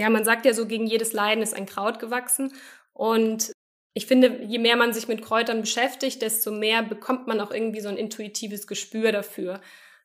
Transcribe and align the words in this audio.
ja, 0.00 0.08
man 0.08 0.24
sagt 0.24 0.46
ja 0.46 0.54
so, 0.54 0.66
gegen 0.66 0.86
jedes 0.86 1.12
Leiden 1.12 1.42
ist 1.42 1.54
ein 1.54 1.66
Kraut 1.66 1.98
gewachsen. 1.98 2.54
Und 2.94 3.52
ich 3.92 4.06
finde, 4.06 4.42
je 4.44 4.58
mehr 4.58 4.76
man 4.76 4.94
sich 4.94 5.08
mit 5.08 5.22
Kräutern 5.22 5.60
beschäftigt, 5.60 6.22
desto 6.22 6.50
mehr 6.50 6.82
bekommt 6.82 7.26
man 7.26 7.38
auch 7.38 7.50
irgendwie 7.50 7.82
so 7.82 7.90
ein 7.90 7.98
intuitives 7.98 8.66
Gespür 8.66 9.12
dafür. 9.12 9.60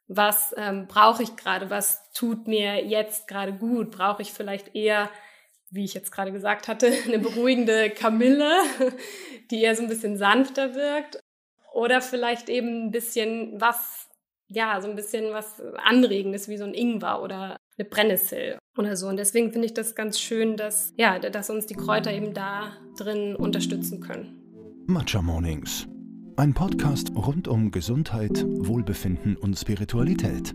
Was 0.10 0.54
ähm, 0.58 0.88
brauche 0.88 1.24
ich 1.24 1.38
gerade? 1.38 1.70
Was 1.70 2.12
tut 2.12 2.46
mir 2.46 2.86
jetzt 2.86 3.30
gerade 3.30 3.54
gut? 3.54 3.90
Brauche 3.90 4.22
ich 4.22 4.34
vielleicht 4.34 4.76
eher, 4.76 5.10
wie 5.70 5.86
ich 5.86 5.94
jetzt 5.94 6.12
gerade 6.12 6.34
gesagt 6.34 6.68
hatte, 6.68 6.92
eine 7.06 7.20
beruhigende 7.20 7.90
Kamille, 7.90 8.52
die 9.50 9.62
eher 9.62 9.78
so 9.78 9.84
ein 9.84 9.90
bisschen 9.90 10.18
sanfter 10.18 10.76
wirkt? 10.76 11.22
Oder 11.72 12.02
vielleicht 12.02 12.50
eben 12.50 12.88
ein 12.88 12.92
bisschen 12.92 13.62
was, 13.62 14.10
ja, 14.48 14.80
so 14.82 14.90
ein 14.90 14.96
bisschen 14.96 15.34
was 15.34 15.62
Anregendes, 15.84 16.48
wie 16.48 16.58
so 16.58 16.66
ein 16.66 16.74
Ingwer 16.74 17.22
oder 17.22 17.58
eine 17.78 17.90
Brennnessel 17.90 18.58
oder 18.78 18.96
so. 18.96 19.08
Und 19.08 19.18
deswegen 19.18 19.52
finde 19.52 19.68
ich 19.68 19.74
das 19.74 19.96
ganz 19.96 20.20
schön, 20.20 20.58
dass, 20.58 20.94
ja, 20.98 21.20
dass 21.20 21.50
uns 21.50 21.66
die 21.66 21.76
Kräuter 21.76 22.14
eben 22.14 22.34
da 22.34 22.74
drin 22.98 23.36
unterstützen 23.36 24.02
können. 24.02 24.42
Matcha 24.88 25.22
Mornings. 25.22 25.88
Ein 26.38 26.54
Podcast 26.54 27.12
rund 27.16 27.48
um 27.48 27.72
Gesundheit, 27.72 28.46
Wohlbefinden 28.46 29.38
und 29.38 29.58
Spiritualität. 29.58 30.54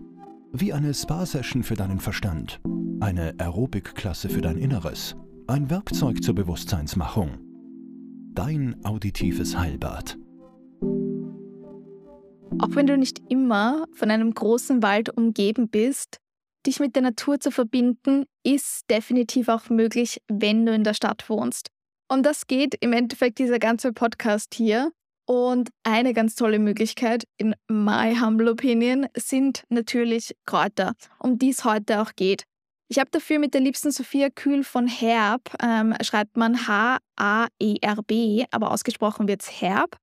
Wie 0.53 0.73
eine 0.73 0.93
Spa-Session 0.93 1.63
für 1.63 1.75
deinen 1.75 1.99
Verstand, 1.99 2.59
eine 2.99 3.33
Aerobic-Klasse 3.39 4.29
für 4.29 4.41
dein 4.41 4.57
Inneres, 4.57 5.15
ein 5.47 5.69
Werkzeug 5.69 6.23
zur 6.23 6.35
Bewusstseinsmachung. 6.35 7.39
Dein 8.33 8.75
auditives 8.85 9.57
Heilbad. 9.57 10.17
Auch 12.59 12.75
wenn 12.75 12.87
du 12.87 12.97
nicht 12.97 13.19
immer 13.29 13.85
von 13.93 14.11
einem 14.11 14.33
großen 14.33 14.83
Wald 14.83 15.15
umgeben 15.15 15.69
bist, 15.69 16.17
dich 16.65 16.79
mit 16.79 16.95
der 16.95 17.03
Natur 17.03 17.39
zu 17.39 17.51
verbinden, 17.51 18.25
ist 18.43 18.89
definitiv 18.89 19.47
auch 19.47 19.69
möglich, 19.69 20.21
wenn 20.27 20.65
du 20.65 20.73
in 20.73 20.83
der 20.83 20.93
Stadt 20.93 21.29
wohnst. 21.29 21.69
Und 22.07 22.25
das 22.25 22.47
geht 22.47 22.75
im 22.81 22.93
Endeffekt 22.93 23.39
dieser 23.39 23.59
ganze 23.59 23.93
Podcast 23.93 24.53
hier. 24.53 24.91
Und 25.25 25.69
eine 25.83 26.13
ganz 26.13 26.35
tolle 26.35 26.59
Möglichkeit, 26.59 27.23
in 27.37 27.55
my 27.69 28.15
humble 28.19 28.49
opinion, 28.49 29.07
sind 29.15 29.63
natürlich 29.69 30.35
Kräuter, 30.45 30.93
um 31.19 31.37
die 31.37 31.51
es 31.51 31.63
heute 31.63 32.01
auch 32.01 32.11
geht. 32.15 32.43
Ich 32.89 32.99
habe 32.99 33.09
dafür 33.11 33.39
mit 33.39 33.53
der 33.53 33.61
liebsten 33.61 33.91
Sophia 33.91 34.29
Kühl 34.29 34.65
von 34.65 34.87
Herb, 34.87 35.55
ähm, 35.63 35.95
schreibt 36.01 36.35
man 36.35 36.67
H-A-E-R-B, 36.67 38.45
aber 38.51 38.71
ausgesprochen 38.71 39.29
wird 39.29 39.43
es 39.43 39.61
Herb, 39.61 39.95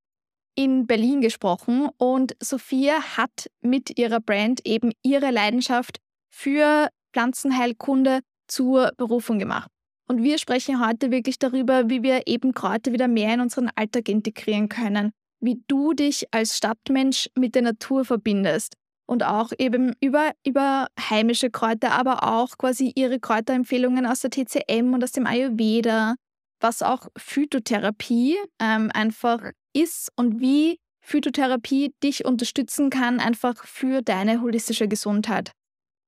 in 0.59 0.89
Berlin 0.89 1.21
gesprochen. 1.21 1.89
Und 1.99 2.35
Sophia 2.41 3.17
hat 3.17 3.49
mit 3.61 3.97
ihrer 3.97 4.19
Brand 4.19 4.67
eben 4.67 4.91
ihre 5.05 5.31
Leidenschaft 5.31 6.01
für 6.29 6.89
Pflanzenheilkunde 7.13 8.21
zur 8.49 8.91
Berufung 8.97 9.39
gemacht. 9.39 9.71
Und 10.09 10.25
wir 10.25 10.39
sprechen 10.39 10.85
heute 10.85 11.13
wirklich 11.13 11.39
darüber, 11.39 11.89
wie 11.89 12.03
wir 12.03 12.27
eben 12.27 12.55
Kräuter 12.55 12.93
wieder 12.93 13.07
mehr 13.07 13.35
in 13.35 13.41
unseren 13.41 13.71
Alltag 13.77 14.09
integrieren 14.09 14.69
können, 14.69 15.13
wie 15.39 15.63
du 15.69 15.93
dich 15.93 16.27
als 16.33 16.57
Stadtmensch 16.57 17.29
mit 17.37 17.55
der 17.55 17.63
Natur 17.63 18.05
verbindest 18.05 18.75
und 19.07 19.23
auch 19.23 19.53
eben 19.59 19.95
über, 20.01 20.33
über 20.45 20.89
heimische 20.99 21.51
Kräuter, 21.51 21.93
aber 21.93 22.25
auch 22.25 22.59
quasi 22.59 22.93
ihre 22.97 23.21
Kräuterempfehlungen 23.21 24.07
aus 24.07 24.21
der 24.21 24.31
TCM 24.31 24.93
und 24.93 25.05
aus 25.05 25.13
dem 25.13 25.27
Ayurveda, 25.27 26.17
was 26.61 26.83
auch 26.83 27.09
Phytotherapie 27.17 28.37
ähm, 28.61 28.91
einfach 28.93 29.41
ist 29.73 30.11
und 30.17 30.41
wie 30.41 30.79
Phytotherapie 31.01 31.95
dich 32.03 32.25
unterstützen 32.25 32.91
kann, 32.91 33.21
einfach 33.21 33.65
für 33.65 34.03
deine 34.03 34.43
holistische 34.43 34.89
Gesundheit. 34.89 35.53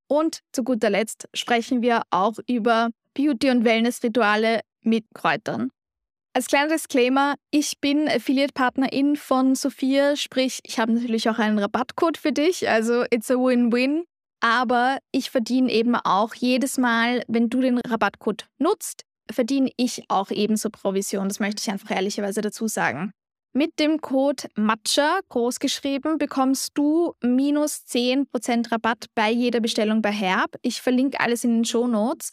Und 0.08 0.40
zu 0.52 0.64
guter 0.64 0.90
Letzt 0.90 1.28
sprechen 1.34 1.82
wir 1.82 2.02
auch 2.10 2.34
über 2.46 2.90
Beauty- 3.14 3.50
und 3.50 3.64
Wellness-Rituale 3.64 4.60
mit 4.82 5.04
Kräutern. 5.14 5.70
Als 6.32 6.46
kleiner 6.46 6.68
Disclaimer, 6.68 7.34
ich 7.50 7.80
bin 7.80 8.08
Affiliate-Partnerin 8.08 9.16
von 9.16 9.54
Sophia, 9.54 10.16
sprich, 10.16 10.60
ich 10.64 10.78
habe 10.78 10.92
natürlich 10.92 11.28
auch 11.28 11.38
einen 11.38 11.58
Rabattcode 11.58 12.18
für 12.18 12.32
dich, 12.32 12.68
also 12.68 13.04
it's 13.10 13.30
a 13.30 13.34
win-win. 13.34 14.04
Aber 14.42 14.98
ich 15.12 15.30
verdiene 15.30 15.70
eben 15.70 15.94
auch 15.96 16.34
jedes 16.34 16.78
Mal, 16.78 17.22
wenn 17.28 17.50
du 17.50 17.60
den 17.60 17.78
Rabattcode 17.78 18.48
nutzt, 18.58 19.02
verdiene 19.32 19.70
ich 19.76 20.04
auch 20.08 20.30
ebenso 20.30 20.70
Provision. 20.70 21.28
Das 21.28 21.40
möchte 21.40 21.62
ich 21.62 21.70
einfach 21.70 21.90
ehrlicherweise 21.90 22.40
dazu 22.40 22.68
sagen. 22.68 23.12
Mit 23.52 23.80
dem 23.80 24.00
Code 24.00 24.44
MATCHA 24.54 25.20
großgeschrieben 25.28 26.18
bekommst 26.18 26.70
du 26.74 27.14
minus 27.20 27.82
10% 27.88 28.70
Rabatt 28.70 29.06
bei 29.16 29.30
jeder 29.30 29.58
Bestellung 29.58 30.02
bei 30.02 30.12
Herb. 30.12 30.54
Ich 30.62 30.80
verlinke 30.80 31.18
alles 31.18 31.42
in 31.42 31.56
den 31.56 31.64
Show 31.64 31.88
Notes. 31.88 32.32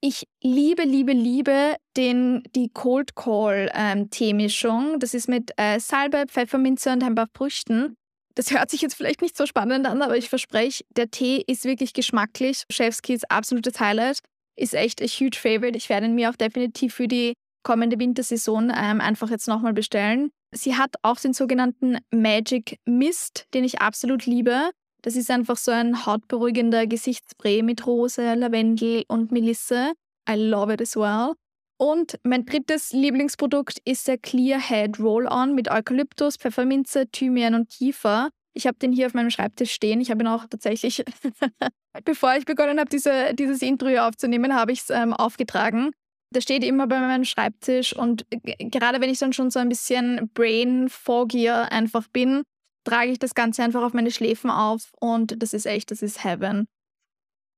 Ich 0.00 0.26
liebe, 0.42 0.82
liebe, 0.82 1.12
liebe 1.12 1.76
den, 1.96 2.42
die 2.54 2.68
Cold 2.68 3.14
Call 3.14 3.70
ähm, 3.74 4.10
Teemischung. 4.10 4.98
Das 4.98 5.14
ist 5.14 5.28
mit 5.28 5.52
äh, 5.56 5.78
Salbe, 5.78 6.24
Pfefferminze 6.26 6.92
und 6.92 7.02
ein 7.04 7.14
paar 7.14 7.28
Früchten. 7.32 7.96
Das 8.34 8.50
hört 8.50 8.70
sich 8.70 8.82
jetzt 8.82 8.94
vielleicht 8.94 9.22
nicht 9.22 9.36
so 9.36 9.46
spannend 9.46 9.86
an, 9.86 10.02
aber 10.02 10.16
ich 10.16 10.28
verspreche, 10.28 10.84
der 10.90 11.10
Tee 11.10 11.42
ist 11.46 11.64
wirklich 11.64 11.92
geschmacklich. 11.94 12.64
Chefskiss, 12.70 13.24
absolutes 13.24 13.80
Highlight. 13.80 14.18
Ist 14.56 14.74
echt 14.74 15.02
ein 15.02 15.08
huge 15.08 15.36
favorite. 15.38 15.76
Ich 15.76 15.88
werde 15.88 16.06
ihn 16.06 16.14
mir 16.14 16.30
auch 16.30 16.36
definitiv 16.36 16.94
für 16.94 17.08
die 17.08 17.34
kommende 17.62 17.98
Wintersaison 17.98 18.72
ähm, 18.74 19.00
einfach 19.00 19.30
jetzt 19.30 19.48
nochmal 19.48 19.72
bestellen. 19.72 20.30
Sie 20.52 20.76
hat 20.76 20.94
auch 21.02 21.18
den 21.18 21.32
sogenannten 21.32 21.98
Magic 22.10 22.78
Mist, 22.84 23.46
den 23.52 23.64
ich 23.64 23.80
absolut 23.80 24.24
liebe. 24.24 24.70
Das 25.02 25.16
ist 25.16 25.30
einfach 25.30 25.56
so 25.56 25.72
ein 25.72 26.06
hautberuhigender 26.06 26.86
Gesichtsspray 26.86 27.62
mit 27.62 27.86
Rose, 27.86 28.34
Lavendel 28.34 29.04
und 29.08 29.32
Melisse. 29.32 29.92
I 30.28 30.34
love 30.34 30.72
it 30.72 30.80
as 30.80 30.96
well. 30.96 31.34
Und 31.78 32.18
mein 32.22 32.46
drittes 32.46 32.92
Lieblingsprodukt 32.92 33.78
ist 33.84 34.08
der 34.08 34.16
Clear 34.16 34.60
Head 34.60 34.98
Roll-On 34.98 35.54
mit 35.54 35.70
Eukalyptus, 35.70 36.36
Pfefferminze, 36.36 37.06
Thymian 37.10 37.54
und 37.54 37.68
Kiefer. 37.68 38.30
Ich 38.56 38.66
habe 38.66 38.78
den 38.78 38.92
hier 38.92 39.06
auf 39.06 39.14
meinem 39.14 39.30
Schreibtisch 39.30 39.72
stehen. 39.72 40.00
Ich 40.00 40.10
habe 40.10 40.22
ihn 40.22 40.28
auch 40.28 40.46
tatsächlich, 40.46 41.04
bevor 42.04 42.34
ich 42.36 42.46
begonnen 42.46 42.78
habe, 42.78 42.88
diese, 42.88 43.34
dieses 43.34 43.60
Intro 43.60 43.88
hier 43.88 44.06
aufzunehmen, 44.06 44.54
habe 44.54 44.72
ich 44.72 44.80
es 44.80 44.90
ähm, 44.90 45.12
aufgetragen. 45.12 45.90
Der 46.34 46.40
steht 46.40 46.64
immer 46.64 46.86
bei 46.86 46.98
meinem 46.98 47.24
Schreibtisch 47.24 47.94
und 47.94 48.26
gerade 48.58 49.00
wenn 49.00 49.10
ich 49.10 49.18
dann 49.18 49.32
schon 49.32 49.50
so 49.50 49.58
ein 49.58 49.68
bisschen 49.68 50.30
brain 50.34 50.88
foggier 50.88 51.70
einfach 51.70 52.08
bin, 52.08 52.42
trage 52.84 53.12
ich 53.12 53.18
das 53.18 53.34
Ganze 53.34 53.62
einfach 53.62 53.82
auf 53.82 53.92
meine 53.92 54.10
Schläfen 54.10 54.50
auf 54.50 54.90
und 55.00 55.40
das 55.42 55.52
ist 55.52 55.66
echt, 55.66 55.90
das 55.90 56.02
ist 56.02 56.24
Heaven. 56.24 56.66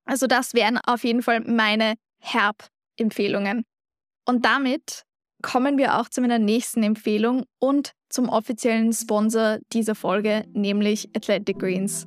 Also 0.05 0.27
das 0.27 0.53
wären 0.55 0.79
auf 0.79 1.05
jeden 1.05 1.23
Fall 1.23 1.41
meine 1.41 1.95
Herb-Empfehlungen. 2.21 3.65
Und 4.27 4.45
damit 4.45 5.05
kommen 5.43 5.79
wir 5.79 5.99
auch 5.99 6.09
zu 6.09 6.21
meiner 6.21 6.39
nächsten 6.39 6.83
Empfehlung 6.83 7.45
und 7.61 7.93
zum 8.09 8.29
offiziellen 8.29 8.93
Sponsor 8.93 9.59
dieser 9.73 9.95
Folge, 9.95 10.45
nämlich 10.53 11.09
Athletic 11.15 11.59
Greens. 11.59 12.07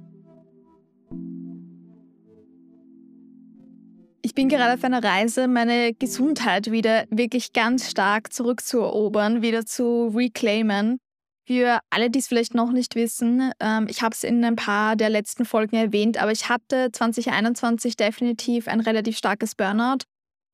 Ich 4.24 4.36
bin 4.36 4.50
gerade 4.50 4.76
auf 4.76 4.84
einer 4.84 5.04
Reise, 5.04 5.48
meine 5.48 5.94
Gesundheit 5.94 6.72
wieder 6.72 7.06
wirklich 7.10 7.54
ganz 7.54 7.90
stark 7.90 8.32
zurückzuerobern, 8.32 9.42
wieder 9.42 9.66
zu 9.66 10.14
reclaimen. 10.16 11.00
Für 11.48 11.80
alle, 11.90 12.10
die 12.10 12.20
es 12.20 12.28
vielleicht 12.28 12.54
noch 12.54 12.72
nicht 12.72 12.96
wissen, 12.96 13.52
ähm, 13.60 13.88
ich 13.90 14.04
habe 14.04 14.14
es 14.14 14.24
in 14.24 14.46
ein 14.46 14.56
paar 14.56 14.96
der 14.96 15.10
letzten 15.10 15.44
Folgen 15.44 15.76
erwähnt, 15.76 16.22
aber 16.22 16.32
ich 16.32 16.50
hatte 16.50 16.92
2021 16.92 17.98
definitiv 17.98 18.68
ein 18.68 18.80
relativ 18.80 19.18
starkes 19.18 19.56
Burnout. 19.56 20.06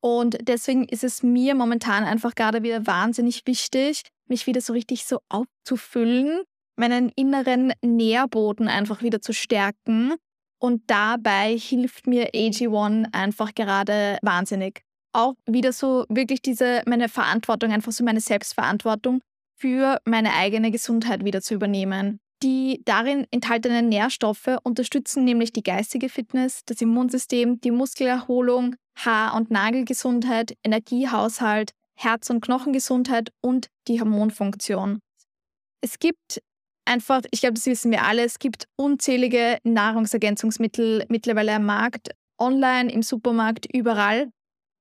Und 0.02 0.38
deswegen 0.42 0.86
ist 0.86 1.04
es 1.04 1.24
mir 1.24 1.56
momentan 1.56 2.04
einfach 2.04 2.36
gerade 2.36 2.64
wieder 2.64 2.86
wahnsinnig 2.86 3.42
wichtig, 3.46 4.04
mich 4.28 4.46
wieder 4.48 4.62
so 4.62 4.74
richtig 4.74 5.06
so 5.06 5.20
aufzufüllen, 5.30 6.42
meinen 6.76 7.10
inneren 7.16 7.74
Nährboden 7.82 8.68
einfach 8.68 9.02
wieder 9.02 9.22
zu 9.22 9.34
stärken 9.34 10.14
und 10.60 10.84
dabei 10.88 11.58
hilft 11.58 12.08
mir 12.08 12.32
AG1 12.32 13.14
einfach 13.14 13.54
gerade 13.56 14.18
wahnsinnig. 14.22 14.82
Auch 15.14 15.34
wieder 15.46 15.74
so 15.74 16.06
wirklich 16.10 16.42
diese, 16.42 16.84
meine 16.86 17.10
Verantwortung, 17.10 17.72
einfach 17.72 17.92
so 17.92 18.04
meine 18.04 18.22
Selbstverantwortung 18.22 19.22
für 19.56 20.00
meine 20.06 20.34
eigene 20.34 20.72
Gesundheit 20.72 21.26
wieder 21.26 21.42
zu 21.42 21.56
übernehmen. 21.56 22.20
Die 22.44 22.82
darin 22.86 23.26
enthaltenen 23.32 23.90
Nährstoffe 23.90 24.58
unterstützen 24.64 25.24
nämlich 25.24 25.54
die 25.54 25.64
geistige 25.64 26.08
Fitness, 26.08 26.62
das 26.66 26.82
Immunsystem, 26.82 27.60
die 27.62 27.72
Muskelerholung, 27.72 28.76
Haar- 28.96 29.36
und 29.36 29.50
Nagelgesundheit, 29.50 30.56
Energiehaushalt, 30.64 31.72
Herz- 31.96 32.30
und 32.30 32.42
Knochengesundheit 32.42 33.32
und 33.42 33.68
die 33.88 34.00
Hormonfunktion. 34.00 35.00
Es 35.82 35.98
gibt 35.98 36.42
einfach, 36.86 37.22
ich 37.32 37.42
glaube, 37.42 37.56
das 37.56 37.66
wissen 37.66 37.92
wir 37.92 38.04
alle, 38.04 38.24
es 38.24 38.38
gibt 38.38 38.68
unzählige 38.76 39.58
Nahrungsergänzungsmittel 39.64 41.06
mittlerweile 41.10 41.56
am 41.56 41.66
Markt, 41.66 42.12
online, 42.38 42.92
im 42.92 43.02
Supermarkt, 43.02 43.66
überall. 43.74 44.30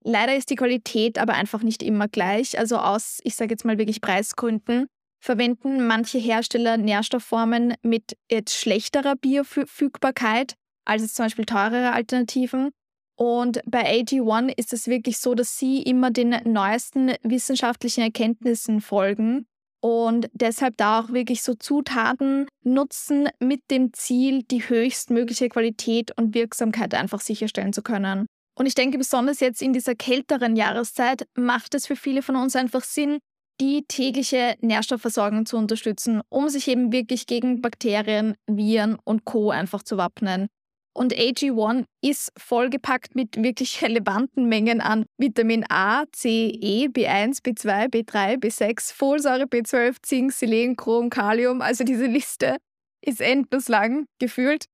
Leider 0.05 0.37
ist 0.37 0.51
die 0.51 0.57
Qualität 0.57 1.19
aber 1.19 1.33
einfach 1.35 1.63
nicht 1.63 1.83
immer 1.83 2.07
gleich. 2.07 2.59
Also 2.59 2.77
aus, 2.77 3.19
ich 3.25 3.35
sage 3.35 3.53
jetzt 3.53 3.65
mal 3.65 3.79
wirklich 3.79 4.01
Preisgründen, 4.01 4.89
verwenden 5.27 5.87
manche 5.87 6.19
Hersteller 6.19 6.77
Nährstoffformen 6.77 7.75
mit 7.83 8.17
jetzt 8.31 8.57
schlechterer 8.57 9.17
Bioverfügbarkeit 9.17 10.55
als 10.87 11.13
zum 11.15 11.27
Beispiel 11.27 11.45
teurere 11.45 11.93
Alternativen. 11.93 12.71
Und 13.19 13.61
bei 13.67 13.83
AG1 13.91 14.53
ist 14.57 14.73
es 14.73 14.87
wirklich 14.87 15.19
so, 15.19 15.35
dass 15.35 15.59
sie 15.59 15.83
immer 15.83 16.13
den 16.13 16.37
neuesten 16.45 17.13
wissenschaftlichen 17.23 18.03
Erkenntnissen 18.03 18.81
folgen 18.81 19.47
und 19.81 20.31
deshalb 20.33 20.77
da 20.77 21.01
auch 21.01 21.13
wirklich 21.13 21.43
so 21.43 21.55
Zutaten 21.55 22.47
nutzen 22.63 23.29
mit 23.41 23.63
dem 23.71 23.93
Ziel, 23.95 24.45
die 24.45 24.69
höchstmögliche 24.69 25.49
Qualität 25.49 26.17
und 26.17 26.35
Wirksamkeit 26.35 26.95
einfach 26.95 27.21
sicherstellen 27.21 27.73
zu 27.73 27.83
können. 27.83 28.27
Und 28.59 28.67
ich 28.67 28.75
denke, 28.75 28.97
besonders 28.97 29.41
jetzt 29.41 29.61
in 29.61 29.73
dieser 29.73 29.95
kälteren 29.95 30.55
Jahreszeit 30.55 31.27
macht 31.35 31.75
es 31.75 31.87
für 31.87 31.97
viele 31.97 32.23
von 32.23 32.37
uns 32.37 32.55
einfach 32.55 32.85
Sinn, 32.85 33.19
die 33.61 33.85
tägliche 33.87 34.57
Nährstoffversorgung 34.61 35.47
zu 35.47 35.57
unterstützen, 35.57 36.21
um 36.29 36.49
sich 36.49 36.69
eben 36.69 36.93
wirklich 36.93 37.27
gegen 37.27 37.63
Bakterien, 37.63 38.37
Viren 38.47 38.99
und 39.05 39.25
Co. 39.25 39.51
einfach 39.51 39.83
zu 39.83 39.97
wappnen. 39.97 40.49
Und 40.97 41.15
AG1 41.15 41.85
ist 42.03 42.33
vollgepackt 42.39 43.15
mit 43.15 43.43
wirklich 43.43 43.83
relevanten 43.83 44.49
Mengen 44.49 44.81
an 44.81 45.05
Vitamin 45.19 45.65
A, 45.69 46.05
C, 46.13 46.49
E, 46.49 46.87
B1, 46.87 47.43
B2, 47.43 47.91
B3, 47.91 48.39
B6, 48.39 48.95
Folsäure, 48.95 49.45
B12, 49.45 49.97
Zink, 50.03 50.33
Selen, 50.33 50.77
Chrom, 50.77 51.11
Kalium. 51.11 51.61
Also 51.61 51.85
diese 51.85 52.07
Liste 52.07 52.57
ist 53.05 53.21
endlos 53.21 53.69
lang 53.69 54.07
gefühlt. 54.19 54.65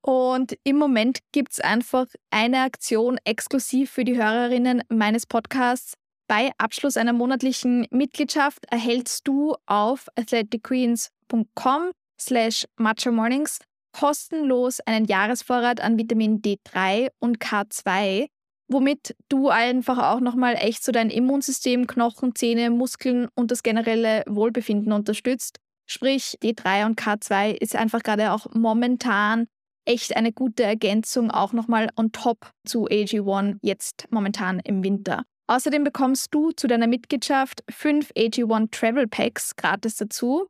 Und 0.00 0.56
im 0.64 0.76
Moment 0.76 1.20
gibt 1.32 1.52
es 1.52 1.60
einfach 1.60 2.06
eine 2.30 2.60
Aktion 2.60 3.18
exklusiv 3.24 3.90
für 3.90 4.04
die 4.04 4.16
Hörerinnen 4.16 4.82
meines 4.90 5.26
Podcasts. 5.26 5.94
Bei 6.26 6.52
Abschluss 6.56 6.96
einer 6.96 7.12
monatlichen 7.12 7.86
Mitgliedschaft 7.90 8.64
erhältst 8.70 9.28
du 9.28 9.56
auf 9.66 10.08
athleticqueens.com 10.16 11.90
slash 12.18 12.64
matchamornings 12.76 13.58
kostenlos 13.92 14.80
einen 14.80 15.04
Jahresvorrat 15.04 15.80
an 15.80 15.98
Vitamin 15.98 16.40
D3 16.40 17.10
und 17.20 17.38
K2, 17.38 18.26
womit 18.68 19.14
du 19.28 19.50
einfach 19.50 19.98
auch 19.98 20.20
nochmal 20.20 20.54
echt 20.54 20.82
so 20.82 20.92
dein 20.92 21.10
Immunsystem, 21.10 21.86
Knochen, 21.86 22.34
Zähne, 22.34 22.70
Muskeln 22.70 23.28
und 23.34 23.50
das 23.50 23.62
generelle 23.62 24.24
Wohlbefinden 24.26 24.92
unterstützt. 24.92 25.58
Sprich, 25.86 26.38
D3 26.42 26.86
und 26.86 26.98
K2 26.98 27.50
ist 27.50 27.76
einfach 27.76 28.02
gerade 28.02 28.32
auch 28.32 28.46
momentan 28.54 29.46
echt 29.84 30.16
eine 30.16 30.32
gute 30.32 30.62
Ergänzung, 30.62 31.30
auch 31.30 31.52
nochmal 31.52 31.90
on 31.96 32.10
top 32.12 32.50
zu 32.66 32.86
AG1 32.86 33.58
jetzt 33.60 34.06
momentan 34.10 34.60
im 34.60 34.82
Winter. 34.82 35.24
Außerdem 35.46 35.84
bekommst 35.84 36.34
du 36.34 36.52
zu 36.52 36.66
deiner 36.66 36.86
Mitgliedschaft 36.86 37.62
fünf 37.70 38.10
AG1 38.12 38.70
Travel 38.70 39.06
Packs 39.06 39.56
gratis 39.56 39.96
dazu. 39.96 40.46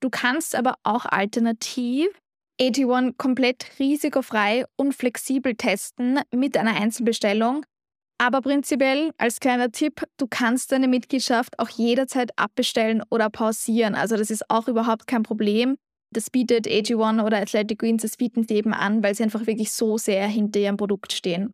Du 0.00 0.10
kannst 0.10 0.56
aber 0.56 0.74
auch 0.82 1.04
alternativ 1.04 2.08
AG1 2.60 3.16
komplett 3.16 3.66
risikofrei 3.78 4.64
und 4.76 4.94
flexibel 4.94 5.54
testen 5.54 6.20
mit 6.34 6.56
einer 6.56 6.74
Einzelbestellung. 6.74 7.64
Aber 8.18 8.40
prinzipiell 8.40 9.12
als 9.18 9.40
kleiner 9.40 9.70
Tipp, 9.70 10.02
du 10.16 10.26
kannst 10.28 10.70
deine 10.70 10.86
Mitgliedschaft 10.86 11.58
auch 11.58 11.68
jederzeit 11.68 12.30
abbestellen 12.36 13.02
oder 13.10 13.30
pausieren. 13.30 13.94
Also 13.94 14.16
das 14.16 14.30
ist 14.30 14.48
auch 14.50 14.68
überhaupt 14.68 15.06
kein 15.06 15.22
Problem. 15.22 15.76
Das 16.12 16.30
bietet 16.30 16.66
AG1 16.66 17.24
oder 17.24 17.38
Athletic 17.38 17.78
Greens, 17.78 18.02
das 18.02 18.16
bieten 18.16 18.46
sie 18.46 18.54
eben 18.54 18.74
an, 18.74 19.02
weil 19.02 19.14
sie 19.14 19.22
einfach 19.22 19.46
wirklich 19.46 19.72
so 19.72 19.98
sehr 19.98 20.26
hinter 20.26 20.60
ihrem 20.60 20.76
Produkt 20.76 21.12
stehen. 21.12 21.52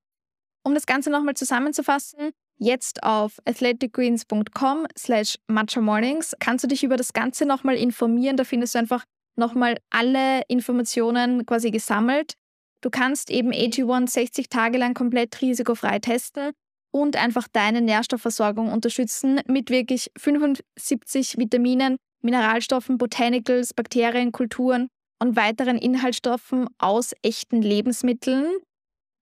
Um 0.65 0.75
das 0.75 0.85
Ganze 0.85 1.11
nochmal 1.11 1.35
zusammenzufassen, 1.35 2.33
jetzt 2.59 3.03
auf 3.03 3.39
athleticgreens.com 3.45 4.87
slash 4.97 5.37
matchamornings 5.47 6.35
kannst 6.41 6.65
du 6.65 6.69
dich 6.69 6.85
über 6.85 6.97
das 6.97 7.13
Ganze 7.13 7.47
nochmal 7.47 7.77
informieren. 7.77 8.37
Da 8.37 8.45
findest 8.45 8.75
du 8.75 8.81
einfach 8.81 9.05
nochmal 9.37 9.79
alle 9.91 10.43
Informationen 10.49 11.47
quasi 11.47 11.71
gesammelt. 11.71 12.35
Du 12.81 12.91
kannst 12.91 13.31
eben 13.31 13.53
AG1 13.53 14.11
60 14.11 14.49
Tage 14.49 14.79
lang 14.79 14.95
komplett 14.95 15.41
risikofrei 15.41 15.99
testen 15.99 16.53
und 16.93 17.17
einfach 17.17 17.49
deine 17.53 17.81
Nährstoffversorgung 17.81 18.71
unterstützen 18.71 19.41
mit 19.47 19.71
wirklich 19.71 20.11
75 20.17 21.39
Vitaminen, 21.39 21.97
Mineralstoffen, 22.23 22.99
Botanicals, 22.99 23.75
Bakterien, 23.75 24.33
Kulturen 24.33 24.89
und 25.21 25.37
weiteren 25.37 25.79
Inhaltsstoffen 25.79 26.69
aus 26.79 27.15
echten 27.23 27.63
Lebensmitteln. 27.63 28.47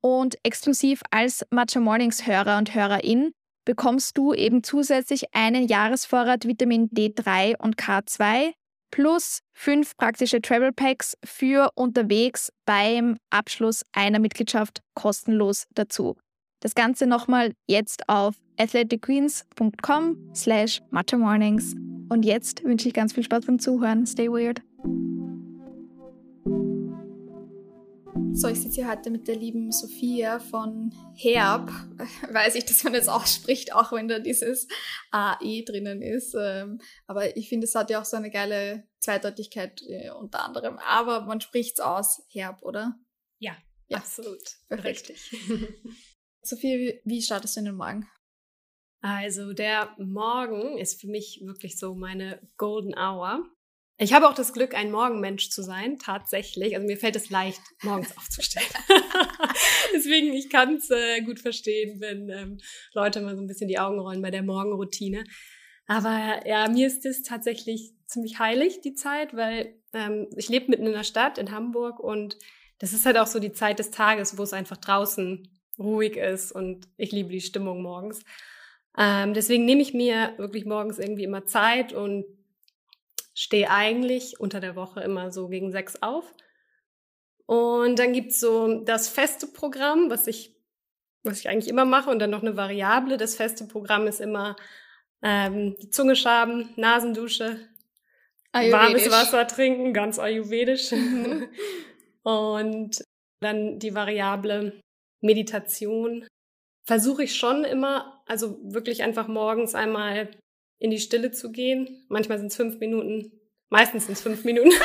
Und 0.01 0.37
exklusiv 0.43 1.03
als 1.11 1.45
Matcha 1.51 1.81
Mornings 1.81 2.27
Hörer 2.27 2.59
und 2.59 2.75
Hörerin 2.75 3.33
bekommst 3.65 4.17
du 4.17 4.33
eben 4.33 4.63
zusätzlich 4.63 5.35
einen 5.35 5.67
Jahresvorrat 5.67 6.47
Vitamin 6.47 6.89
D3 6.91 7.59
und 7.59 7.77
K2 7.77 8.53
plus 8.91 9.41
fünf 9.53 9.97
praktische 9.97 10.41
Travel 10.41 10.73
Packs 10.73 11.17
für 11.25 11.71
unterwegs 11.75 12.53
beim 12.65 13.17
Abschluss 13.31 13.83
einer 13.93 14.21
Mitgliedschaft 14.21 14.81
kostenlos 14.95 15.67
dazu. 15.75 16.17
Das 16.61 16.75
Ganze 16.75 17.07
nochmal 17.07 17.53
jetzt 17.67 18.09
auf 18.09 18.37
athleticqueens.com 18.59 20.33
slash 20.35 20.81
mornings. 20.91 21.75
Und 22.09 22.25
jetzt 22.25 22.65
wünsche 22.65 22.89
ich 22.89 22.95
ganz 22.95 23.13
viel 23.13 23.25
Spaß 23.25 23.47
beim 23.47 23.59
Zuhören. 23.59 24.07
Stay 24.07 24.29
weird. 24.29 24.63
So, 28.33 28.49
ich 28.49 28.61
sitze 28.61 28.83
hier 28.83 28.91
heute 28.91 29.11
mit 29.11 29.29
der 29.29 29.37
lieben 29.37 29.73
Sophia 29.73 30.39
von 30.39 30.95
Herb. 31.15 31.71
Weiß 32.31 32.55
ich, 32.55 32.65
dass 32.65 32.85
man 32.85 32.93
das 32.93 33.09
ausspricht, 33.09 33.75
auch 33.75 33.93
wenn 33.93 34.09
da 34.09 34.19
dieses 34.19 34.69
AE 35.11 35.65
drinnen 35.65 36.03
ist. 36.03 36.35
Ähm, 36.39 36.81
aber 37.07 37.37
ich 37.37 37.49
finde, 37.49 37.65
es 37.65 37.75
hat 37.75 37.91
ja 37.91 38.01
auch 38.01 38.05
so 38.05 38.17
eine 38.17 38.31
geile 38.31 38.87
Zweideutigkeit 39.01 39.83
äh, 39.89 40.11
unter 40.11 40.45
anderem. 40.45 40.79
Aber 40.79 41.23
man 41.23 41.41
spricht 41.41 41.79
es 41.79 41.85
aus, 41.85 42.23
Herb, 42.29 42.63
oder? 42.63 42.99
Ja, 43.39 43.57
ja. 43.89 43.99
absolut. 43.99 44.43
Perfekt. 44.69 45.13
Sophia, 46.43 46.77
wie, 46.79 47.01
wie 47.05 47.23
startest 47.23 47.57
du 47.57 47.61
in 47.61 47.67
den 47.67 47.77
Morgen? 47.77 48.07
Also 49.01 49.53
der 49.53 49.95
Morgen 49.99 50.79
ist 50.79 51.01
für 51.01 51.09
mich 51.09 51.41
wirklich 51.45 51.79
so 51.79 51.95
meine 51.95 52.41
Golden 52.57 52.95
Hour. 52.99 53.49
Ich 53.99 54.13
habe 54.13 54.29
auch 54.29 54.35
das 54.35 54.53
Glück, 54.53 54.75
ein 54.75 54.91
Morgenmensch 54.91 55.49
zu 55.49 55.63
sein, 55.63 55.99
tatsächlich. 55.99 56.75
Also 56.75 56.87
mir 56.87 56.99
fällt 56.99 57.17
es 57.17 57.31
leicht, 57.31 57.63
morgens 57.83 58.15
aufzustehen. 58.17 58.67
Deswegen, 59.95 60.35
ich 60.35 60.51
kann 60.51 60.77
es 60.77 60.91
äh, 60.91 61.23
gut 61.23 61.41
verstehen, 61.41 62.01
wenn 62.01 62.29
ähm, 62.29 62.59
Leute 62.93 63.23
mal 63.23 63.35
so 63.35 63.43
ein 63.43 63.47
bisschen 63.47 63.69
die 63.69 63.79
Augen 63.79 63.99
rollen 63.99 64.21
bei 64.21 64.31
der 64.31 64.43
Morgenroutine. 64.43 65.25
Aber 65.87 66.47
ja, 66.47 66.69
mir 66.69 66.87
ist 66.87 67.07
es 67.07 67.23
tatsächlich 67.23 67.95
ziemlich 68.07 68.39
heilig, 68.39 68.83
die 68.83 68.95
Zeit, 68.95 69.35
weil 69.35 69.75
ähm, 69.95 70.29
ich 70.37 70.49
lebe 70.51 70.71
mitten 70.71 70.87
in 70.87 70.93
der 70.93 71.05
Stadt, 71.05 71.39
in 71.39 71.51
Hamburg, 71.51 71.99
und 71.99 72.37
das 72.79 72.93
ist 72.93 73.07
halt 73.07 73.17
auch 73.17 73.27
so 73.27 73.39
die 73.39 73.53
Zeit 73.53 73.79
des 73.79 73.91
Tages, 73.91 74.37
wo 74.37 74.43
es 74.43 74.53
einfach 74.53 74.77
draußen 74.77 75.49
ruhig 75.79 76.17
ist 76.17 76.53
und 76.53 76.87
ich 76.97 77.13
liebe 77.13 77.31
die 77.31 77.41
Stimmung 77.41 77.83
morgens. 77.83 78.23
Ähm, 78.99 79.35
deswegen 79.35 79.65
nehme 79.65 79.83
ich 79.83 79.95
mir 79.95 80.35
wirklich 80.39 80.65
morgens 80.65 80.99
irgendwie 80.99 81.25
immer 81.25 81.47
Zeit 81.47 81.93
und 81.93 82.25
stehe 83.37 83.71
eigentlich 83.71 84.41
unter 84.41 84.61
der 84.61 84.75
Woche 84.77 85.01
immer 85.01 85.31
so 85.31 85.49
gegen 85.49 85.71
sechs 85.71 86.03
auf. 86.03 86.35
Und 87.45 87.99
dann 87.99 88.13
gibt's 88.13 88.41
so 88.41 88.81
das 88.81 89.09
feste 89.09 89.47
Programm, 89.47 90.11
was 90.11 90.27
ich, 90.27 90.57
was 91.23 91.39
ich 91.39 91.49
eigentlich 91.49 91.69
immer 91.69 91.85
mache, 91.85 92.11
und 92.11 92.19
dann 92.19 92.31
noch 92.31 92.43
eine 92.43 92.57
Variable. 92.57 93.19
Das 93.19 93.37
feste 93.37 93.67
Programm 93.67 94.07
ist 94.07 94.21
immer 94.21 94.57
ähm, 95.23 95.77
die 95.81 95.91
Zunge 95.91 96.17
schaben, 96.17 96.71
Nasendusche, 96.77 97.61
warmes 98.53 99.11
Wasser 99.11 99.47
trinken, 99.47 99.93
ganz 99.93 100.19
ayurvedisch. 100.19 100.93
Mhm. 100.93 101.49
und 102.23 103.05
dann 103.41 103.79
die 103.79 103.95
Variable 103.95 104.81
Meditation. 105.21 106.27
Versuche 106.85 107.25
ich 107.25 107.37
schon 107.37 107.65
immer, 107.65 108.23
also 108.27 108.59
wirklich 108.63 109.03
einfach 109.03 109.29
morgens 109.29 109.75
einmal 109.75 110.31
in 110.79 110.91
die 110.91 110.99
Stille 110.99 111.31
zu 111.31 111.51
gehen. 111.51 112.05
Manchmal 112.09 112.39
sind 112.39 112.49
es 112.49 112.57
fünf 112.57 112.79
Minuten, 112.79 113.33
meistens 113.71 114.07
sind 114.07 114.15
es 114.15 114.23
fünf 114.23 114.45
Minuten. 114.45 114.71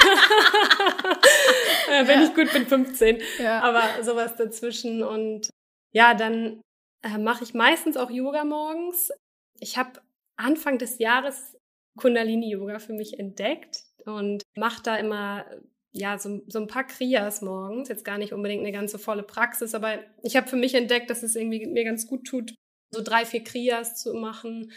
Wenn 1.88 2.22
ja. 2.22 2.24
ich 2.24 2.34
gut 2.34 2.52
bin, 2.54 2.66
15. 2.66 3.22
Ja. 3.40 3.62
Aber 3.62 3.84
sowas 4.04 4.36
dazwischen. 4.36 5.04
Und 5.04 5.50
ja, 5.92 6.14
dann 6.14 6.62
äh, 7.04 7.18
mache 7.18 7.44
ich 7.44 7.54
meistens 7.54 7.98
auch 7.98 8.10
Yoga 8.10 8.46
morgens. 8.46 9.12
Ich 9.60 9.78
habe 9.78 10.02
Anfang 10.38 10.78
des 10.78 11.00
Jahres 11.00 11.58
Kundalini-Yoga 11.98 12.80
für 12.80 12.94
mich 12.94 13.20
entdeckt 13.20 13.84
und 14.06 14.44
mache 14.56 14.82
da 14.84 14.96
immer 14.96 15.46
ja, 15.94 16.18
so, 16.18 16.42
so 16.48 16.60
ein 16.60 16.68
paar 16.68 16.88
Kriyas 16.88 17.42
morgens. 17.42 17.90
Jetzt 17.90 18.06
gar 18.06 18.18
nicht 18.18 18.32
unbedingt 18.32 18.62
eine 18.62 18.72
ganze 18.72 18.98
volle 18.98 19.24
Praxis, 19.24 19.76
aber 19.76 20.00
ich 20.24 20.38
habe 20.38 20.48
für 20.48 20.56
mich 20.56 20.74
entdeckt, 20.74 21.10
dass 21.10 21.22
es 21.22 21.36
irgendwie 21.36 21.66
mir 21.66 21.84
ganz 21.84 22.08
gut 22.08 22.26
tut, 22.26 22.56
so 22.92 23.04
drei, 23.04 23.26
vier 23.26 23.44
Kriyas 23.44 24.02
zu 24.02 24.14
machen 24.14 24.72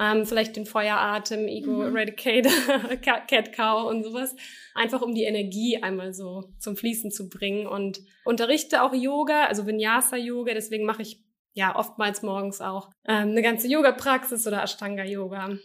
ähm, 0.00 0.26
vielleicht 0.26 0.56
den 0.56 0.66
Feueratem, 0.66 1.48
Ego 1.48 1.72
mhm. 1.72 1.96
Eradicator, 1.96 2.52
Cat 3.02 3.52
Cow 3.52 3.88
und 3.88 4.04
sowas. 4.04 4.34
Einfach 4.74 5.02
um 5.02 5.14
die 5.14 5.24
Energie 5.24 5.82
einmal 5.82 6.14
so 6.14 6.52
zum 6.58 6.76
Fließen 6.76 7.10
zu 7.10 7.28
bringen 7.28 7.66
und 7.66 8.00
unterrichte 8.24 8.82
auch 8.82 8.94
Yoga, 8.94 9.44
also 9.46 9.66
Vinyasa-Yoga, 9.66 10.54
deswegen 10.54 10.86
mache 10.86 11.02
ich 11.02 11.24
ja 11.54 11.74
oftmals 11.74 12.22
morgens 12.22 12.60
auch 12.60 12.90
ähm, 13.06 13.30
eine 13.30 13.42
ganze 13.42 13.68
Yoga-Praxis 13.68 14.46
oder 14.46 14.62
Ashtanga-Yoga. 14.62 15.58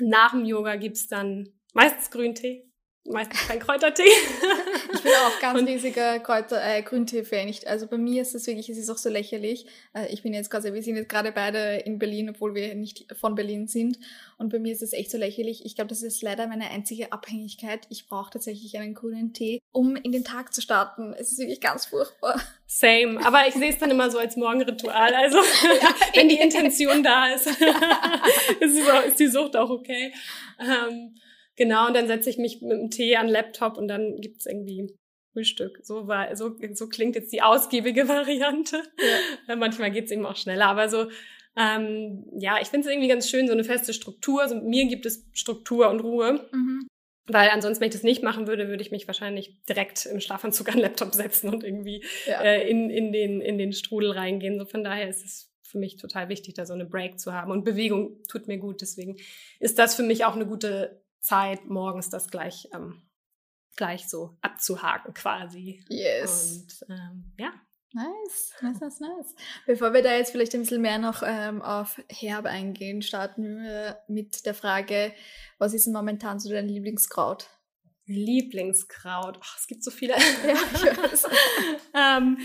Nach 0.00 0.32
dem 0.32 0.44
Yoga 0.44 0.76
gibt's 0.76 1.06
dann 1.06 1.48
meistens 1.72 2.10
Grüntee. 2.10 2.68
Meistens 3.10 3.46
kein 3.46 3.60
Kräutertee. 3.60 4.02
ich 4.92 5.02
bin 5.02 5.12
auch 5.12 5.40
ganz 5.40 5.60
und 5.60 5.68
riesiger 5.68 6.18
Kräuter, 6.20 6.60
äh, 6.62 6.82
Grüntee-Fan. 6.82 7.52
Also 7.66 7.86
bei 7.86 7.98
mir 7.98 8.22
ist 8.22 8.34
es 8.34 8.46
wirklich, 8.46 8.68
es 8.68 8.78
ist 8.78 8.90
auch 8.90 8.98
so 8.98 9.08
lächerlich. 9.08 9.66
Äh, 9.94 10.12
ich 10.12 10.22
bin 10.22 10.34
jetzt 10.34 10.50
quasi, 10.50 10.72
wir 10.72 10.82
sind 10.82 10.96
jetzt 10.96 11.08
gerade 11.08 11.32
beide 11.32 11.76
in 11.76 11.98
Berlin, 11.98 12.30
obwohl 12.30 12.54
wir 12.54 12.74
nicht 12.74 13.06
von 13.18 13.34
Berlin 13.34 13.66
sind. 13.66 13.98
Und 14.38 14.50
bei 14.50 14.58
mir 14.58 14.72
ist 14.72 14.82
es 14.82 14.92
echt 14.92 15.10
so 15.10 15.18
lächerlich. 15.18 15.64
Ich 15.64 15.76
glaube, 15.76 15.88
das 15.88 16.02
ist 16.02 16.22
leider 16.22 16.46
meine 16.46 16.70
einzige 16.70 17.12
Abhängigkeit. 17.12 17.86
Ich 17.88 18.08
brauche 18.08 18.30
tatsächlich 18.30 18.76
einen 18.78 18.94
grünen 18.94 19.32
Tee, 19.32 19.60
um 19.72 19.96
in 19.96 20.12
den 20.12 20.24
Tag 20.24 20.52
zu 20.52 20.60
starten. 20.60 21.14
Es 21.14 21.32
ist 21.32 21.38
wirklich 21.38 21.60
ganz 21.60 21.86
furchtbar. 21.86 22.40
Same. 22.66 23.24
Aber 23.24 23.46
ich 23.46 23.54
sehe 23.54 23.70
es 23.70 23.78
dann 23.78 23.90
immer 23.90 24.10
so 24.10 24.18
als 24.18 24.36
Morgenritual. 24.36 25.14
Also 25.14 25.38
wenn 26.14 26.28
die 26.28 26.38
Intention 26.38 27.02
da 27.02 27.28
ist, 27.28 27.46
ist, 27.46 29.18
die 29.18 29.26
Sucht 29.28 29.56
auch 29.56 29.70
okay. 29.70 30.12
Ähm, 30.58 31.16
Genau, 31.56 31.86
und 31.86 31.94
dann 31.94 32.06
setze 32.06 32.30
ich 32.30 32.38
mich 32.38 32.60
mit 32.60 32.72
dem 32.72 32.90
Tee 32.90 33.16
an 33.16 33.26
den 33.26 33.32
Laptop 33.32 33.78
und 33.78 33.88
dann 33.88 34.20
gibt's 34.20 34.46
irgendwie 34.46 34.94
Frühstück. 35.32 35.80
So 35.82 36.06
war, 36.06 36.34
so, 36.36 36.56
so 36.72 36.88
klingt 36.88 37.14
jetzt 37.14 37.32
die 37.32 37.42
ausgiebige 37.42 38.08
Variante. 38.08 38.82
Ja. 39.48 39.56
Manchmal 39.56 39.90
geht's 39.90 40.10
eben 40.10 40.26
auch 40.26 40.36
schneller, 40.36 40.66
aber 40.66 40.88
so, 40.88 41.08
ähm, 41.56 42.26
ja, 42.38 42.58
ich 42.60 42.68
finde 42.68 42.86
es 42.86 42.92
irgendwie 42.92 43.08
ganz 43.08 43.28
schön, 43.28 43.46
so 43.46 43.52
eine 43.52 43.64
feste 43.64 43.94
Struktur. 43.94 44.42
Also 44.42 44.56
mir 44.56 44.86
gibt 44.86 45.06
es 45.06 45.26
Struktur 45.32 45.88
und 45.88 46.00
Ruhe. 46.00 46.48
Mhm. 46.52 46.86
Weil 47.28 47.50
ansonsten, 47.50 47.80
wenn 47.80 47.88
ich 47.88 47.94
das 47.94 48.04
nicht 48.04 48.22
machen 48.22 48.46
würde, 48.46 48.68
würde 48.68 48.82
ich 48.82 48.92
mich 48.92 49.08
wahrscheinlich 49.08 49.62
direkt 49.68 50.06
im 50.06 50.20
Schlafanzug 50.20 50.68
an 50.68 50.74
den 50.74 50.82
Laptop 50.82 51.14
setzen 51.14 51.48
und 51.48 51.64
irgendwie 51.64 52.04
ja. 52.26 52.40
äh, 52.40 52.68
in, 52.68 52.90
in, 52.90 53.12
den, 53.12 53.40
in 53.40 53.58
den 53.58 53.72
Strudel 53.72 54.12
reingehen. 54.12 54.58
So 54.58 54.66
von 54.66 54.84
daher 54.84 55.08
ist 55.08 55.24
es 55.24 55.52
für 55.62 55.78
mich 55.78 55.96
total 55.96 56.28
wichtig, 56.28 56.54
da 56.54 56.64
so 56.64 56.74
eine 56.74 56.84
Break 56.84 57.18
zu 57.18 57.32
haben. 57.32 57.50
Und 57.50 57.64
Bewegung 57.64 58.22
tut 58.28 58.46
mir 58.46 58.58
gut. 58.58 58.80
Deswegen 58.80 59.16
ist 59.58 59.78
das 59.78 59.96
für 59.96 60.04
mich 60.04 60.24
auch 60.24 60.36
eine 60.36 60.46
gute 60.46 61.02
Zeit, 61.26 61.66
morgens 61.66 62.08
das 62.08 62.28
gleich, 62.28 62.68
ähm, 62.72 63.02
gleich 63.76 64.08
so 64.08 64.36
abzuhaken 64.40 65.12
quasi. 65.12 65.84
Yes. 65.88 66.66
Und 66.88 66.94
ähm, 66.94 67.34
ja. 67.38 67.52
Nice, 67.92 68.52
nice, 68.60 68.80
nice, 68.80 69.00
nice. 69.00 69.34
Bevor 69.64 69.94
wir 69.94 70.02
da 70.02 70.14
jetzt 70.14 70.30
vielleicht 70.30 70.54
ein 70.54 70.60
bisschen 70.60 70.82
mehr 70.82 70.98
noch 70.98 71.22
ähm, 71.24 71.62
auf 71.62 72.00
Herb 72.08 72.44
eingehen, 72.44 73.00
starten 73.00 73.62
wir 73.62 73.98
mit 74.06 74.44
der 74.44 74.54
Frage, 74.54 75.14
was 75.58 75.72
ist 75.72 75.86
momentan 75.86 76.38
so 76.38 76.50
dein 76.50 76.68
Lieblingskraut? 76.68 77.48
Lieblingskraut. 78.04 79.38
Oh, 79.38 79.54
es 79.56 79.66
gibt 79.66 79.82
so 79.82 79.90
viele. 79.90 80.14
Ja, 80.46 80.54
ich 80.74 80.98
weiß. 80.98 81.24
ähm, 81.94 82.38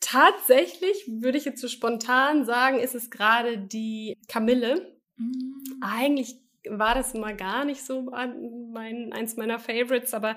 tatsächlich 0.00 1.04
würde 1.08 1.38
ich 1.38 1.44
jetzt 1.44 1.60
so 1.60 1.68
spontan 1.68 2.44
sagen, 2.44 2.78
ist 2.78 2.94
es 2.94 3.10
gerade 3.10 3.58
die 3.58 4.16
Kamille. 4.28 4.98
Mm. 5.16 5.82
Eigentlich 5.82 6.41
war 6.68 6.94
das 6.94 7.14
mal 7.14 7.36
gar 7.36 7.64
nicht 7.64 7.84
so 7.84 8.02
mein, 8.02 9.12
eins 9.12 9.36
meiner 9.36 9.58
Favorites, 9.58 10.14
aber 10.14 10.36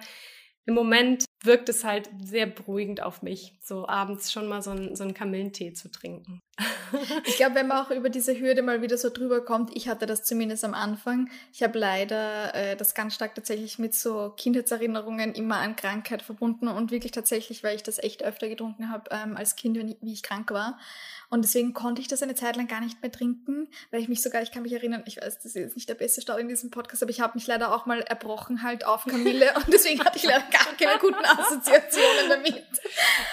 im 0.66 0.74
Moment 0.74 1.26
wirkt 1.44 1.70
es 1.70 1.84
halt 1.84 2.10
sehr 2.24 2.48
beruhigend 2.48 3.02
auf 3.02 3.22
mich, 3.22 3.58
so 3.62 3.88
abends 3.88 4.32
schon 4.32 4.48
mal 4.48 4.62
so, 4.62 4.72
ein, 4.72 4.96
so 4.96 5.04
einen 5.04 5.14
Kamillentee 5.14 5.74
zu 5.74 5.92
trinken. 5.92 6.40
Ich 7.26 7.38
glaube, 7.38 7.56
wenn 7.56 7.68
man 7.68 7.86
auch 7.86 7.92
über 7.92 8.10
diese 8.10 8.40
Hürde 8.40 8.62
mal 8.62 8.82
wieder 8.82 8.98
so 8.98 9.10
drüber 9.10 9.44
kommt, 9.44 9.76
ich 9.76 9.88
hatte 9.88 10.06
das 10.06 10.24
zumindest 10.24 10.64
am 10.64 10.74
Anfang. 10.74 11.30
Ich 11.54 11.64
habe 11.64 11.78
leider 11.78 12.54
äh, 12.56 12.76
das 12.76 12.94
ganz 12.94 13.16
stark 13.16 13.36
tatsächlich 13.36 13.80
mit 13.80 13.94
so 13.94 14.34
Kindheitserinnerungen 14.38 15.34
immer 15.34 15.58
an 15.58 15.76
Krankheit 15.76 16.22
verbunden 16.22 16.68
und 16.68 16.92
wirklich 16.92 17.12
tatsächlich, 17.12 17.64
weil 17.64 17.76
ich 17.76 17.84
das 17.84 18.00
echt 18.00 18.24
öfter 18.24 18.48
getrunken 18.48 18.90
habe 18.90 19.10
ähm, 19.12 19.36
als 19.36 19.56
Kind, 19.56 19.78
wenn 19.78 19.90
ich, 19.90 19.98
wie 20.02 20.14
ich 20.14 20.24
krank 20.24 20.52
war. 20.52 20.78
Und 21.30 21.44
deswegen 21.44 21.74
konnte 21.74 22.02
ich 22.02 22.08
das 22.08 22.22
eine 22.22 22.36
Zeit 22.36 22.56
lang 22.56 22.68
gar 22.68 22.82
nicht 22.82 23.02
mehr 23.02 23.12
trinken, 23.12 23.68
weil 23.92 24.00
ich 24.00 24.08
mich 24.08 24.22
sogar, 24.22 24.42
ich 24.42 24.52
kann 24.52 24.64
mich 24.64 24.74
erinnern, 24.74 25.04
ich 25.06 25.18
weiß, 25.18 25.38
das 25.38 25.46
ist 25.46 25.56
jetzt 25.56 25.76
nicht 25.76 25.90
der 25.90 25.96
beste 25.96 26.22
Start 26.22 26.40
in 26.40 26.48
diesem 26.48 26.70
Podcast, 26.70 27.02
aber 27.02 27.10
ich 27.10 27.20
habe 27.20 27.34
mich 27.36 27.48
leider 27.48 27.74
auch 27.74 27.86
mal 27.86 28.02
erbrochen 28.02 28.64
halt 28.64 28.86
auf 28.86 29.06
Kamille 29.06 29.54
und 29.56 29.74
deswegen 29.74 30.04
hatte 30.04 30.18
ich 30.18 30.24
leider 30.24 30.46
gar 30.52 30.74
keine 30.78 31.00
guten 31.00 31.26
Assoziationen 31.26 32.30
damit. 32.30 32.64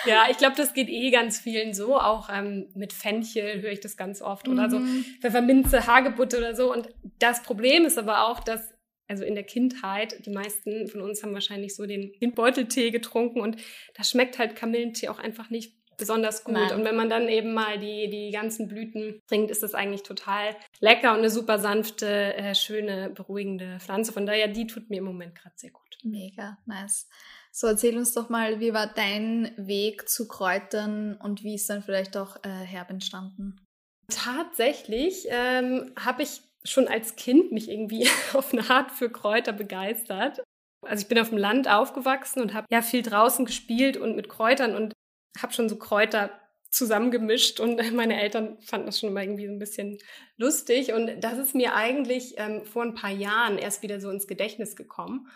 Ja, 0.07 0.25
ich 0.31 0.39
glaube, 0.39 0.57
das 0.57 0.73
geht 0.73 0.89
eh 0.89 1.11
ganz 1.11 1.39
vielen 1.39 1.75
so, 1.75 1.99
auch 1.99 2.29
ähm, 2.33 2.67
mit 2.75 2.93
Fenchel 3.13 3.63
höre 3.63 3.73
ich 3.73 3.81
das 3.81 3.97
ganz 3.97 4.23
oft 4.23 4.49
oder 4.49 4.71
so 4.71 4.79
mhm. 4.79 5.05
Pfefferminze, 5.21 5.87
Hagebutte 5.87 6.39
oder 6.39 6.55
so. 6.55 6.73
Und 6.73 6.89
das 7.19 7.43
Problem 7.43 7.85
ist 7.85 7.99
aber 7.99 8.29
auch, 8.29 8.41
dass 8.41 8.73
also 9.09 9.25
in 9.25 9.35
der 9.35 9.45
Kindheit, 9.45 10.25
die 10.25 10.31
meisten 10.31 10.89
von 10.89 11.03
uns 11.03 11.23
haben 11.23 11.35
wahrscheinlich 11.35 11.75
so 11.75 11.87
den, 11.87 12.13
den 12.21 12.33
Beuteltee 12.33 12.91
getrunken 12.91 13.41
und 13.41 13.57
da 13.95 14.05
schmeckt 14.05 14.39
halt 14.39 14.57
Kamillentee 14.57 15.09
auch 15.09 15.19
einfach 15.19 15.51
nicht 15.51 15.77
besonders 16.03 16.43
gut. 16.43 16.55
Nein. 16.55 16.73
Und 16.73 16.85
wenn 16.85 16.97
man 16.97 17.09
dann 17.09 17.29
eben 17.29 17.55
mal 17.55 17.79
die, 17.79 18.11
die 18.11 18.33
ganzen 18.33 18.67
Blüten 18.67 19.21
trinkt, 19.29 19.53
ist 19.53 19.63
das 19.63 19.73
eigentlich 19.73 20.03
total 20.03 20.57
lecker 20.81 21.13
und 21.13 21.19
eine 21.19 21.31
super 21.31 21.61
sanfte, 21.61 22.35
äh, 22.35 22.57
schöne, 22.57 23.11
beruhigende 23.11 23.79
Pflanze. 23.79 24.13
Von 24.13 24.27
daher, 24.27 24.49
die 24.49 24.67
tut 24.67 24.91
mir 24.91 24.99
im 24.99 25.05
Moment 25.05 25.37
gerade 25.37 25.55
sehr 25.57 25.71
gut. 25.71 25.99
Mega, 26.03 26.59
nice. 26.67 27.09
So, 27.53 27.69
erzähl 27.69 27.97
uns 27.97 28.15
doch 28.15 28.29
mal, 28.29 28.59
wie 28.59 28.75
war 28.75 28.89
dein 28.89 29.53
Weg 29.57 30.09
zu 30.09 30.27
Kräutern 30.27 31.17
und 31.23 31.45
wie 31.45 31.55
ist 31.55 31.71
dann 31.71 31.85
vielleicht 31.85 32.17
auch 32.17 32.37
äh, 32.43 32.49
Herb 32.49 32.91
entstanden? 32.91 33.61
Tatsächlich 34.09 35.27
ähm, 35.29 35.93
habe 35.97 36.25
ich 36.25 36.41
schon 36.65 36.89
als 36.89 37.15
Kind 37.15 37.53
mich 37.53 37.71
irgendwie 37.71 38.09
auf 38.33 38.53
eine 38.53 38.69
Art 38.69 38.91
für 38.91 39.09
Kräuter 39.09 39.53
begeistert. 39.53 40.43
Also 40.85 41.03
ich 41.03 41.09
bin 41.09 41.21
auf 41.21 41.29
dem 41.29 41.39
Land 41.39 41.69
aufgewachsen 41.69 42.41
und 42.43 42.55
habe 42.55 42.67
ja 42.69 42.83
viel 42.83 43.03
draußen 43.03 43.45
gespielt 43.45 43.97
und 43.97 44.17
mit 44.17 44.29
Kräutern 44.29 44.75
und 44.75 44.93
habe 45.41 45.53
schon 45.53 45.69
so 45.69 45.77
Kräuter 45.77 46.31
zusammengemischt 46.73 47.61
und 47.61 47.77
meine 47.95 48.21
Eltern 48.21 48.61
fanden 48.61 48.87
das 48.87 48.99
schon 48.99 49.11
immer 49.11 49.23
irgendwie 49.23 49.47
so 49.47 49.53
ein 49.53 49.59
bisschen 49.59 49.99
lustig. 50.37 50.93
Und 50.93 51.23
das 51.23 51.39
ist 51.39 51.55
mir 51.55 51.75
eigentlich 51.75 52.35
ähm, 52.39 52.65
vor 52.65 52.83
ein 52.83 52.95
paar 52.95 53.11
Jahren 53.11 53.59
erst 53.59 53.83
wieder 53.83 54.01
so 54.01 54.11
ins 54.11 54.27
Gedächtnis 54.27 54.75
gekommen, 54.75 55.29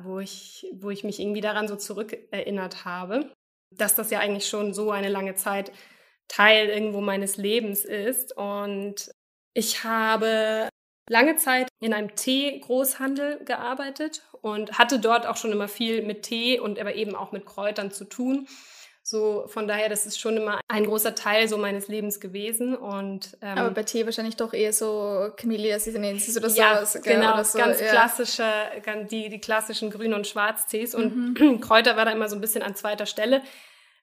wo 0.00 0.20
ich, 0.20 0.66
wo 0.72 0.90
ich 0.90 1.04
mich 1.04 1.20
irgendwie 1.20 1.40
daran 1.40 1.68
so 1.68 1.76
zurückerinnert 1.76 2.84
habe, 2.84 3.32
dass 3.70 3.94
das 3.94 4.10
ja 4.10 4.20
eigentlich 4.20 4.48
schon 4.48 4.72
so 4.72 4.90
eine 4.90 5.08
lange 5.08 5.34
Zeit 5.34 5.72
Teil 6.28 6.68
irgendwo 6.68 7.00
meines 7.00 7.36
Lebens 7.36 7.84
ist. 7.84 8.36
Und 8.36 9.10
ich 9.54 9.82
habe 9.82 10.68
lange 11.08 11.36
Zeit 11.36 11.68
in 11.80 11.94
einem 11.94 12.14
Tee-Großhandel 12.14 13.44
gearbeitet 13.44 14.22
und 14.42 14.78
hatte 14.78 15.00
dort 15.00 15.26
auch 15.26 15.36
schon 15.36 15.52
immer 15.52 15.68
viel 15.68 16.02
mit 16.02 16.22
Tee 16.22 16.60
und 16.60 16.78
aber 16.78 16.94
eben 16.94 17.16
auch 17.16 17.32
mit 17.32 17.46
Kräutern 17.46 17.90
zu 17.90 18.04
tun 18.04 18.46
so, 19.10 19.44
von 19.46 19.66
daher, 19.66 19.88
das 19.88 20.04
ist 20.04 20.20
schon 20.20 20.36
immer 20.36 20.60
ein 20.68 20.84
großer 20.84 21.14
Teil 21.14 21.48
so 21.48 21.56
meines 21.56 21.88
Lebens 21.88 22.20
gewesen. 22.20 22.76
Und, 22.76 23.38
ähm, 23.40 23.56
Aber 23.56 23.70
bei 23.70 23.82
Tee 23.82 24.04
wahrscheinlich 24.04 24.36
doch 24.36 24.52
eher 24.52 24.74
so 24.74 25.30
Camellia 25.34 25.78
sinensis 25.78 26.36
oder 26.36 26.50
so. 26.50 26.60
Ja, 26.60 26.84
genau, 27.02 27.32
oder 27.32 27.44
so, 27.44 27.56
ganz 27.56 27.80
ja. 27.80 27.86
klassische, 27.86 28.44
die, 29.10 29.30
die 29.30 29.40
klassischen 29.40 29.90
Grün- 29.90 30.12
und 30.12 30.26
Schwarztees. 30.26 30.94
Und 30.94 31.40
mhm. 31.40 31.60
Kräuter 31.62 31.96
war 31.96 32.04
da 32.04 32.10
immer 32.10 32.28
so 32.28 32.36
ein 32.36 32.42
bisschen 32.42 32.62
an 32.62 32.74
zweiter 32.74 33.06
Stelle, 33.06 33.40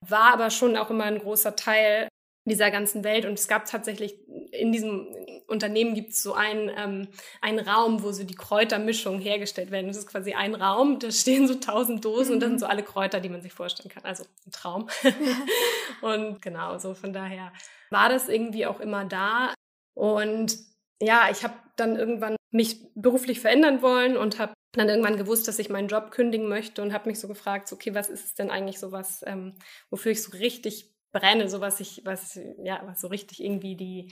war 0.01 0.33
aber 0.33 0.49
schon 0.49 0.75
auch 0.75 0.89
immer 0.89 1.03
ein 1.03 1.19
großer 1.19 1.55
Teil 1.55 2.07
dieser 2.45 2.71
ganzen 2.71 3.03
Welt. 3.03 3.25
Und 3.25 3.33
es 3.33 3.47
gab 3.47 3.65
tatsächlich 3.65 4.15
in 4.51 4.71
diesem 4.71 5.07
Unternehmen 5.47 5.93
gibt 5.93 6.11
es 6.11 6.23
so 6.23 6.33
einen, 6.33 6.71
ähm, 6.75 7.07
einen 7.41 7.59
Raum, 7.59 8.03
wo 8.03 8.11
so 8.11 8.23
die 8.23 8.35
Kräutermischungen 8.35 9.21
hergestellt 9.21 9.71
werden. 9.71 9.87
Das 9.87 9.97
ist 9.97 10.07
quasi 10.07 10.33
ein 10.33 10.55
Raum, 10.55 10.99
da 10.99 11.11
stehen 11.11 11.47
so 11.47 11.55
tausend 11.55 12.03
Dosen 12.03 12.29
mhm. 12.29 12.33
und 12.33 12.39
das 12.41 12.49
sind 12.49 12.59
so 12.59 12.65
alle 12.65 12.83
Kräuter, 12.83 13.19
die 13.19 13.29
man 13.29 13.41
sich 13.41 13.53
vorstellen 13.53 13.89
kann. 13.89 14.05
Also 14.05 14.23
ein 14.45 14.51
Traum. 14.51 14.89
und 16.01 16.41
genau, 16.41 16.77
so 16.77 16.95
von 16.95 17.13
daher 17.13 17.51
war 17.89 18.09
das 18.09 18.29
irgendwie 18.29 18.65
auch 18.65 18.79
immer 18.79 19.05
da. 19.05 19.53
Und 19.93 20.57
ja, 21.01 21.29
ich 21.31 21.43
habe 21.43 21.53
dann 21.75 21.95
irgendwann 21.95 22.35
mich 22.51 22.79
beruflich 22.95 23.39
verändern 23.39 23.81
wollen 23.81 24.17
und 24.17 24.39
habe 24.39 24.53
dann 24.71 24.89
irgendwann 24.89 25.17
gewusst, 25.17 25.47
dass 25.47 25.59
ich 25.59 25.69
meinen 25.69 25.87
Job 25.87 26.11
kündigen 26.11 26.47
möchte 26.47 26.81
und 26.81 26.93
habe 26.93 27.09
mich 27.09 27.19
so 27.19 27.27
gefragt, 27.27 27.71
okay, 27.71 27.93
was 27.93 28.09
ist 28.09 28.25
es 28.25 28.33
denn 28.33 28.49
eigentlich 28.49 28.79
so 28.79 28.91
was, 28.91 29.23
ähm, 29.25 29.55
wofür 29.89 30.11
ich 30.11 30.23
so 30.23 30.31
richtig 30.31 30.94
brenne, 31.15 31.49
so 31.49 31.61
was 31.61 31.79
ich, 31.79 32.01
was, 32.03 32.39
ja, 32.63 32.81
was 32.85 33.01
so 33.01 33.07
richtig 33.07 33.43
irgendwie 33.43 33.75
die, 33.75 34.11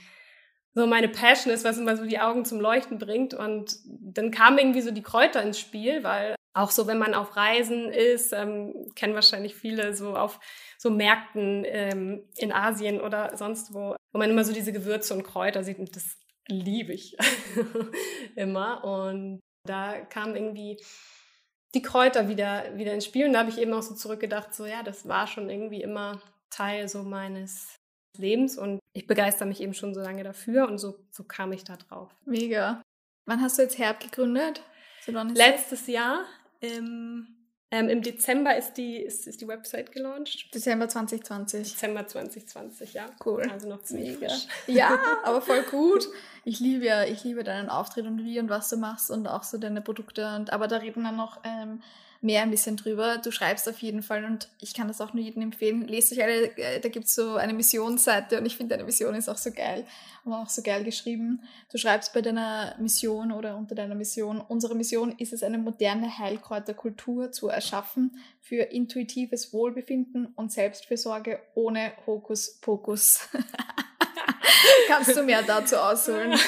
so 0.74 0.86
meine 0.86 1.08
Passion 1.08 1.52
ist, 1.52 1.64
was 1.64 1.78
immer 1.78 1.96
so 1.96 2.04
die 2.04 2.18
Augen 2.18 2.44
zum 2.44 2.60
Leuchten 2.60 2.98
bringt. 2.98 3.34
Und 3.34 3.76
dann 3.84 4.30
kamen 4.30 4.58
irgendwie 4.58 4.80
so 4.80 4.90
die 4.90 5.02
Kräuter 5.02 5.42
ins 5.42 5.60
Spiel, 5.60 6.02
weil 6.02 6.34
auch 6.54 6.70
so, 6.70 6.86
wenn 6.86 6.98
man 6.98 7.14
auf 7.14 7.36
Reisen 7.36 7.90
ist, 7.90 8.32
ähm, 8.32 8.90
kennen 8.94 9.14
wahrscheinlich 9.14 9.54
viele 9.54 9.94
so 9.94 10.16
auf 10.16 10.40
so 10.78 10.90
Märkten 10.90 11.64
ähm, 11.66 12.24
in 12.36 12.52
Asien 12.52 13.00
oder 13.00 13.36
sonst 13.36 13.74
wo, 13.74 13.96
wo 14.12 14.18
man 14.18 14.30
immer 14.30 14.44
so 14.44 14.52
diese 14.52 14.72
Gewürze 14.72 15.14
und 15.14 15.24
Kräuter 15.24 15.64
sieht 15.64 15.78
und 15.78 15.94
das 15.94 16.16
liebe 16.48 16.92
ich 16.92 17.16
immer. 18.36 18.84
Und 18.84 19.40
da 19.66 20.00
kamen 20.00 20.36
irgendwie 20.36 20.80
die 21.74 21.82
Kräuter 21.82 22.28
wieder, 22.28 22.76
wieder 22.76 22.94
ins 22.94 23.04
Spiel 23.04 23.26
und 23.26 23.32
da 23.32 23.40
habe 23.40 23.50
ich 23.50 23.58
eben 23.58 23.72
auch 23.72 23.82
so 23.82 23.94
zurückgedacht, 23.94 24.54
so 24.54 24.64
ja, 24.64 24.82
das 24.82 25.08
war 25.08 25.26
schon 25.26 25.50
irgendwie 25.50 25.82
immer 25.82 26.20
Teil 26.54 26.88
so 26.88 27.02
meines 27.02 27.76
Lebens 28.16 28.56
und 28.56 28.78
ich 28.92 29.06
begeister 29.06 29.44
mich 29.44 29.60
eben 29.60 29.74
schon 29.74 29.94
so 29.94 30.00
lange 30.00 30.22
dafür 30.22 30.68
und 30.68 30.78
so, 30.78 30.98
so 31.10 31.24
kam 31.24 31.52
ich 31.52 31.64
da 31.64 31.76
drauf. 31.76 32.14
Mega. 32.24 32.82
Wann 33.26 33.40
hast 33.42 33.58
du 33.58 33.62
jetzt 33.62 33.78
Herb 33.78 34.00
gegründet? 34.00 34.62
Letztes 35.06 35.86
Jahr 35.86 36.24
im 36.60 37.34
ähm, 37.74 37.88
Im 37.88 38.02
Dezember 38.02 38.56
ist 38.56 38.74
die, 38.74 38.98
ist, 38.98 39.26
ist 39.26 39.40
die 39.40 39.48
Website 39.48 39.90
gelauncht. 39.90 40.54
Dezember 40.54 40.88
2020. 40.88 41.72
Dezember 41.72 42.06
2020, 42.06 42.94
ja. 42.94 43.06
Cool. 43.24 43.42
Also 43.50 43.68
noch 43.68 43.82
ziemlich 43.82 44.20
Mega. 44.20 44.28
frisch. 44.28 44.46
Ja, 44.68 44.96
aber 45.24 45.40
voll 45.40 45.62
gut. 45.62 46.06
Ich 46.44 46.60
liebe 46.60 46.84
ja, 46.84 47.02
ich 47.02 47.24
liebe 47.24 47.42
deinen 47.42 47.68
Auftritt 47.68 48.06
und 48.06 48.22
wie 48.24 48.38
und 48.38 48.48
was 48.48 48.68
du 48.68 48.76
machst 48.76 49.10
und 49.10 49.26
auch 49.26 49.42
so 49.42 49.58
deine 49.58 49.80
Produkte. 49.80 50.36
Und, 50.36 50.52
aber 50.52 50.68
da 50.68 50.76
reden 50.76 51.02
dann 51.02 51.16
noch 51.16 51.40
ähm, 51.42 51.82
mehr 52.24 52.42
ein 52.42 52.50
bisschen 52.50 52.76
drüber. 52.76 53.18
Du 53.18 53.30
schreibst 53.30 53.68
auf 53.68 53.78
jeden 53.78 54.02
Fall 54.02 54.24
und 54.24 54.48
ich 54.58 54.74
kann 54.74 54.88
das 54.88 55.00
auch 55.00 55.12
nur 55.12 55.22
jedem 55.22 55.42
empfehlen. 55.42 55.86
Lest 55.86 56.12
euch 56.12 56.22
alle, 56.22 56.56
äh, 56.56 56.80
da 56.80 56.88
gibt's 56.88 57.14
so 57.14 57.36
eine 57.36 57.52
Missionsseite 57.52 58.38
und 58.38 58.46
ich 58.46 58.56
finde 58.56 58.74
deine 58.74 58.84
Mission 58.84 59.14
ist 59.14 59.28
auch 59.28 59.36
so 59.36 59.52
geil 59.52 59.86
und 60.24 60.32
auch 60.32 60.48
so 60.48 60.62
geil 60.62 60.82
geschrieben. 60.84 61.42
Du 61.70 61.78
schreibst 61.78 62.12
bei 62.14 62.22
deiner 62.22 62.74
Mission 62.80 63.30
oder 63.30 63.56
unter 63.56 63.74
deiner 63.74 63.94
Mission, 63.94 64.40
unsere 64.40 64.74
Mission 64.74 65.14
ist 65.18 65.32
es, 65.32 65.42
eine 65.42 65.58
moderne 65.58 66.18
Heilkräuterkultur 66.18 67.30
zu 67.30 67.48
erschaffen 67.48 68.18
für 68.40 68.62
intuitives 68.62 69.52
Wohlbefinden 69.52 70.26
und 70.34 70.50
Selbstfürsorge 70.50 71.40
ohne 71.54 71.92
Hokuspokus. 72.06 73.28
Kannst 74.88 75.14
du 75.16 75.22
mehr 75.22 75.42
dazu 75.42 75.76
ausholen? 75.76 76.38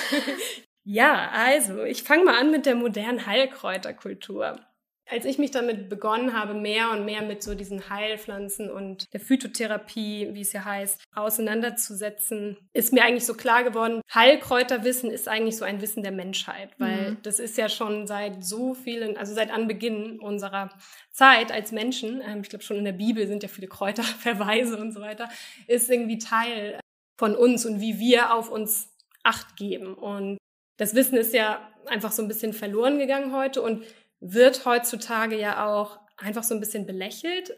Ja, 0.84 1.30
also 1.32 1.82
ich 1.82 2.02
fange 2.02 2.24
mal 2.24 2.40
an 2.40 2.50
mit 2.50 2.64
der 2.64 2.76
modernen 2.76 3.26
Heilkräuterkultur. 3.26 4.60
Als 5.08 5.24
ich 5.24 5.38
mich 5.38 5.50
damit 5.50 5.88
begonnen 5.88 6.32
habe, 6.32 6.54
mehr 6.54 6.90
und 6.90 7.04
mehr 7.04 7.22
mit 7.22 7.42
so 7.42 7.54
diesen 7.54 7.88
Heilpflanzen 7.88 8.70
und 8.70 9.12
der 9.12 9.20
Phytotherapie, 9.20 10.30
wie 10.32 10.40
es 10.40 10.52
ja 10.52 10.64
heißt, 10.64 11.02
auseinanderzusetzen, 11.14 12.56
ist 12.72 12.92
mir 12.92 13.04
eigentlich 13.04 13.26
so 13.26 13.34
klar 13.34 13.62
geworden, 13.62 14.00
Heilkräuterwissen 14.12 15.10
ist 15.10 15.28
eigentlich 15.28 15.56
so 15.56 15.64
ein 15.64 15.80
Wissen 15.80 16.02
der 16.02 16.12
Menschheit, 16.12 16.70
weil 16.78 17.12
mhm. 17.12 17.16
das 17.22 17.38
ist 17.38 17.56
ja 17.56 17.68
schon 17.68 18.06
seit 18.06 18.44
so 18.44 18.74
vielen, 18.74 19.16
also 19.16 19.34
seit 19.34 19.50
Anbeginn 19.50 20.18
unserer 20.18 20.70
Zeit 21.10 21.52
als 21.52 21.72
Menschen, 21.72 22.20
ähm, 22.26 22.40
ich 22.42 22.48
glaube 22.48 22.64
schon 22.64 22.76
in 22.76 22.84
der 22.84 22.92
Bibel 22.92 23.26
sind 23.26 23.42
ja 23.42 23.48
viele 23.48 23.68
Kräuterverweise 23.68 24.76
und 24.76 24.92
so 24.92 25.00
weiter, 25.00 25.28
ist 25.66 25.90
irgendwie 25.90 26.18
Teil 26.18 26.80
von 27.16 27.34
uns 27.34 27.64
und 27.64 27.80
wie 27.80 27.98
wir 27.98 28.34
auf 28.34 28.50
uns 28.50 28.92
Acht 29.26 29.56
geben. 29.56 29.94
Und 29.94 30.38
das 30.76 30.94
Wissen 30.94 31.16
ist 31.16 31.34
ja 31.34 31.68
einfach 31.86 32.12
so 32.12 32.22
ein 32.22 32.28
bisschen 32.28 32.52
verloren 32.52 32.98
gegangen 32.98 33.34
heute 33.34 33.60
und 33.60 33.84
wird 34.20 34.64
heutzutage 34.64 35.38
ja 35.38 35.66
auch 35.66 35.98
einfach 36.16 36.42
so 36.42 36.54
ein 36.54 36.60
bisschen 36.60 36.86
belächelt, 36.86 37.56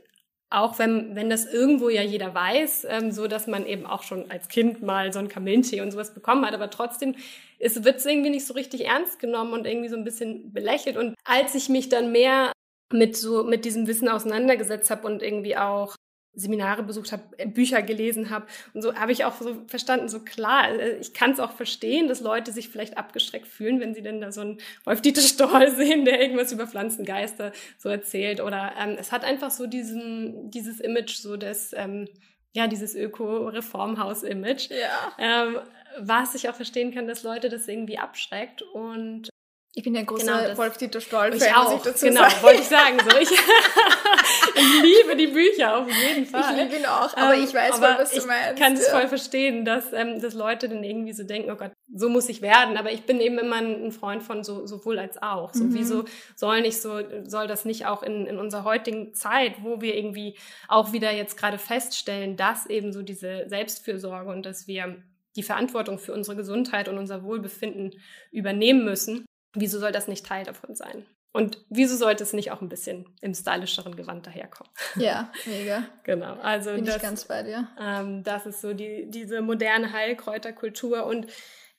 auch 0.50 0.78
wenn, 0.78 1.14
wenn 1.14 1.28
das 1.28 1.46
irgendwo 1.46 1.88
ja 1.88 2.02
jeder 2.02 2.34
weiß, 2.34 2.86
ähm, 2.88 3.12
so 3.12 3.26
dass 3.28 3.46
man 3.46 3.66
eben 3.66 3.86
auch 3.86 4.02
schon 4.02 4.30
als 4.30 4.48
Kind 4.48 4.82
mal 4.82 5.12
so 5.12 5.18
ein 5.18 5.28
Kamillentee 5.28 5.80
und 5.82 5.90
sowas 5.90 6.14
bekommen 6.14 6.44
hat, 6.46 6.54
aber 6.54 6.70
trotzdem 6.70 7.14
ist, 7.58 7.84
wird 7.84 7.96
es 7.96 8.06
irgendwie 8.06 8.30
nicht 8.30 8.46
so 8.46 8.54
richtig 8.54 8.86
ernst 8.86 9.18
genommen 9.18 9.52
und 9.52 9.66
irgendwie 9.66 9.88
so 9.88 9.96
ein 9.96 10.04
bisschen 10.04 10.52
belächelt. 10.52 10.96
Und 10.96 11.14
als 11.24 11.54
ich 11.54 11.68
mich 11.68 11.88
dann 11.88 12.12
mehr 12.12 12.52
mit 12.90 13.16
so 13.16 13.44
mit 13.44 13.64
diesem 13.64 13.86
Wissen 13.86 14.08
auseinandergesetzt 14.08 14.90
habe 14.90 15.06
und 15.06 15.22
irgendwie 15.22 15.56
auch 15.56 15.94
Seminare 16.38 16.82
besucht 16.82 17.12
habe, 17.12 17.22
äh, 17.36 17.46
Bücher 17.46 17.82
gelesen 17.82 18.30
habe 18.30 18.46
und 18.74 18.82
so 18.82 18.94
habe 18.94 19.12
ich 19.12 19.24
auch 19.24 19.40
so 19.40 19.56
verstanden, 19.66 20.08
so 20.08 20.20
klar, 20.20 20.68
äh, 20.70 20.96
ich 20.98 21.12
kann 21.12 21.32
es 21.32 21.40
auch 21.40 21.52
verstehen, 21.52 22.08
dass 22.08 22.20
Leute 22.20 22.52
sich 22.52 22.68
vielleicht 22.68 22.96
abgestreckt 22.96 23.46
fühlen, 23.46 23.80
wenn 23.80 23.94
sie 23.94 24.02
denn 24.02 24.20
da 24.20 24.32
so 24.32 24.40
einen 24.40 24.58
Wolf-Dieter 24.84 25.22
Stoll 25.22 25.70
sehen, 25.76 26.04
der 26.04 26.20
irgendwas 26.20 26.52
über 26.52 26.66
Pflanzengeister 26.66 27.52
so 27.76 27.88
erzählt 27.88 28.40
oder 28.40 28.72
ähm, 28.78 28.96
es 28.98 29.12
hat 29.12 29.24
einfach 29.24 29.50
so 29.50 29.66
diesen, 29.66 30.50
dieses 30.50 30.80
Image 30.80 31.16
so 31.16 31.36
des, 31.36 31.72
ähm, 31.76 32.08
ja, 32.54 32.66
dieses 32.66 32.94
Öko-Reformhaus-Image, 32.94 34.70
ja. 34.70 35.12
ähm, 35.18 35.58
was 35.98 36.34
ich 36.34 36.48
auch 36.48 36.54
verstehen 36.54 36.94
kann, 36.94 37.06
dass 37.06 37.22
Leute 37.22 37.48
das 37.48 37.68
irgendwie 37.68 37.98
abschreckt 37.98 38.62
und 38.62 39.28
ich 39.74 39.84
bin 39.84 39.94
ja 39.94 40.00
ein 40.00 40.06
großer 40.06 40.42
genau, 40.42 40.58
Wolf-Dieter 40.58 41.00
Stoll-Fan, 41.00 41.54
auch, 41.54 41.76
ich 41.76 41.82
dazu 41.82 42.06
Genau, 42.06 42.22
sagen. 42.22 42.42
wollte 42.42 42.62
ich 42.62 42.68
sagen. 42.68 42.98
So. 43.08 43.16
Ich, 43.18 43.28
ich, 44.54 44.82
liebe 44.82 45.16
die 45.16 45.26
Bücher 45.28 45.78
auf 45.78 45.88
jeden 45.88 46.26
Fall. 46.26 46.54
Ich 46.54 46.62
liebe 46.62 46.76
ihn 46.76 46.86
auch, 46.86 47.16
aber 47.16 47.34
ähm, 47.34 47.44
ich 47.44 47.54
weiß 47.54 47.74
aber 47.74 47.98
was 47.98 48.10
du 48.10 48.26
meinst. 48.26 48.52
Ich 48.54 48.60
kann 48.60 48.72
es 48.74 48.88
voll 48.88 49.08
verstehen, 49.08 49.64
dass, 49.64 49.92
ähm, 49.92 50.20
dass 50.20 50.34
Leute 50.34 50.68
dann 50.68 50.84
irgendwie 50.84 51.12
so 51.12 51.24
denken, 51.24 51.50
oh 51.50 51.56
Gott, 51.56 51.72
so 51.94 52.08
muss 52.08 52.28
ich 52.28 52.42
werden. 52.42 52.76
Aber 52.76 52.92
ich 52.92 53.04
bin 53.04 53.20
eben 53.20 53.38
immer 53.38 53.56
ein 53.56 53.92
Freund 53.92 54.22
von 54.22 54.44
so, 54.44 54.66
sowohl 54.66 54.98
als 54.98 55.20
auch. 55.20 55.52
So, 55.54 55.64
mhm. 55.64 55.74
Wieso 55.74 56.04
soll 56.36 56.62
nicht 56.62 56.80
so, 56.80 57.00
soll 57.24 57.46
das 57.46 57.64
nicht 57.64 57.86
auch 57.86 58.02
in, 58.02 58.26
in 58.26 58.38
unserer 58.38 58.64
heutigen 58.64 59.14
Zeit, 59.14 59.62
wo 59.62 59.80
wir 59.80 59.96
irgendwie 59.96 60.36
auch 60.68 60.92
wieder 60.92 61.12
jetzt 61.12 61.36
gerade 61.36 61.58
feststellen, 61.58 62.36
dass 62.36 62.66
eben 62.66 62.92
so 62.92 63.02
diese 63.02 63.44
Selbstfürsorge 63.48 64.30
und 64.30 64.46
dass 64.46 64.66
wir 64.66 65.02
die 65.36 65.42
Verantwortung 65.42 65.98
für 65.98 66.12
unsere 66.12 66.36
Gesundheit 66.36 66.88
und 66.88 66.98
unser 66.98 67.22
Wohlbefinden 67.22 67.92
übernehmen 68.32 68.84
müssen, 68.84 69.24
Wieso 69.54 69.78
soll 69.78 69.92
das 69.92 70.08
nicht 70.08 70.26
Teil 70.26 70.44
davon 70.44 70.74
sein? 70.74 71.06
Und 71.32 71.64
wieso 71.68 71.96
sollte 71.96 72.22
es 72.22 72.32
nicht 72.32 72.50
auch 72.50 72.62
ein 72.62 72.68
bisschen 72.68 73.14
im 73.20 73.34
stylischeren 73.34 73.96
Gewand 73.96 74.26
daherkommen? 74.26 74.72
Ja, 74.96 75.30
mega. 75.46 75.84
genau. 76.02 76.34
Also 76.42 76.72
Bin 76.72 76.84
das, 76.84 76.96
ich 76.96 77.02
ganz 77.02 77.24
bei 77.26 77.42
dir. 77.42 77.68
Ähm, 77.80 78.22
das 78.24 78.46
ist 78.46 78.60
so 78.60 78.72
die, 78.72 79.10
diese 79.10 79.40
moderne 79.42 79.92
Heilkräuterkultur 79.92 81.04
und 81.04 81.26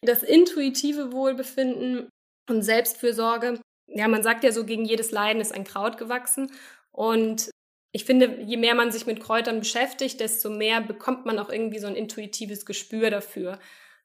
das 0.01 0.23
intuitive 0.23 1.11
Wohlbefinden 1.11 2.09
und 2.49 2.61
Selbstfürsorge. 2.61 3.59
Ja, 3.87 4.07
man 4.07 4.23
sagt 4.23 4.43
ja 4.43 4.51
so, 4.51 4.65
gegen 4.65 4.85
jedes 4.85 5.11
Leiden 5.11 5.41
ist 5.41 5.53
ein 5.53 5.63
Kraut 5.63 5.97
gewachsen. 5.97 6.51
Und 6.91 7.49
ich 7.91 8.05
finde, 8.05 8.41
je 8.41 8.57
mehr 8.57 8.75
man 8.75 8.91
sich 8.91 9.07
mit 9.07 9.19
Kräutern 9.19 9.59
beschäftigt, 9.59 10.19
desto 10.19 10.49
mehr 10.49 10.79
bekommt 10.79 11.25
man 11.25 11.39
auch 11.39 11.49
irgendwie 11.49 11.79
so 11.79 11.87
ein 11.87 11.95
intuitives 11.95 12.65
Gespür 12.65 13.09
dafür 13.09 13.59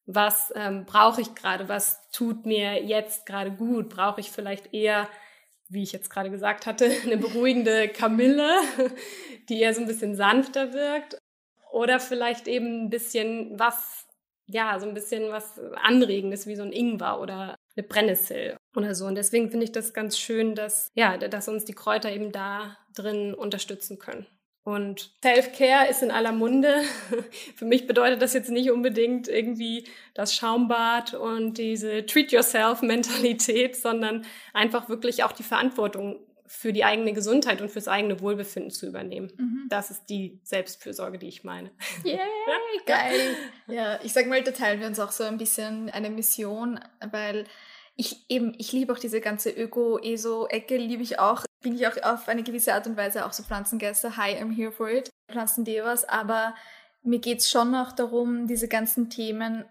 was 0.06 0.52
ähm, 0.54 0.84
brauche 0.84 1.20
ich 1.20 1.34
gerade, 1.34 1.68
was 1.68 2.10
tut 2.10 2.46
mir 2.46 2.84
jetzt 2.84 3.26
gerade 3.26 3.50
gut, 3.50 3.88
brauche 3.88 4.20
ich 4.20 4.30
vielleicht 4.30 4.74
eher, 4.74 5.08
wie 5.68 5.82
ich 5.82 5.92
jetzt 5.92 6.10
gerade 6.10 6.30
gesagt 6.30 6.66
hatte, 6.66 6.90
eine 7.04 7.16
beruhigende 7.16 7.88
Kamille, 7.88 8.50
die 9.48 9.60
eher 9.60 9.74
so 9.74 9.80
ein 9.80 9.86
bisschen 9.86 10.14
sanfter 10.14 10.72
wirkt 10.72 11.18
oder 11.72 12.00
vielleicht 12.00 12.48
eben 12.48 12.84
ein 12.84 12.90
bisschen 12.90 13.58
was, 13.58 14.06
ja, 14.46 14.78
so 14.78 14.86
ein 14.86 14.94
bisschen 14.94 15.30
was 15.30 15.58
Anregendes 15.74 16.46
wie 16.46 16.56
so 16.56 16.62
ein 16.62 16.72
Ingwer 16.72 17.20
oder 17.20 17.56
eine 17.76 17.86
Brennnessel 17.86 18.56
oder 18.76 18.94
so. 18.94 19.06
Und 19.06 19.16
deswegen 19.16 19.50
finde 19.50 19.64
ich 19.64 19.72
das 19.72 19.92
ganz 19.92 20.18
schön, 20.18 20.54
dass, 20.54 20.90
ja, 20.94 21.16
dass 21.16 21.48
uns 21.48 21.64
die 21.64 21.74
Kräuter 21.74 22.12
eben 22.12 22.30
da 22.30 22.78
drin 22.94 23.34
unterstützen 23.34 23.98
können. 23.98 24.26
Und 24.64 25.12
Self-Care 25.22 25.88
ist 25.90 26.02
in 26.02 26.10
aller 26.10 26.32
Munde. 26.32 26.82
Für 27.56 27.66
mich 27.66 27.86
bedeutet 27.86 28.22
das 28.22 28.32
jetzt 28.32 28.48
nicht 28.48 28.70
unbedingt 28.70 29.28
irgendwie 29.28 29.86
das 30.14 30.34
Schaumbad 30.34 31.12
und 31.12 31.58
diese 31.58 32.06
Treat-Yourself-Mentalität, 32.06 33.76
sondern 33.80 34.24
einfach 34.54 34.88
wirklich 34.88 35.22
auch 35.22 35.32
die 35.32 35.42
Verantwortung 35.42 36.18
für 36.46 36.72
die 36.72 36.84
eigene 36.84 37.12
Gesundheit 37.12 37.60
und 37.60 37.70
fürs 37.70 37.88
eigene 37.88 38.20
Wohlbefinden 38.20 38.70
zu 38.70 38.86
übernehmen. 38.86 39.32
Mhm. 39.36 39.66
Das 39.68 39.90
ist 39.90 40.06
die 40.06 40.40
Selbstfürsorge, 40.44 41.18
die 41.18 41.28
ich 41.28 41.44
meine. 41.44 41.70
Yay, 42.04 42.18
geil. 42.86 43.36
ja, 43.66 43.98
ich 44.02 44.12
sag 44.12 44.26
mal, 44.28 44.42
da 44.42 44.52
teilen 44.52 44.80
wir 44.80 44.86
uns 44.86 45.00
auch 45.00 45.12
so 45.12 45.24
ein 45.24 45.36
bisschen 45.36 45.90
eine 45.90 46.10
Mission, 46.10 46.80
weil 47.10 47.44
ich 47.96 48.24
eben, 48.28 48.54
ich 48.58 48.72
liebe 48.72 48.92
auch 48.92 48.98
diese 48.98 49.20
ganze 49.20 49.50
Öko-ESO-Ecke, 49.50 50.76
liebe 50.76 51.02
ich 51.02 51.18
auch. 51.18 51.44
Bin 51.64 51.74
ich 51.74 51.88
auch 51.88 51.96
auf 52.02 52.28
eine 52.28 52.42
gewisse 52.42 52.74
Art 52.74 52.86
und 52.86 52.98
Weise 52.98 53.24
auch 53.24 53.32
so 53.32 53.42
Pflanzengeister, 53.42 54.18
hi, 54.18 54.36
I'm 54.36 54.54
here 54.54 54.70
for 54.70 54.90
it, 54.90 55.10
Pflanzendevas, 55.32 56.04
aber 56.04 56.54
mir 57.02 57.20
geht's 57.20 57.50
schon 57.50 57.74
auch 57.74 57.90
darum, 57.90 58.46
diese 58.46 58.68
ganzen 58.68 59.08
Themen 59.08 59.64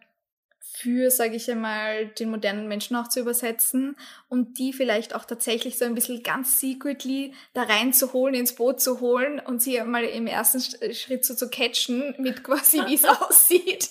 für, 0.76 1.12
sage 1.12 1.36
ich 1.36 1.50
einmal, 1.50 2.08
den 2.08 2.30
modernen 2.30 2.68
Menschen 2.68 2.96
auch 2.96 3.08
zu 3.08 3.20
übersetzen 3.20 3.96
und 4.28 4.58
die 4.58 4.74
vielleicht 4.74 5.14
auch 5.16 5.26
tatsächlich 5.26 5.78
so 5.78 5.86
ein 5.86 5.96
bisschen 5.96 6.24
ganz 6.24 6.60
secretly 6.60 7.34
da 7.54 7.64
reinzuholen, 7.64 8.36
ins 8.36 8.56
Boot 8.56 8.82
zu 8.82 9.00
holen 9.00 9.40
und 9.40 9.62
sie 9.62 9.80
einmal 9.80 10.04
im 10.04 10.28
ersten 10.28 10.62
Schritt 10.94 11.26
so 11.26 11.36
zu 11.36 11.50
catchen 11.50 12.16
mit 12.18 12.44
quasi, 12.44 12.82
wie 12.88 12.96
es 12.96 13.06
aussieht 13.22 13.90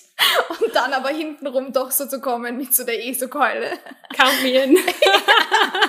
und 0.59 0.75
dann 0.75 0.93
aber 0.93 1.09
hintenrum 1.09 1.73
doch 1.73 1.91
so 1.91 2.05
zu 2.05 2.19
kommen 2.19 2.57
mit 2.57 2.73
so 2.73 2.83
der 2.83 3.05
ESO-Keule. 3.07 3.71
Count 4.15 4.43
me 4.43 4.63
in. 4.63 4.77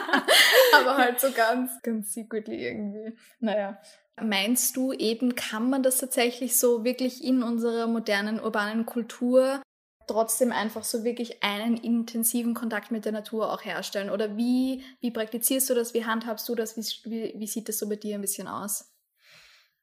aber 0.74 0.96
halt 0.96 1.20
so 1.20 1.30
ganz, 1.32 1.82
ganz 1.82 2.12
secretly 2.12 2.66
irgendwie. 2.66 3.16
Naja. 3.40 3.78
Meinst 4.22 4.76
du 4.76 4.92
eben, 4.92 5.34
kann 5.34 5.68
man 5.68 5.82
das 5.82 5.98
tatsächlich 5.98 6.56
so 6.56 6.84
wirklich 6.84 7.24
in 7.24 7.42
unserer 7.42 7.88
modernen 7.88 8.40
urbanen 8.40 8.86
Kultur 8.86 9.60
trotzdem 10.06 10.52
einfach 10.52 10.84
so 10.84 11.04
wirklich 11.04 11.42
einen 11.42 11.76
intensiven 11.76 12.54
Kontakt 12.54 12.90
mit 12.90 13.04
der 13.04 13.12
Natur 13.12 13.52
auch 13.52 13.64
herstellen? 13.64 14.10
Oder 14.10 14.36
wie, 14.36 14.84
wie 15.00 15.10
praktizierst 15.10 15.70
du 15.70 15.74
das? 15.74 15.94
Wie 15.94 16.04
handhabst 16.04 16.48
du 16.48 16.54
das? 16.54 16.76
Wie, 16.76 17.10
wie, 17.10 17.34
wie 17.36 17.46
sieht 17.46 17.68
das 17.68 17.78
so 17.78 17.88
bei 17.88 17.96
dir 17.96 18.14
ein 18.16 18.20
bisschen 18.20 18.48
aus? 18.48 18.92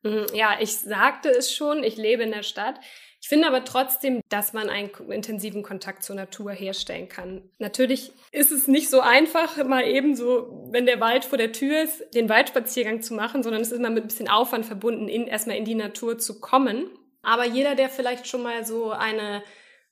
Mhm, 0.03 0.27
ja, 0.34 0.57
ich 0.60 0.77
sagte 0.77 1.29
es 1.29 1.53
schon, 1.53 1.84
ich 1.84 1.97
lebe 1.97 2.23
in 2.23 2.31
der 2.31 2.43
Stadt. 2.43 2.79
Ich 3.21 3.29
finde 3.29 3.47
aber 3.47 3.63
trotzdem, 3.63 4.21
dass 4.29 4.51
man 4.51 4.67
einen 4.67 4.89
intensiven 5.10 5.62
Kontakt 5.62 6.03
zur 6.03 6.15
Natur 6.15 6.53
herstellen 6.53 7.07
kann. 7.07 7.43
Natürlich 7.60 8.12
ist 8.31 8.51
es 8.51 8.67
nicht 8.67 8.89
so 8.89 8.99
einfach, 8.99 9.63
mal 9.63 9.84
eben 9.84 10.15
so, 10.15 10.67
wenn 10.71 10.88
der 10.88 10.99
Wald 10.99 11.23
vor 11.23 11.38
der 11.38 11.51
Tür 11.51 11.84
ist, 11.84 12.03
den 12.15 12.29
Waldspaziergang 12.29 13.03
zu 13.03 13.13
machen, 13.13 13.43
sondern 13.43 13.62
es 13.62 13.71
ist 13.71 13.77
immer 13.77 13.91
mit 13.91 14.05
ein 14.05 14.07
bisschen 14.07 14.27
Aufwand 14.27 14.65
verbunden, 14.65 15.07
in, 15.07 15.27
erstmal 15.27 15.57
in 15.57 15.65
die 15.65 15.75
Natur 15.75 16.17
zu 16.17 16.39
kommen. 16.39 16.89
Aber 17.21 17.45
jeder, 17.45 17.75
der 17.75 17.89
vielleicht 17.89 18.27
schon 18.27 18.41
mal 18.41 18.65
so 18.65 18.89
eine 18.89 19.43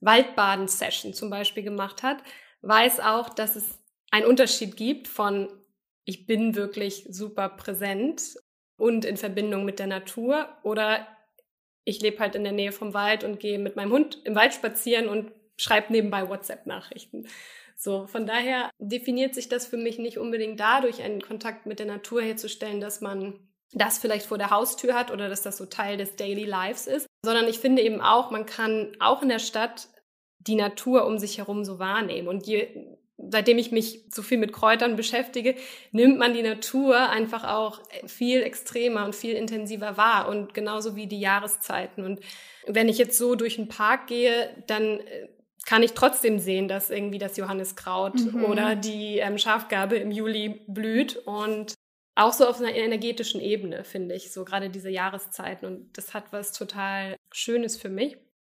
Waldbaden-Session 0.01 1.13
zum 1.13 1.29
Beispiel 1.29 1.63
gemacht 1.63 2.03
hat, 2.03 2.17
weiß 2.61 2.99
auch, 2.99 3.29
dass 3.29 3.55
es 3.55 3.79
einen 4.11 4.25
Unterschied 4.25 4.75
gibt 4.75 5.07
von 5.07 5.49
ich 6.05 6.25
bin 6.25 6.55
wirklich 6.55 7.05
super 7.09 7.49
präsent 7.49 8.35
und 8.77 9.05
in 9.05 9.17
Verbindung 9.17 9.65
mit 9.65 9.77
der 9.77 9.87
Natur 9.87 10.49
oder 10.63 11.07
ich 11.83 12.01
lebe 12.01 12.19
halt 12.19 12.35
in 12.35 12.43
der 12.43 12.53
Nähe 12.53 12.71
vom 12.71 12.93
Wald 12.93 13.23
und 13.23 13.39
gehe 13.39 13.59
mit 13.59 13.75
meinem 13.75 13.91
Hund 13.91 14.19
im 14.23 14.35
Wald 14.35 14.53
spazieren 14.53 15.07
und 15.07 15.31
schreibe 15.57 15.91
nebenbei 15.91 16.27
WhatsApp-Nachrichten. 16.27 17.27
So, 17.75 18.07
von 18.07 18.25
daher 18.25 18.69
definiert 18.79 19.35
sich 19.35 19.49
das 19.49 19.65
für 19.65 19.77
mich 19.77 19.99
nicht 19.99 20.17
unbedingt 20.17 20.59
dadurch, 20.59 21.01
einen 21.01 21.21
Kontakt 21.21 21.65
mit 21.65 21.79
der 21.79 21.85
Natur 21.85 22.21
herzustellen, 22.21 22.81
dass 22.81 23.01
man 23.01 23.39
das 23.73 23.99
vielleicht 23.99 24.25
vor 24.25 24.37
der 24.37 24.49
Haustür 24.49 24.95
hat 24.95 25.11
oder 25.11 25.29
dass 25.29 25.41
das 25.41 25.57
so 25.57 25.65
Teil 25.65 25.97
des 25.97 26.15
Daily 26.15 26.45
Lives 26.45 26.87
ist, 26.87 27.05
sondern 27.23 27.47
ich 27.47 27.59
finde 27.59 27.81
eben 27.81 28.01
auch, 28.01 28.31
man 28.31 28.45
kann 28.45 28.91
auch 28.99 29.21
in 29.21 29.29
der 29.29 29.39
Stadt 29.39 29.89
die 30.39 30.55
Natur 30.55 31.05
um 31.05 31.19
sich 31.19 31.37
herum 31.37 31.63
so 31.63 31.79
wahrnehmen. 31.79 32.27
Und 32.27 32.47
je, 32.47 32.67
seitdem 33.17 33.57
ich 33.57 33.71
mich 33.71 34.05
so 34.09 34.21
viel 34.21 34.37
mit 34.37 34.53
Kräutern 34.53 34.95
beschäftige, 34.95 35.55
nimmt 35.91 36.17
man 36.17 36.33
die 36.33 36.41
Natur 36.41 36.97
einfach 37.09 37.43
auch 37.43 37.81
viel 38.07 38.41
extremer 38.41 39.05
und 39.05 39.15
viel 39.15 39.35
intensiver 39.35 39.97
wahr 39.97 40.27
und 40.29 40.53
genauso 40.53 40.95
wie 40.95 41.07
die 41.07 41.19
Jahreszeiten. 41.19 42.05
Und 42.05 42.21
wenn 42.65 42.89
ich 42.89 42.97
jetzt 42.97 43.17
so 43.17 43.35
durch 43.35 43.57
den 43.57 43.67
Park 43.67 44.07
gehe, 44.07 44.49
dann 44.67 45.01
äh, 45.01 45.27
kann 45.65 45.83
ich 45.83 45.91
trotzdem 45.91 46.39
sehen, 46.39 46.67
dass 46.67 46.89
irgendwie 46.89 47.19
das 47.19 47.37
Johanniskraut 47.37 48.15
mhm. 48.15 48.45
oder 48.45 48.75
die 48.75 49.17
ähm, 49.17 49.37
Schafgarbe 49.37 49.97
im 49.97 50.09
Juli 50.09 50.61
blüht 50.67 51.17
und 51.17 51.75
auch 52.19 52.33
so 52.33 52.47
auf 52.47 52.59
einer 52.59 52.75
energetischen 52.75 53.39
Ebene, 53.39 53.83
finde 53.83 54.15
ich, 54.15 54.31
so 54.31 54.43
gerade 54.43 54.69
diese 54.69 54.89
Jahreszeiten. 54.89 55.65
Und 55.65 55.97
das 55.97 56.13
hat 56.13 56.31
was 56.31 56.51
total 56.51 57.15
Schönes 57.31 57.77
für 57.77 57.89
mich. 57.89 58.17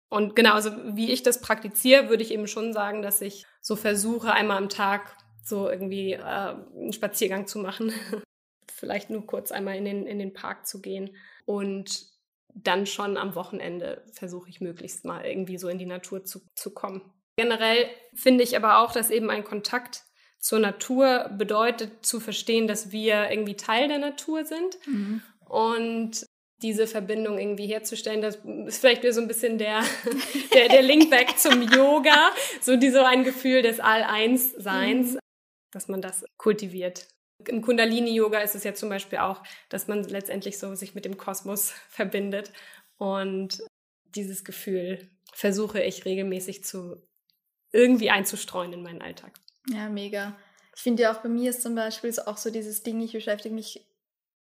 Und 0.09 0.35
genau, 0.35 0.55
also 0.55 0.73
wie 0.97 1.13
ich 1.13 1.23
das 1.23 1.41
praktiziere, 1.41 2.09
würde 2.09 2.23
ich 2.23 2.33
eben 2.33 2.47
schon 2.47 2.73
sagen, 2.73 3.03
dass 3.03 3.21
ich 3.21 3.47
so 3.61 3.77
versuche, 3.77 4.33
einmal 4.33 4.57
am 4.57 4.69
Tag 4.69 5.17
so 5.45 5.69
irgendwie 5.69 6.15
äh, 6.15 6.21
einen 6.21 6.93
Spaziergang 6.93 7.47
zu 7.47 7.59
machen. 7.59 7.93
Vielleicht 8.73 9.11
nur 9.11 9.27
kurz 9.27 9.53
einmal 9.53 9.77
in 9.77 9.85
den, 9.85 10.07
in 10.07 10.19
den 10.19 10.33
Park 10.33 10.67
zu 10.67 10.81
gehen. 10.81 11.15
Und 11.45 12.07
dann 12.55 12.87
schon 12.87 13.17
am 13.17 13.35
Wochenende 13.35 14.05
versuche 14.13 14.49
ich 14.49 14.61
möglichst 14.61 15.05
mal 15.05 15.25
irgendwie 15.25 15.59
so 15.59 15.69
in 15.69 15.79
die 15.79 15.87
Natur 15.87 16.25
zu, 16.25 16.41
zu 16.55 16.73
kommen. 16.73 17.03
Generell 17.37 17.87
finde 18.15 18.43
ich 18.43 18.57
aber 18.57 18.79
auch, 18.79 18.93
dass 18.93 19.11
eben 19.11 19.31
ein 19.31 19.45
Kontakt 19.45 20.05
zur 20.41 20.59
Natur 20.59 21.31
bedeutet 21.37 22.05
zu 22.05 22.19
verstehen, 22.19 22.67
dass 22.67 22.93
wir 22.93 23.31
irgendwie 23.31 23.57
Teil 23.57 23.89
der 23.89 23.99
Natur 23.99 24.45
sind. 24.45 24.79
Mhm. 24.87 25.23
Und 25.47 26.27
diese 26.63 26.87
Verbindung 26.87 27.39
irgendwie 27.39 27.67
herzustellen, 27.67 28.21
das 28.21 28.39
ist 28.67 28.81
vielleicht 28.81 29.03
wieder 29.03 29.13
so 29.13 29.21
ein 29.21 29.29
bisschen 29.29 29.59
der, 29.59 29.83
der, 30.55 30.69
der 30.69 30.83
Link 30.83 31.11
back 31.11 31.39
zum 31.39 31.63
Yoga, 31.63 32.33
so 32.61 32.77
diese 32.77 33.07
ein 33.07 33.25
Gefühl 33.25 33.63
des 33.63 33.81
All-Eins-Seins, 33.81 35.15
mhm. 35.15 35.19
dass 35.73 35.89
man 35.89 36.03
das 36.03 36.25
kultiviert. 36.37 37.07
Im 37.47 37.63
Kundalini-Yoga 37.63 38.41
ist 38.41 38.55
es 38.55 38.65
ja 38.65 38.75
zum 38.75 38.91
Beispiel 38.91 39.19
auch, 39.19 39.43
dass 39.71 39.89
man 39.89 40.05
letztendlich 40.05 40.59
so 40.59 40.75
sich 40.75 40.95
mit 40.95 41.07
dem 41.07 41.17
Kosmos 41.17 41.73
verbindet. 41.89 42.53
Und 42.99 43.63
dieses 44.15 44.45
Gefühl 44.45 45.09
versuche 45.33 45.83
ich 45.83 46.05
regelmäßig 46.05 46.65
zu 46.65 46.97
irgendwie 47.73 48.11
einzustreuen 48.11 48.75
in 48.75 48.83
meinen 48.83 49.01
Alltag. 49.01 49.33
Ja, 49.69 49.89
mega. 49.89 50.37
Ich 50.75 50.83
finde 50.83 51.03
ja 51.03 51.13
auch 51.13 51.19
bei 51.19 51.29
mir 51.29 51.51
ist 51.51 51.63
zum 51.63 51.75
Beispiel 51.75 52.15
auch 52.27 52.37
so 52.37 52.51
dieses 52.51 52.83
Ding, 52.83 53.01
ich 53.01 53.13
beschäftige 53.13 53.55
mich 53.55 53.87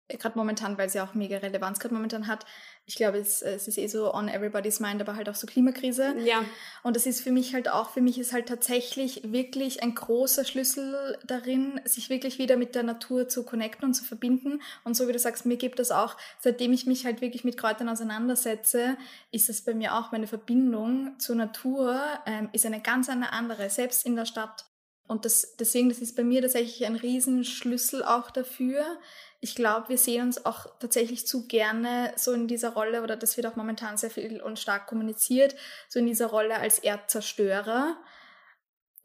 gerade 0.10 0.38
momentan, 0.38 0.77
weil 0.77 0.88
es 0.88 0.93
ja 0.93 1.03
auch 1.03 1.13
mega 1.13 1.38
Relevanz 1.38 1.80
gerade 1.80 1.93
momentan 1.93 2.27
hat. 2.27 2.45
Ich 2.86 2.95
glaube, 2.95 3.17
es, 3.17 3.41
es 3.41 3.67
ist 3.67 3.77
eh 3.77 3.88
so 3.88 4.13
on 4.13 4.30
everybody's 4.30 4.80
mind, 4.80 5.01
aber 5.01 5.17
halt 5.17 5.27
auch 5.27 5.36
so 5.36 5.45
Klimakrise. 5.45 6.15
Ja. 6.19 6.45
Und 6.84 6.95
das 6.95 7.06
ist 7.06 7.21
für 7.21 7.32
mich 7.32 7.53
halt 7.53 7.67
auch, 7.69 7.89
für 7.89 7.99
mich 7.99 8.17
ist 8.17 8.32
halt 8.32 8.47
tatsächlich 8.47 9.34
wirklich 9.34 9.84
ein 9.84 9.93
großer 9.93 10.45
Schlüssel 10.45 11.17
darin, 11.25 11.82
sich 11.84 12.10
wirklich 12.10 12.39
wieder 12.39 12.56
mit 12.56 12.75
der 12.75 12.84
Natur 12.84 13.27
zu 13.27 13.43
connecten 13.43 13.86
und 13.86 13.93
zu 13.93 14.06
verbinden. 14.06 14.62
Und 14.86 14.95
so 14.95 15.08
wie 15.10 15.12
du 15.12 15.19
sagst, 15.19 15.45
mir 15.45 15.58
gibt 15.58 15.80
das 15.80 15.91
auch, 15.91 16.15
seitdem 16.39 16.71
ich 16.71 16.86
mich 16.86 17.06
halt 17.06 17.19
wirklich 17.19 17.43
mit 17.43 17.58
Kräutern 17.58 17.89
auseinandersetze, 17.89 18.97
ist 19.32 19.49
es 19.49 19.62
bei 19.65 19.73
mir 19.73 19.95
auch 19.95 20.13
meine 20.13 20.27
Verbindung 20.27 21.19
zur 21.19 21.36
Natur, 21.36 22.01
ähm, 22.25 22.49
ist 22.53 22.65
eine 22.65 22.82
ganz 22.82 23.10
eine 23.10 23.34
andere, 23.34 23.69
selbst 23.69 24.06
in 24.06 24.15
der 24.15 24.25
Stadt. 24.25 24.65
Und 25.08 25.26
das, 25.26 25.56
deswegen, 25.56 25.89
das 25.89 26.00
ist 26.00 26.15
bei 26.15 26.24
mir 26.24 26.41
tatsächlich 26.41 26.86
ein 26.86 26.96
Riesenschlüssel 26.96 28.04
auch 28.04 28.30
dafür, 28.30 29.00
ich 29.39 29.56
glaube, 29.56 29.89
wir 29.89 29.98
sehen 29.98 30.24
uns 30.24 30.46
auch 30.46 30.65
tatsächlich 30.80 31.28
zu 31.28 31.48
gerne 31.48 32.12
so 32.15 32.34
in 32.34 32.48
dieser 32.48 32.74
Rolle, 32.74 33.04
oder 33.04 33.15
das 33.15 33.38
wird 33.38 33.46
auch 33.46 33.56
momentan 33.56 33.98
sehr 33.98 34.10
viel 34.10 34.41
und 34.41 34.58
stark 34.58 34.88
kommuniziert, 34.88 35.56
so 35.88 36.00
in 36.00 36.08
dieser 36.08 36.28
Rolle 36.28 36.58
als 36.58 36.80
Erdzerstörer, 36.80 37.98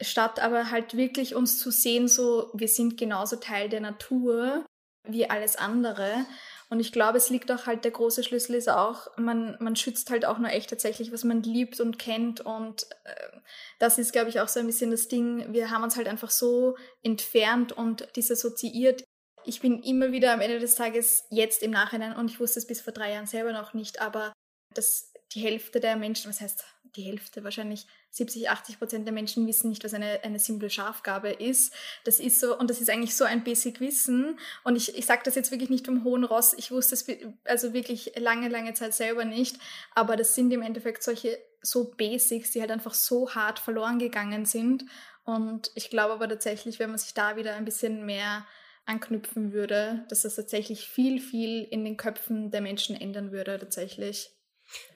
statt 0.01 0.41
aber 0.41 0.71
halt 0.71 0.97
wirklich 0.97 1.35
uns 1.35 1.59
zu 1.59 1.71
sehen, 1.71 2.09
so 2.09 2.51
wir 2.55 2.69
sind 2.69 2.97
genauso 2.97 3.37
Teil 3.37 3.69
der 3.69 3.81
Natur 3.81 4.65
wie 5.07 5.29
alles 5.29 5.57
andere. 5.57 6.25
Und 6.72 6.80
ich 6.80 6.90
glaube, 6.90 7.18
es 7.18 7.28
liegt 7.28 7.52
auch 7.52 7.66
halt, 7.66 7.85
der 7.85 7.90
große 7.90 8.24
Schlüssel 8.24 8.54
ist 8.54 8.70
auch, 8.70 9.14
man, 9.18 9.58
man 9.61 9.76
schützt 9.76 10.08
halt 10.11 10.24
auch 10.24 10.38
nur 10.38 10.48
echt 10.48 10.70
tatsächlich, 10.70 11.12
was 11.12 11.22
man 11.22 11.42
liebt 11.42 11.80
und 11.80 11.98
kennt. 11.98 12.40
Und 12.40 12.87
äh, 13.04 13.40
das 13.78 13.98
ist, 13.98 14.14
glaube 14.14 14.30
ich, 14.30 14.40
auch 14.40 14.48
so 14.48 14.58
ein 14.58 14.64
bisschen 14.66 14.90
das 14.90 15.06
Ding. 15.06 15.52
Wir 15.52 15.70
haben 15.70 15.82
uns 15.82 15.96
halt 15.96 16.08
einfach 16.08 16.30
so 16.30 16.78
entfernt 17.02 17.72
und 17.72 18.08
disassoziiert 18.16 19.04
ich 19.44 19.61
bin 19.61 19.82
immer 19.82 20.12
wieder 20.12 20.32
am 20.32 20.40
Ende 20.40 20.61
des 20.61 20.76
Tages 20.76 21.24
jetzt 21.28 21.62
im 21.64 21.72
Nachhinein, 21.72 22.16
und 22.16 22.30
ich 22.30 22.40
wusste 22.40 22.61
es 22.61 22.66
bis 22.66 22.80
vor 22.80 22.92
drei 22.92 23.12
Jahren 23.12 23.26
selber 23.26 23.52
noch 23.52 23.74
nicht, 23.74 24.00
aber 24.00 24.32
dass 24.72 25.12
die 25.35 25.40
Hälfte 25.40 25.81
der 25.81 25.97
Menschen, 25.97 26.29
was 26.29 26.40
heißt 26.40 26.64
die 26.97 27.03
Hälfte, 27.03 27.42
wahrscheinlich 27.42 27.87
70, 28.11 28.51
80 28.51 28.79
Prozent 28.79 29.07
der 29.07 29.14
Menschen 29.14 29.47
wissen 29.47 29.71
nicht, 29.71 29.83
was 29.83 29.95
eine, 29.95 30.23
eine 30.23 30.38
simple 30.38 30.68
Schafgabe 30.68 31.31
ist. 31.31 31.73
Das 32.05 32.21
ist 32.21 32.38
so, 32.38 32.59
und 32.59 32.68
das 32.68 32.81
ist 32.81 32.90
eigentlich 32.90 33.16
so 33.16 33.25
ein 33.25 33.45
Basic 33.45 33.81
Wissen. 33.81 34.38
Und 34.62 34.77
ich, 34.77 34.97
ich 34.97 35.07
sage 35.07 35.23
das 35.25 35.35
jetzt 35.35 35.51
wirklich 35.51 35.71
nicht 35.71 35.87
vom 35.87 36.05
hohen 36.05 36.25
Ross, 36.25 36.53
ich 36.53 36.71
wusste 36.71 36.95
es 36.95 37.07
also 37.45 37.73
wirklich 37.73 38.12
lange, 38.16 38.49
lange 38.49 38.75
Zeit 38.75 38.95
selber 38.95 39.25
nicht, 39.25 39.57
aber 39.95 40.16
das 40.16 40.35
sind 40.35 40.53
im 40.53 40.62
Endeffekt 40.62 41.03
solche 41.03 41.38
so 41.62 41.92
Basics, 41.97 42.51
die 42.51 42.61
halt 42.61 42.71
einfach 42.71 42.95
so 42.95 43.35
hart 43.35 43.59
verloren 43.59 43.99
gegangen 43.99 44.45
sind. 44.45 44.85
Und 45.25 45.71
ich 45.75 45.90
glaube 45.90 46.14
aber 46.14 46.29
tatsächlich, 46.29 46.79
wenn 46.79 46.90
man 46.90 46.99
sich 46.99 47.14
da 47.14 47.37
wieder 47.37 47.55
ein 47.55 47.64
bisschen 47.64 48.05
mehr 48.05 48.45
anknüpfen 48.85 49.53
würde, 49.53 50.05
dass 50.09 50.23
das 50.23 50.35
tatsächlich 50.35 50.88
viel, 50.88 51.21
viel 51.21 51.62
in 51.62 51.85
den 51.85 51.97
Köpfen 51.97 52.51
der 52.51 52.61
Menschen 52.61 53.01
ändern 53.01 53.31
würde, 53.31 53.59
tatsächlich. 53.59 54.31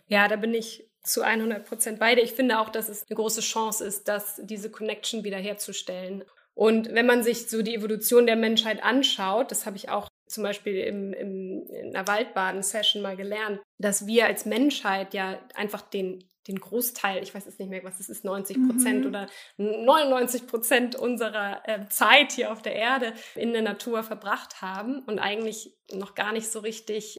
Ja, 0.08 0.28
da 0.28 0.36
bin 0.36 0.54
ich 0.54 0.88
zu 1.02 1.22
100 1.22 1.64
Prozent 1.64 1.98
beide. 1.98 2.20
Ich 2.20 2.32
finde 2.32 2.58
auch, 2.58 2.68
dass 2.68 2.88
es 2.88 3.06
eine 3.08 3.16
große 3.16 3.40
Chance 3.40 3.84
ist, 3.84 4.08
dass 4.08 4.40
diese 4.42 4.70
Connection 4.70 5.24
wiederherzustellen. 5.24 6.24
Und 6.54 6.92
wenn 6.94 7.06
man 7.06 7.22
sich 7.22 7.48
so 7.48 7.62
die 7.62 7.74
Evolution 7.74 8.26
der 8.26 8.36
Menschheit 8.36 8.82
anschaut, 8.82 9.50
das 9.50 9.66
habe 9.66 9.76
ich 9.76 9.88
auch 9.88 10.08
zum 10.26 10.42
Beispiel 10.42 10.78
im, 10.78 11.12
im, 11.12 11.66
in 11.68 11.94
einer 11.94 12.08
Waldbaden-Session 12.08 13.02
mal 13.02 13.16
gelernt, 13.16 13.60
dass 13.78 14.06
wir 14.06 14.26
als 14.26 14.46
Menschheit 14.46 15.14
ja 15.14 15.38
einfach 15.54 15.82
den 15.82 16.24
den 16.46 16.60
Großteil, 16.60 17.22
ich 17.22 17.34
weiß 17.34 17.46
es 17.46 17.58
nicht 17.58 17.68
mehr, 17.68 17.82
was 17.84 18.00
es 18.00 18.08
ist, 18.08 18.24
90 18.24 18.68
Prozent 18.68 19.00
mhm. 19.00 19.06
oder 19.08 19.26
99 19.56 20.46
Prozent 20.46 20.96
unserer 20.96 21.62
äh, 21.64 21.86
Zeit 21.88 22.32
hier 22.32 22.52
auf 22.52 22.62
der 22.62 22.74
Erde 22.74 23.14
in 23.34 23.52
der 23.52 23.62
Natur 23.62 24.02
verbracht 24.02 24.62
haben 24.62 25.00
und 25.00 25.18
eigentlich 25.18 25.74
noch 25.92 26.14
gar 26.14 26.32
nicht 26.32 26.50
so 26.50 26.60
richtig 26.60 27.16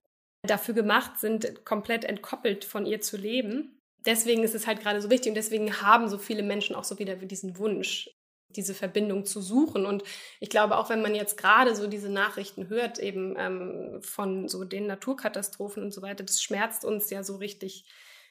dafür 0.48 0.74
gemacht 0.74 1.20
sind, 1.20 1.66
komplett 1.66 2.04
entkoppelt 2.04 2.66
von 2.66 2.86
ihr 2.86 3.02
zu 3.02 3.18
leben. 3.18 3.80
Deswegen 4.06 4.44
ist 4.44 4.56
es 4.56 4.68
halt 4.68 4.80
gerade 4.80 5.02
so 5.02 5.10
wichtig 5.10 5.30
und 5.30 5.36
deswegen 5.36 5.82
haben 5.82 6.08
so 6.08 6.18
viele 6.18 6.44
Menschen 6.44 6.76
auch 6.76 6.84
so 6.84 6.98
wieder 7.00 7.16
diesen 7.16 7.58
Wunsch, 7.58 8.10
diese 8.50 8.74
Verbindung 8.74 9.26
zu 9.26 9.42
suchen. 9.42 9.86
Und 9.86 10.04
ich 10.40 10.50
glaube, 10.50 10.78
auch 10.78 10.90
wenn 10.90 11.02
man 11.02 11.14
jetzt 11.14 11.38
gerade 11.38 11.76
so 11.76 11.88
diese 11.88 12.10
Nachrichten 12.10 12.70
hört, 12.70 13.00
eben 13.00 13.36
ähm, 13.38 14.00
von 14.02 14.48
so 14.48 14.64
den 14.64 14.88
Naturkatastrophen 14.88 15.84
und 15.84 15.94
so 15.94 16.02
weiter, 16.02 16.24
das 16.24 16.42
schmerzt 16.42 16.86
uns 16.86 17.10
ja 17.10 17.24
so 17.24 17.36
richtig 17.36 17.86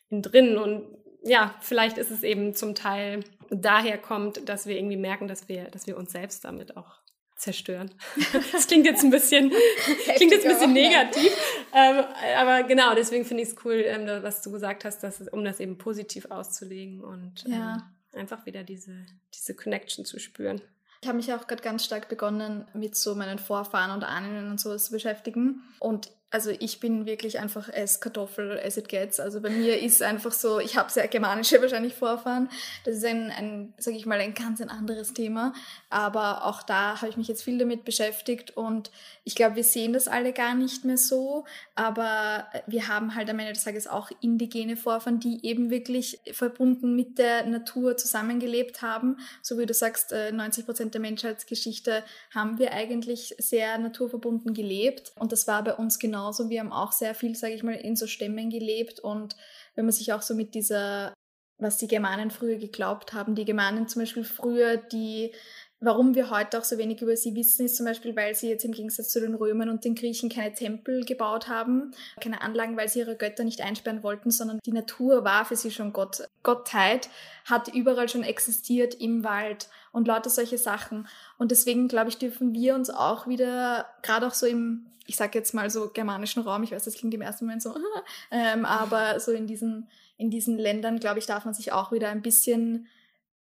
in 0.08 0.22
drin. 0.22 0.56
Und 0.56 0.86
ja, 1.22 1.54
vielleicht 1.60 1.98
ist 1.98 2.10
es 2.10 2.22
eben 2.22 2.54
zum 2.54 2.74
Teil 2.74 3.20
daher 3.50 3.98
kommt, 3.98 4.48
dass 4.48 4.66
wir 4.66 4.76
irgendwie 4.76 4.96
merken, 4.96 5.28
dass 5.28 5.48
wir, 5.48 5.64
dass 5.64 5.86
wir 5.86 5.96
uns 5.96 6.12
selbst 6.12 6.44
damit 6.44 6.76
auch 6.76 7.00
zerstören. 7.36 7.90
Das 8.52 8.66
klingt 8.66 8.86
jetzt 8.86 9.04
ein 9.04 9.10
bisschen, 9.10 9.52
klingt 10.16 10.32
jetzt 10.32 10.46
ein 10.46 10.52
bisschen 10.52 10.72
negativ. 10.72 11.30
Ähm, 11.74 12.04
aber 12.36 12.62
genau, 12.64 12.94
deswegen 12.94 13.24
finde 13.24 13.42
ich 13.42 13.50
es 13.50 13.56
cool, 13.64 13.84
ähm, 13.86 14.06
was 14.22 14.42
du 14.42 14.50
gesagt 14.50 14.84
hast, 14.84 15.02
dass 15.02 15.20
es, 15.20 15.28
um 15.28 15.44
das 15.44 15.60
eben 15.60 15.78
positiv 15.78 16.26
auszulegen 16.30 17.02
und 17.02 17.44
ja. 17.46 17.76
ähm, 18.14 18.20
einfach 18.20 18.46
wieder 18.46 18.62
diese, 18.64 19.06
diese 19.34 19.54
Connection 19.54 20.04
zu 20.04 20.18
spüren. 20.18 20.60
Ich 21.02 21.08
habe 21.08 21.18
mich 21.18 21.32
auch 21.32 21.46
gerade 21.46 21.62
ganz 21.62 21.84
stark 21.84 22.08
begonnen, 22.08 22.66
mit 22.72 22.96
so 22.96 23.14
meinen 23.14 23.38
Vorfahren 23.38 23.90
und 23.92 24.02
Ahnen 24.02 24.50
und 24.50 24.58
sowas 24.58 24.86
zu 24.86 24.92
beschäftigen. 24.92 25.62
Und 25.78 26.10
also 26.36 26.50
ich 26.50 26.80
bin 26.80 27.06
wirklich 27.06 27.38
einfach 27.38 27.72
as 27.72 27.98
Kartoffel 27.98 28.60
as 28.62 28.76
it 28.76 28.90
gets. 28.90 29.20
Also 29.20 29.40
bei 29.40 29.48
mir 29.48 29.80
ist 29.80 30.02
einfach 30.02 30.32
so, 30.32 30.60
ich 30.60 30.76
habe 30.76 30.92
sehr 30.92 31.08
germanische 31.08 31.62
wahrscheinlich 31.62 31.94
Vorfahren. 31.94 32.50
Das 32.84 32.96
ist 32.96 33.06
ein, 33.06 33.30
ein 33.30 33.72
sage 33.78 33.96
ich 33.96 34.04
mal, 34.04 34.20
ein 34.20 34.34
ganz 34.34 34.60
ein 34.60 34.68
anderes 34.68 35.14
Thema. 35.14 35.54
Aber 35.88 36.44
auch 36.44 36.62
da 36.62 37.00
habe 37.00 37.08
ich 37.08 37.16
mich 37.16 37.26
jetzt 37.26 37.42
viel 37.42 37.56
damit 37.56 37.86
beschäftigt 37.86 38.54
und 38.54 38.90
ich 39.24 39.34
glaube, 39.34 39.56
wir 39.56 39.64
sehen 39.64 39.94
das 39.94 40.08
alle 40.08 40.34
gar 40.34 40.54
nicht 40.54 40.84
mehr 40.84 40.98
so. 40.98 41.46
Aber 41.74 42.46
wir 42.66 42.86
haben 42.86 43.14
halt 43.14 43.30
am 43.30 43.38
Ende 43.38 43.54
des 43.54 43.64
Tages 43.64 43.86
auch 43.86 44.10
indigene 44.20 44.76
Vorfahren, 44.76 45.18
die 45.18 45.42
eben 45.42 45.70
wirklich 45.70 46.20
verbunden 46.32 46.94
mit 46.94 47.16
der 47.16 47.46
Natur 47.46 47.96
zusammengelebt 47.96 48.82
haben. 48.82 49.16
So 49.40 49.58
wie 49.58 49.64
du 49.64 49.72
sagst, 49.72 50.12
90 50.12 50.62
äh, 50.62 50.66
Prozent 50.66 50.92
der 50.92 51.00
Menschheitsgeschichte 51.00 52.04
haben 52.34 52.58
wir 52.58 52.74
eigentlich 52.74 53.34
sehr 53.38 53.78
naturverbunden 53.78 54.52
gelebt. 54.52 55.12
Und 55.18 55.32
das 55.32 55.48
war 55.48 55.64
bei 55.64 55.74
uns 55.74 55.98
genau 55.98 56.25
genauso. 56.26 56.50
Wir 56.50 56.60
haben 56.60 56.72
auch 56.72 56.92
sehr 56.92 57.14
viel, 57.14 57.34
sage 57.34 57.54
ich 57.54 57.62
mal, 57.62 57.74
in 57.74 57.96
so 57.96 58.06
Stämmen 58.06 58.50
gelebt 58.50 59.00
und 59.00 59.36
wenn 59.74 59.84
man 59.84 59.92
sich 59.92 60.12
auch 60.12 60.22
so 60.22 60.34
mit 60.34 60.54
dieser 60.54 61.14
was 61.58 61.78
die 61.78 61.88
Germanen 61.88 62.30
früher 62.30 62.56
geglaubt 62.58 63.14
haben. 63.14 63.34
Die 63.34 63.46
Germanen 63.46 63.88
zum 63.88 64.02
Beispiel 64.02 64.24
früher, 64.24 64.76
die 64.76 65.32
Warum 65.78 66.14
wir 66.14 66.30
heute 66.30 66.58
auch 66.58 66.64
so 66.64 66.78
wenig 66.78 67.02
über 67.02 67.16
sie 67.16 67.34
wissen, 67.34 67.66
ist 67.66 67.76
zum 67.76 67.84
Beispiel, 67.84 68.16
weil 68.16 68.34
sie 68.34 68.48
jetzt 68.48 68.64
im 68.64 68.72
Gegensatz 68.72 69.10
zu 69.10 69.20
den 69.20 69.34
Römern 69.34 69.68
und 69.68 69.84
den 69.84 69.94
Griechen 69.94 70.30
keine 70.30 70.54
Tempel 70.54 71.04
gebaut 71.04 71.48
haben, 71.48 71.92
keine 72.18 72.40
Anlagen, 72.40 72.78
weil 72.78 72.88
sie 72.88 73.00
ihre 73.00 73.14
Götter 73.14 73.44
nicht 73.44 73.60
einsperren 73.60 74.02
wollten, 74.02 74.30
sondern 74.30 74.58
die 74.64 74.72
Natur 74.72 75.24
war 75.24 75.44
für 75.44 75.54
sie 75.54 75.70
schon 75.70 75.92
Gott. 75.92 76.28
Gottheit 76.42 77.10
hat 77.44 77.68
überall 77.74 78.08
schon 78.08 78.22
existiert 78.22 78.94
im 78.94 79.22
Wald 79.22 79.68
und 79.92 80.08
lauter 80.08 80.30
solche 80.30 80.56
Sachen. 80.56 81.08
Und 81.36 81.50
deswegen, 81.50 81.88
glaube 81.88 82.08
ich, 82.08 82.16
dürfen 82.16 82.54
wir 82.54 82.74
uns 82.74 82.88
auch 82.88 83.26
wieder, 83.26 83.86
gerade 84.02 84.26
auch 84.26 84.34
so 84.34 84.46
im, 84.46 84.86
ich 85.04 85.16
sage 85.16 85.38
jetzt 85.38 85.52
mal 85.52 85.68
so 85.68 85.90
germanischen 85.90 86.42
Raum, 86.42 86.62
ich 86.62 86.72
weiß, 86.72 86.84
das 86.84 86.94
klingt 86.94 87.12
im 87.12 87.20
ersten 87.20 87.44
Moment 87.44 87.62
so, 87.62 87.74
ähm, 88.30 88.64
aber 88.64 89.20
so 89.20 89.30
in 89.30 89.46
diesen, 89.46 89.90
in 90.16 90.30
diesen 90.30 90.56
Ländern, 90.56 91.00
glaube 91.00 91.18
ich, 91.18 91.26
darf 91.26 91.44
man 91.44 91.52
sich 91.52 91.72
auch 91.72 91.92
wieder 91.92 92.08
ein 92.08 92.22
bisschen 92.22 92.88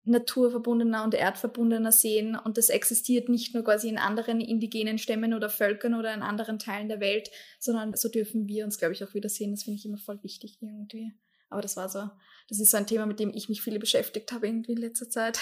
naturverbundener 0.06 1.02
und 1.04 1.14
erdverbundener 1.14 1.90
sehen 1.90 2.36
und 2.36 2.56
das 2.56 2.68
existiert 2.68 3.28
nicht 3.28 3.54
nur 3.54 3.64
quasi 3.64 3.88
in 3.88 3.98
anderen 3.98 4.40
indigenen 4.40 4.98
Stämmen 4.98 5.34
oder 5.34 5.50
Völkern 5.50 5.94
oder 5.94 6.14
in 6.14 6.22
anderen 6.22 6.58
Teilen 6.58 6.88
der 6.88 7.00
Welt, 7.00 7.30
sondern 7.58 7.94
so 7.94 8.08
dürfen 8.08 8.46
wir 8.46 8.64
uns, 8.64 8.78
glaube 8.78 8.94
ich, 8.94 9.02
auch 9.02 9.14
wieder 9.14 9.28
sehen. 9.28 9.50
Das 9.50 9.64
finde 9.64 9.78
ich 9.78 9.86
immer 9.86 9.98
voll 9.98 10.22
wichtig 10.22 10.58
irgendwie. 10.60 11.12
Aber 11.50 11.60
das 11.60 11.76
war 11.76 11.88
so, 11.88 12.08
das 12.48 12.60
ist 12.60 12.70
so 12.70 12.76
ein 12.76 12.86
Thema, 12.86 13.06
mit 13.06 13.18
dem 13.18 13.32
ich 13.34 13.48
mich 13.48 13.62
viele 13.62 13.78
beschäftigt 13.78 14.30
habe 14.32 14.46
irgendwie 14.46 14.72
in 14.72 14.78
letzter 14.78 15.10
Zeit. 15.10 15.40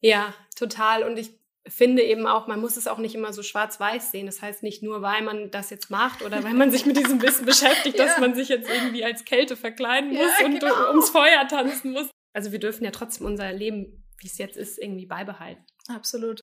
Ja, 0.00 0.34
total. 0.56 1.02
Und 1.02 1.18
ich 1.18 1.30
finde 1.66 2.02
eben 2.02 2.26
auch, 2.26 2.46
man 2.46 2.60
muss 2.60 2.78
es 2.78 2.86
auch 2.86 2.98
nicht 2.98 3.14
immer 3.14 3.34
so 3.34 3.42
schwarz-weiß 3.42 4.10
sehen. 4.10 4.26
Das 4.26 4.40
heißt 4.40 4.62
nicht 4.62 4.82
nur, 4.82 5.02
weil 5.02 5.22
man 5.22 5.50
das 5.50 5.68
jetzt 5.68 5.90
macht 5.90 6.22
oder 6.22 6.42
weil 6.44 6.54
man 6.54 6.70
sich 6.70 6.86
mit 6.86 6.96
diesem 6.96 7.20
Wissen 7.20 7.44
beschäftigt, 7.44 7.98
ja. 7.98 8.06
dass 8.06 8.18
man 8.18 8.34
sich 8.34 8.48
jetzt 8.48 8.70
irgendwie 8.70 9.04
als 9.04 9.26
Kälte 9.26 9.54
verkleiden 9.56 10.10
muss 10.10 10.30
ja, 10.40 10.46
und 10.46 10.60
genau. 10.60 10.88
ums 10.88 11.10
Feuer 11.10 11.46
tanzen 11.46 11.92
muss 11.92 12.08
also 12.32 12.52
wir 12.52 12.58
dürfen 12.58 12.84
ja 12.84 12.90
trotzdem 12.90 13.26
unser 13.26 13.52
Leben, 13.52 14.04
wie 14.18 14.26
es 14.26 14.38
jetzt 14.38 14.56
ist, 14.56 14.78
irgendwie 14.78 15.06
beibehalten. 15.06 15.64
Absolut. 15.88 16.40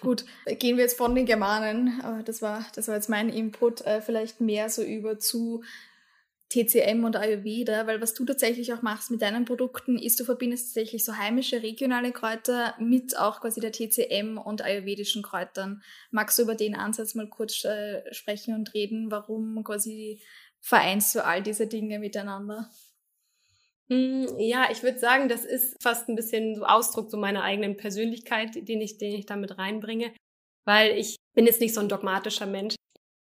Gut, 0.00 0.24
gehen 0.58 0.76
wir 0.76 0.84
jetzt 0.84 0.98
von 0.98 1.14
den 1.14 1.24
Germanen, 1.24 2.00
aber 2.02 2.22
das 2.22 2.42
war, 2.42 2.66
das 2.74 2.88
war 2.88 2.96
jetzt 2.96 3.08
mein 3.08 3.28
Input, 3.28 3.82
äh, 3.82 4.02
vielleicht 4.02 4.40
mehr 4.40 4.68
so 4.68 4.82
über 4.82 5.18
zu 5.18 5.62
TCM 6.50 7.04
und 7.04 7.16
Ayurveda, 7.16 7.86
weil 7.86 8.00
was 8.00 8.14
du 8.14 8.24
tatsächlich 8.24 8.72
auch 8.72 8.82
machst 8.82 9.10
mit 9.10 9.22
deinen 9.22 9.44
Produkten, 9.44 9.98
ist, 9.98 10.20
du 10.20 10.24
verbindest 10.24 10.66
tatsächlich 10.66 11.04
so 11.04 11.16
heimische, 11.16 11.62
regionale 11.62 12.12
Kräuter 12.12 12.74
mit 12.78 13.18
auch 13.18 13.40
quasi 13.40 13.60
der 13.60 13.72
TCM 13.72 14.38
und 14.38 14.62
ayurvedischen 14.62 15.22
Kräutern. 15.22 15.82
Magst 16.10 16.38
du 16.38 16.42
über 16.42 16.54
den 16.54 16.76
Ansatz 16.76 17.14
mal 17.14 17.28
kurz 17.28 17.64
äh, 17.64 18.02
sprechen 18.12 18.54
und 18.54 18.74
reden, 18.74 19.10
warum 19.10 19.64
quasi 19.64 20.22
vereinst 20.60 21.14
du 21.14 21.24
all 21.24 21.42
diese 21.42 21.66
Dinge 21.66 21.98
miteinander? 21.98 22.70
Hm, 23.90 24.38
ja, 24.38 24.68
ich 24.70 24.82
würde 24.82 24.98
sagen, 24.98 25.28
das 25.28 25.44
ist 25.44 25.82
fast 25.82 26.08
ein 26.08 26.16
bisschen 26.16 26.54
so 26.54 26.64
Ausdruck 26.64 27.10
so 27.10 27.16
meiner 27.16 27.42
eigenen 27.42 27.76
Persönlichkeit, 27.76 28.68
den 28.68 28.80
ich, 28.80 28.96
den 28.98 29.14
ich 29.14 29.26
damit 29.26 29.58
reinbringe, 29.58 30.12
weil 30.64 30.96
ich 30.96 31.16
bin 31.34 31.46
jetzt 31.46 31.60
nicht 31.60 31.74
so 31.74 31.80
ein 31.80 31.88
dogmatischer 31.88 32.46
Mensch. 32.46 32.76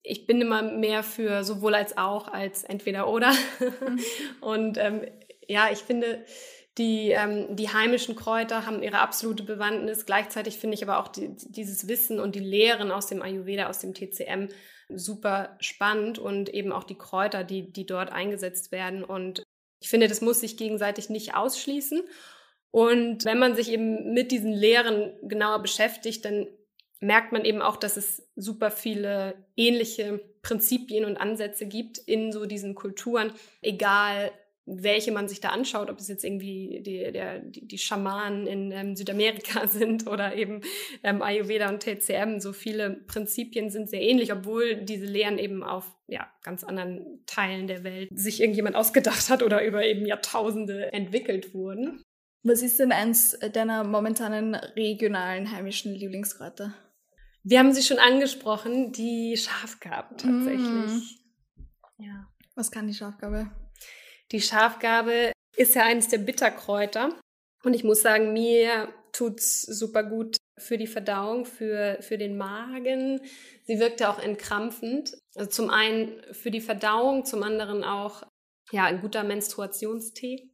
Ich 0.03 0.25
bin 0.25 0.41
immer 0.41 0.61
mehr 0.61 1.03
für 1.03 1.43
sowohl 1.43 1.75
als 1.75 1.97
auch 1.97 2.27
als 2.27 2.63
entweder 2.63 3.07
oder. 3.07 3.31
Mhm. 3.59 3.99
Und 4.41 4.77
ähm, 4.77 5.05
ja, 5.47 5.69
ich 5.71 5.79
finde, 5.79 6.25
die, 6.77 7.11
ähm, 7.11 7.55
die 7.55 7.69
heimischen 7.69 8.15
Kräuter 8.15 8.65
haben 8.65 8.81
ihre 8.81 8.99
absolute 8.99 9.43
Bewandtnis. 9.43 10.05
Gleichzeitig 10.05 10.57
finde 10.57 10.75
ich 10.75 10.83
aber 10.83 10.99
auch 10.99 11.09
die, 11.09 11.35
dieses 11.35 11.87
Wissen 11.87 12.19
und 12.19 12.35
die 12.35 12.39
Lehren 12.39 12.91
aus 12.91 13.07
dem 13.07 13.21
Ayurveda, 13.21 13.67
aus 13.67 13.79
dem 13.79 13.93
TCM 13.93 14.47
super 14.89 15.55
spannend 15.59 16.17
und 16.19 16.49
eben 16.49 16.71
auch 16.71 16.83
die 16.83 16.97
Kräuter, 16.97 17.43
die, 17.43 17.71
die 17.71 17.85
dort 17.85 18.11
eingesetzt 18.11 18.71
werden. 18.71 19.03
Und 19.03 19.43
ich 19.81 19.89
finde, 19.89 20.07
das 20.07 20.21
muss 20.21 20.39
sich 20.39 20.55
gegenseitig 20.55 21.09
nicht 21.09 21.35
ausschließen. 21.35 22.03
Und 22.69 23.25
wenn 23.25 23.39
man 23.39 23.55
sich 23.55 23.69
eben 23.69 24.13
mit 24.13 24.31
diesen 24.31 24.53
Lehren 24.53 25.11
genauer 25.23 25.61
beschäftigt, 25.61 26.23
dann 26.23 26.47
merkt 27.01 27.33
man 27.33 27.43
eben 27.43 27.61
auch, 27.61 27.75
dass 27.75 27.97
es 27.97 28.29
super 28.35 28.71
viele 28.71 29.33
ähnliche 29.57 30.21
Prinzipien 30.43 31.03
und 31.03 31.17
Ansätze 31.17 31.65
gibt 31.65 31.97
in 31.97 32.31
so 32.31 32.45
diesen 32.45 32.75
Kulturen, 32.75 33.33
egal 33.61 34.31
welche 34.79 35.11
man 35.11 35.27
sich 35.27 35.41
da 35.41 35.49
anschaut, 35.49 35.89
ob 35.89 35.99
es 35.99 36.07
jetzt 36.07 36.23
irgendwie 36.23 36.81
die, 36.83 37.11
der, 37.11 37.39
die, 37.39 37.77
Schamanen 37.77 38.47
in 38.47 38.71
ähm, 38.71 38.95
Südamerika 38.95 39.67
sind 39.67 40.07
oder 40.07 40.35
eben 40.35 40.61
ähm, 41.03 41.21
Ayurveda 41.21 41.69
und 41.69 41.81
TCM, 41.81 42.39
so 42.39 42.53
viele 42.53 42.91
Prinzipien 43.07 43.69
sind 43.69 43.89
sehr 43.89 44.01
ähnlich, 44.01 44.31
obwohl 44.31 44.77
diese 44.77 45.05
Lehren 45.05 45.37
eben 45.37 45.63
auf 45.63 45.95
ja, 46.07 46.27
ganz 46.43 46.63
anderen 46.63 47.23
Teilen 47.25 47.67
der 47.67 47.83
Welt 47.83 48.09
sich 48.13 48.41
irgendjemand 48.41 48.75
ausgedacht 48.75 49.29
hat 49.29 49.43
oder 49.43 49.65
über 49.65 49.85
eben 49.85 50.05
Jahrtausende 50.05 50.91
entwickelt 50.93 51.53
wurden. 51.53 52.01
Was 52.43 52.63
ist 52.63 52.79
denn 52.79 52.91
eins 52.91 53.37
deiner 53.53 53.83
momentanen 53.83 54.55
regionalen 54.55 55.51
heimischen 55.51 55.93
Lieblingskräuter? 55.93 56.73
Wir 57.43 57.59
haben 57.59 57.73
sie 57.73 57.83
schon 57.83 57.99
angesprochen, 57.99 58.91
die 58.91 59.35
Schafgabe 59.37 60.15
tatsächlich. 60.15 61.19
Mm. 61.97 62.03
Ja. 62.03 62.27
Was 62.55 62.71
kann 62.71 62.87
die 62.87 62.93
Schafgabe? 62.93 63.51
Die 64.31 64.41
Schafgabe 64.41 65.31
ist 65.55 65.75
ja 65.75 65.83
eines 65.83 66.07
der 66.07 66.19
Bitterkräuter. 66.19 67.09
Und 67.63 67.73
ich 67.73 67.83
muss 67.83 68.01
sagen, 68.01 68.33
mir 68.33 68.87
tut's 69.11 69.61
super 69.61 70.03
gut 70.03 70.37
für 70.57 70.77
die 70.77 70.87
Verdauung, 70.87 71.45
für, 71.45 71.97
für 72.01 72.17
den 72.17 72.37
Magen. 72.37 73.21
Sie 73.65 73.79
wirkt 73.79 73.99
ja 73.99 74.11
auch 74.11 74.19
entkrampfend. 74.19 75.17
Also 75.35 75.49
zum 75.49 75.69
einen 75.69 76.21
für 76.31 76.51
die 76.51 76.61
Verdauung, 76.61 77.25
zum 77.25 77.43
anderen 77.43 77.83
auch 77.83 78.23
ja, 78.71 78.85
ein 78.85 79.01
guter 79.01 79.23
Menstruationstee 79.23 80.49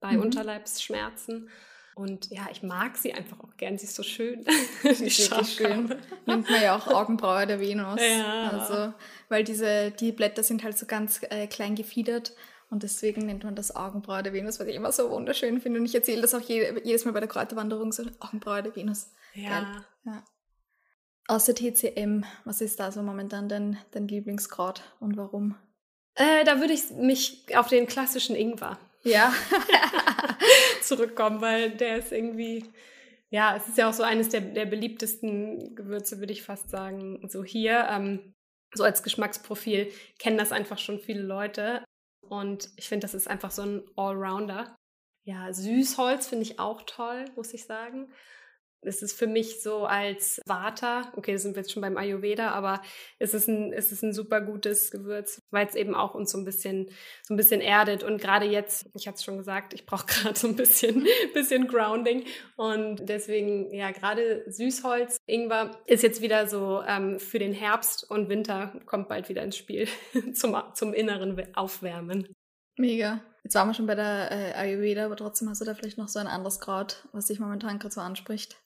bei 0.00 0.12
mhm. 0.12 0.22
Unterleibsschmerzen. 0.22 1.48
Und 1.94 2.30
ja, 2.30 2.48
ich 2.50 2.62
mag 2.62 2.96
sie 2.96 3.12
einfach 3.12 3.38
auch 3.40 3.56
gern. 3.56 3.76
Sie 3.76 3.84
ist 3.84 3.94
so 3.94 4.02
schön. 4.02 4.44
die 4.82 4.88
ist 4.88 5.30
wirklich 5.30 5.54
schön. 5.54 5.94
Nimmt 6.26 6.50
man 6.50 6.62
ja 6.62 6.76
auch 6.76 6.88
Augenbraue 6.88 7.46
der 7.46 7.60
Venus. 7.60 8.00
Ja. 8.18 8.50
Also, 8.50 8.94
weil 9.28 9.44
diese, 9.44 9.90
die 9.90 10.12
Blätter 10.12 10.42
sind 10.42 10.64
halt 10.64 10.76
so 10.76 10.86
ganz 10.86 11.20
äh, 11.28 11.46
klein 11.46 11.74
gefiedert 11.74 12.34
und 12.72 12.82
deswegen 12.82 13.26
nennt 13.26 13.44
man 13.44 13.54
das 13.54 13.76
Augenbraue 13.76 14.22
der 14.22 14.32
Venus, 14.32 14.58
was 14.58 14.66
ich 14.66 14.74
immer 14.74 14.92
so 14.92 15.10
wunderschön 15.10 15.60
finde. 15.60 15.78
Und 15.78 15.84
ich 15.84 15.94
erzähle 15.94 16.22
das 16.22 16.34
auch 16.34 16.40
je, 16.40 16.80
jedes 16.82 17.04
Mal 17.04 17.12
bei 17.12 17.20
der 17.20 17.28
Kräuterwanderung, 17.28 17.92
so 17.92 18.04
Augenbraue 18.18 18.62
der 18.62 18.74
Venus. 18.74 19.12
Ja. 19.34 19.84
ja. 20.06 20.24
Außer 21.28 21.54
TCM, 21.54 22.24
was 22.46 22.62
ist 22.62 22.80
da 22.80 22.90
so 22.90 23.02
momentan 23.02 23.50
dein, 23.50 23.76
dein 23.90 24.08
Lieblingskraut 24.08 24.82
und 25.00 25.18
warum? 25.18 25.54
Äh, 26.14 26.44
da 26.44 26.60
würde 26.60 26.72
ich 26.72 26.90
mich 26.92 27.44
auf 27.54 27.68
den 27.68 27.86
klassischen 27.86 28.36
Ingwer 28.36 28.78
ja. 29.02 29.34
zurückkommen, 30.82 31.42
weil 31.42 31.72
der 31.72 31.98
ist 31.98 32.10
irgendwie, 32.10 32.64
ja, 33.28 33.54
es 33.54 33.68
ist 33.68 33.76
ja 33.76 33.90
auch 33.90 33.92
so 33.92 34.02
eines 34.02 34.30
der, 34.30 34.40
der 34.40 34.64
beliebtesten 34.64 35.74
Gewürze, 35.74 36.20
würde 36.20 36.32
ich 36.32 36.42
fast 36.42 36.70
sagen. 36.70 37.28
So 37.28 37.44
hier, 37.44 37.86
ähm, 37.90 38.34
so 38.72 38.82
als 38.82 39.02
Geschmacksprofil 39.02 39.92
kennen 40.18 40.38
das 40.38 40.52
einfach 40.52 40.78
schon 40.78 41.00
viele 41.00 41.22
Leute. 41.22 41.84
Und 42.32 42.70
ich 42.76 42.88
finde, 42.88 43.04
das 43.04 43.12
ist 43.12 43.28
einfach 43.28 43.50
so 43.50 43.60
ein 43.60 43.82
Allrounder. 43.94 44.74
Ja, 45.22 45.52
Süßholz 45.52 46.28
finde 46.28 46.44
ich 46.44 46.58
auch 46.58 46.80
toll, 46.86 47.26
muss 47.36 47.52
ich 47.52 47.66
sagen. 47.66 48.10
Es 48.82 49.02
ist 49.02 49.18
für 49.18 49.26
mich 49.26 49.62
so 49.62 49.84
als 49.84 50.40
Vata, 50.46 51.12
okay, 51.16 51.36
sind 51.36 51.54
wir 51.54 51.62
jetzt 51.62 51.72
schon 51.72 51.82
beim 51.82 51.96
Ayurveda, 51.96 52.50
aber 52.50 52.82
es 53.18 53.34
ist 53.34 53.48
ein, 53.48 53.72
es 53.72 53.92
ist 53.92 54.02
ein 54.02 54.12
super 54.12 54.40
gutes 54.40 54.90
Gewürz, 54.90 55.40
weil 55.50 55.66
es 55.66 55.74
eben 55.74 55.94
auch 55.94 56.14
uns 56.14 56.32
so 56.32 56.38
ein 56.38 56.44
bisschen, 56.44 56.90
so 57.22 57.34
ein 57.34 57.36
bisschen 57.36 57.60
erdet. 57.60 58.02
Und 58.02 58.20
gerade 58.20 58.46
jetzt, 58.46 58.86
ich 58.94 59.06
hatte 59.06 59.16
es 59.16 59.24
schon 59.24 59.38
gesagt, 59.38 59.72
ich 59.72 59.86
brauche 59.86 60.06
gerade 60.06 60.38
so 60.38 60.48
ein 60.48 60.56
bisschen, 60.56 61.06
bisschen 61.34 61.68
Grounding. 61.68 62.24
Und 62.56 63.08
deswegen, 63.08 63.72
ja, 63.72 63.90
gerade 63.90 64.44
Süßholz, 64.50 65.18
Ingwer 65.26 65.70
ist 65.86 66.02
jetzt 66.02 66.20
wieder 66.20 66.46
so 66.46 66.82
ähm, 66.86 67.18
für 67.18 67.38
den 67.38 67.52
Herbst 67.52 68.10
und 68.10 68.28
Winter 68.28 68.80
kommt 68.86 69.08
bald 69.08 69.28
wieder 69.28 69.42
ins 69.42 69.56
Spiel 69.56 69.88
zum, 70.34 70.56
zum 70.74 70.92
inneren 70.92 71.54
Aufwärmen. 71.54 72.28
Mega. 72.78 73.20
Jetzt 73.44 73.54
waren 73.54 73.68
wir 73.68 73.74
schon 73.74 73.86
bei 73.86 73.94
der 73.94 74.30
äh, 74.30 74.52
Ayurveda, 74.54 75.04
aber 75.04 75.16
trotzdem 75.16 75.48
hast 75.48 75.60
du 75.60 75.64
da 75.64 75.74
vielleicht 75.74 75.98
noch 75.98 76.08
so 76.08 76.18
ein 76.18 76.28
anderes 76.28 76.60
Kraut, 76.60 77.08
was 77.12 77.26
dich 77.26 77.40
momentan 77.40 77.78
gerade 77.78 77.92
so 77.92 78.00
anspricht. 78.00 78.61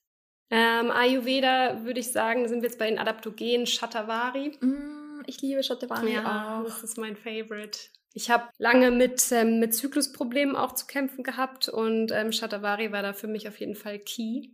Ähm, 0.51 0.91
Ayurveda 0.91 1.85
würde 1.85 2.01
ich 2.01 2.13
sagen, 2.13 2.49
sind 2.49 2.63
wir 2.63 2.69
jetzt 2.69 2.79
bei 2.79 2.89
den 2.89 2.99
Adaptogenen 2.99 3.67
Shatavari. 3.67 4.57
Mm, 4.61 5.23
ich 5.27 5.41
liebe 5.43 5.63
Shatavari 5.63 6.15
ja, 6.15 6.61
auch. 6.61 6.65
Das 6.65 6.85
ist 6.85 6.99
mein 6.99 7.17
Favorite. 7.17 7.79
Ich 8.15 8.31
habe 8.31 8.49
lange 8.59 8.91
mit, 8.91 9.31
ähm, 9.33 9.59
mit 9.59 9.75
Zyklusproblemen 9.75 10.57
auch 10.57 10.73
zu 10.73 10.87
kämpfen 10.87 11.23
gehabt 11.23 11.69
und 11.69 12.13
ähm, 12.13 12.33
Shatavari 12.33 12.93
war 12.93 13.03
da 13.03 13.13
für 13.13 13.27
mich 13.27 13.49
auf 13.49 13.59
jeden 13.61 13.75
Fall 13.75 13.99
key. 13.99 14.51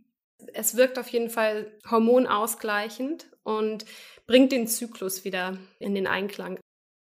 Es 0.53 0.75
wirkt 0.75 0.99
auf 0.99 1.07
jeden 1.07 1.29
Fall 1.29 1.71
hormonausgleichend 1.89 3.27
und 3.43 3.85
bringt 4.25 4.51
den 4.51 4.67
Zyklus 4.67 5.23
wieder 5.23 5.57
in 5.79 5.95
den 5.95 6.07
Einklang. 6.07 6.59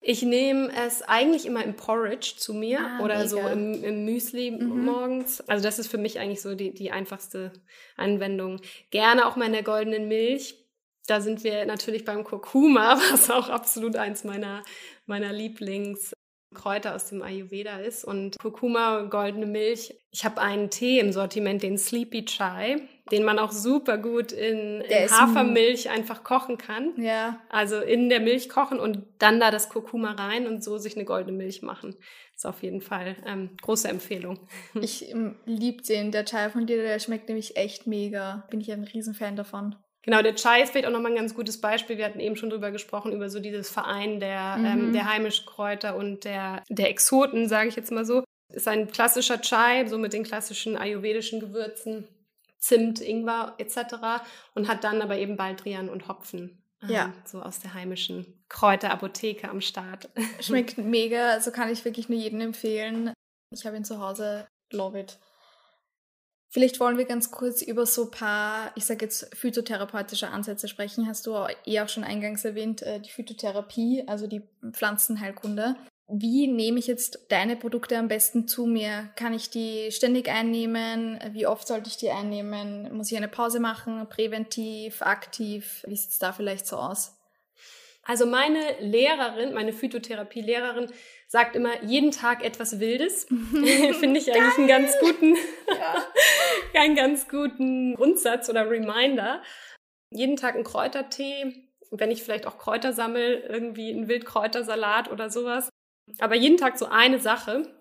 Ich 0.05 0.23
nehme 0.23 0.71
es 0.75 1.03
eigentlich 1.03 1.47
immer 1.47 1.65
im 1.65 1.77
Porridge 1.77 2.35
zu 2.37 2.55
mir 2.55 2.81
ah, 2.81 3.05
oder 3.05 3.19
mega. 3.19 3.29
so 3.29 3.39
im, 3.39 3.85
im 3.85 4.05
Müsli 4.05 4.51
mhm. 4.51 4.85
morgens. 4.85 5.41
Also 5.43 5.63
das 5.63 5.79
ist 5.79 5.87
für 5.87 5.99
mich 5.99 6.19
eigentlich 6.19 6.43
so 6.43 6.57
die, 6.57 6.75
die 6.75 6.91
einfachste 6.91 7.53
Anwendung. 7.97 8.61
Gerne 8.91 9.27
auch 9.27 9.37
mal 9.37 9.47
in 9.47 9.53
der 9.53 9.63
goldenen 9.63 10.09
Milch. 10.09 10.57
Da 11.07 11.21
sind 11.21 11.45
wir 11.45 11.65
natürlich 11.67 12.05
beim 12.05 12.25
Kurkuma, 12.25 12.97
was 13.13 13.31
auch 13.31 13.49
absolut 13.49 13.97
eins 13.97 14.25
meiner, 14.25 14.65
meiner 15.07 15.33
Lieblings 15.33 16.13
Kräuter 16.53 16.95
aus 16.95 17.09
dem 17.09 17.23
Ayurveda 17.23 17.79
ist 17.79 18.05
und 18.05 18.39
Kurkuma, 18.39 19.03
goldene 19.03 19.47
Milch. 19.47 19.95
Ich 20.11 20.25
habe 20.25 20.41
einen 20.41 20.69
Tee 20.69 20.99
im 20.99 21.13
Sortiment, 21.13 21.63
den 21.63 21.79
Sleepy 21.79 22.25
Chai, 22.25 22.89
den 23.13 23.25
man 23.25 23.39
auch 23.39 23.53
super 23.53 23.99
gut 23.99 24.33
in, 24.33 24.81
in 24.81 25.11
Hafermilch 25.11 25.91
einfach 25.91 26.25
kochen 26.25 26.57
kann. 26.57 26.95
Ja. 26.97 27.39
Also 27.51 27.79
in 27.79 28.09
der 28.09 28.21
Milch 28.21 28.49
kochen 28.49 28.81
und 28.81 29.03
dann 29.19 29.39
da 29.39 29.51
das 29.51 29.69
Kurkuma 29.69 30.13
rein 30.13 30.47
und 30.47 30.65
so 30.65 30.79
sich 30.79 30.97
eine 30.97 31.05
goldene 31.05 31.37
Milch 31.37 31.61
machen. 31.63 31.95
Ist 32.35 32.47
auf 32.47 32.63
jeden 32.63 32.81
Fall 32.81 33.17
ähm, 33.27 33.51
große 33.61 33.89
Empfehlung. 33.89 34.41
Ich 34.81 35.11
ähm, 35.11 35.37
liebe 35.45 35.83
den. 35.83 36.11
Der 36.11 36.25
Chai 36.25 36.49
von 36.49 36.67
dir, 36.67 36.83
der 36.83 36.99
schmeckt 36.99 37.29
nämlich 37.29 37.57
echt 37.57 37.87
mega. 37.87 38.47
Bin 38.51 38.61
ich 38.61 38.73
ein 38.73 38.85
Riesenfan 38.85 39.37
davon. 39.37 39.77
Genau, 40.05 40.23
der 40.23 40.35
Chai 40.35 40.63
ist 40.63 40.73
vielleicht 40.73 40.87
auch 40.87 40.93
nochmal 40.93 41.13
ein 41.13 41.19
ganz 41.19 41.35
gutes 41.35 41.61
Beispiel. 41.61 41.99
Wir 41.99 42.07
hatten 42.07 42.19
eben 42.19 42.35
schon 42.35 42.51
drüber 42.51 42.73
gesprochen, 42.73 43.13
über 43.13 43.29
so 43.29 43.39
dieses 43.39 43.71
Verein 43.71 44.19
der, 44.19 44.57
mhm. 44.57 44.65
ähm, 44.65 44.93
der 44.93 45.13
heimischen 45.13 45.47
Kräuter 45.47 45.97
und 45.97 46.25
der, 46.25 46.65
der 46.69 46.89
Exoten, 46.89 47.47
sage 47.47 47.69
ich 47.69 47.77
jetzt 47.77 47.93
mal 47.93 48.05
so. 48.05 48.25
Ist 48.53 48.69
ein 48.69 48.89
klassischer 48.89 49.41
Chai, 49.41 49.87
so 49.87 49.99
mit 49.99 50.13
den 50.13 50.25
klassischen 50.25 50.77
ayurvedischen 50.77 51.41
Gewürzen, 51.41 52.09
Zimt, 52.63 53.01
Ingwer 53.01 53.55
etc. 53.59 54.25
und 54.55 54.69
hat 54.69 54.85
dann 54.85 55.03
aber 55.03 55.17
eben 55.17 55.37
Baldrian 55.37 55.89
und 55.89 56.07
Hopfen. 56.07 56.63
Ähm, 56.81 56.91
ja. 56.91 57.13
So 57.25 57.43
aus 57.43 57.59
der 57.59 57.75
heimischen 57.75 58.45
Kräuterapotheke 58.49 59.49
am 59.51 59.61
Start. 59.61 60.11
Schmeckt 60.41 60.79
mega, 60.79 61.31
also 61.31 61.51
kann 61.51 61.71
ich 61.71 61.85
wirklich 61.85 62.09
nur 62.09 62.19
jedem 62.19 62.41
empfehlen. 62.41 63.13
Ich 63.51 63.67
habe 63.67 63.77
ihn 63.77 63.85
zu 63.85 63.99
Hause, 63.99 64.47
love 64.73 64.99
it. 64.99 65.19
Vielleicht 66.51 66.79
wollen 66.81 66.99
wir 66.99 67.07
ganz 67.07 67.31
kurz 67.31 67.63
über 67.63 67.85
so 67.85 68.05
ein 68.05 68.11
paar, 68.11 68.73
ich 68.77 68.85
sage 68.85 69.07
jetzt, 69.07 69.35
phytotherapeutische 69.35 70.29
Ansätze 70.29 70.69
sprechen. 70.69 71.09
Hast 71.09 71.27
du 71.27 71.35
eh 71.65 71.81
auch 71.81 71.89
schon 71.89 72.05
eingangs 72.05 72.45
erwähnt, 72.45 72.83
äh, 72.83 73.01
die 73.01 73.11
Phytotherapie, 73.11 74.05
also 74.07 74.27
die 74.29 74.43
Pflanzenheilkunde. 74.71 75.77
Wie 76.09 76.47
nehme 76.47 76.79
ich 76.79 76.87
jetzt 76.87 77.27
deine 77.31 77.57
Produkte 77.57 77.97
am 77.97 78.09
besten 78.09 78.47
zu 78.47 78.67
mir? 78.67 79.11
Kann 79.17 79.33
ich 79.33 79.51
die 79.51 79.91
ständig 79.93 80.29
einnehmen? 80.29 81.19
Wie 81.31 81.47
oft 81.47 81.67
sollte 81.67 81.89
ich 81.89 81.97
die 81.97 82.11
einnehmen? 82.11 82.95
Muss 82.95 83.11
ich 83.11 83.17
eine 83.17 83.29
Pause 83.29 83.61
machen? 83.61 84.07
Präventiv, 84.09 85.01
aktiv? 85.03 85.85
Wie 85.87 85.97
sieht 85.97 86.11
es 86.11 86.19
da 86.19 86.33
vielleicht 86.33 86.67
so 86.67 86.77
aus? 86.77 87.17
Also 88.05 88.27
meine 88.27 88.81
Lehrerin, 88.81 89.55
meine 89.55 89.73
Phytotherapie-Lehrerin 89.73 90.93
sagt 91.29 91.55
immer, 91.55 91.83
jeden 91.85 92.11
Tag 92.11 92.45
etwas 92.45 92.81
Wildes. 92.81 93.25
Finde 94.01 94.19
ich 94.19 94.33
eigentlich 94.33 94.59
einen 94.59 94.69
ganz 94.69 94.99
guten, 94.99 95.37
ja. 95.69 96.07
einen 96.81 96.97
ganz 96.97 97.29
guten 97.29 97.95
Grundsatz 97.95 98.49
oder 98.51 98.69
Reminder. 98.69 99.43
Jeden 100.11 100.37
Tag 100.37 100.57
ein 100.57 100.65
Kräutertee. 100.65 101.69
Wenn 101.91 102.11
ich 102.11 102.23
vielleicht 102.23 102.47
auch 102.47 102.59
Kräuter 102.59 102.93
sammle, 102.93 103.41
irgendwie 103.41 103.91
ein 103.91 104.09
Wildkräutersalat 104.09 105.11
oder 105.11 105.31
sowas. 105.31 105.69
Aber 106.19 106.35
jeden 106.35 106.57
Tag 106.57 106.79
so 106.79 106.87
eine 106.87 107.21
Sache, 107.21 107.73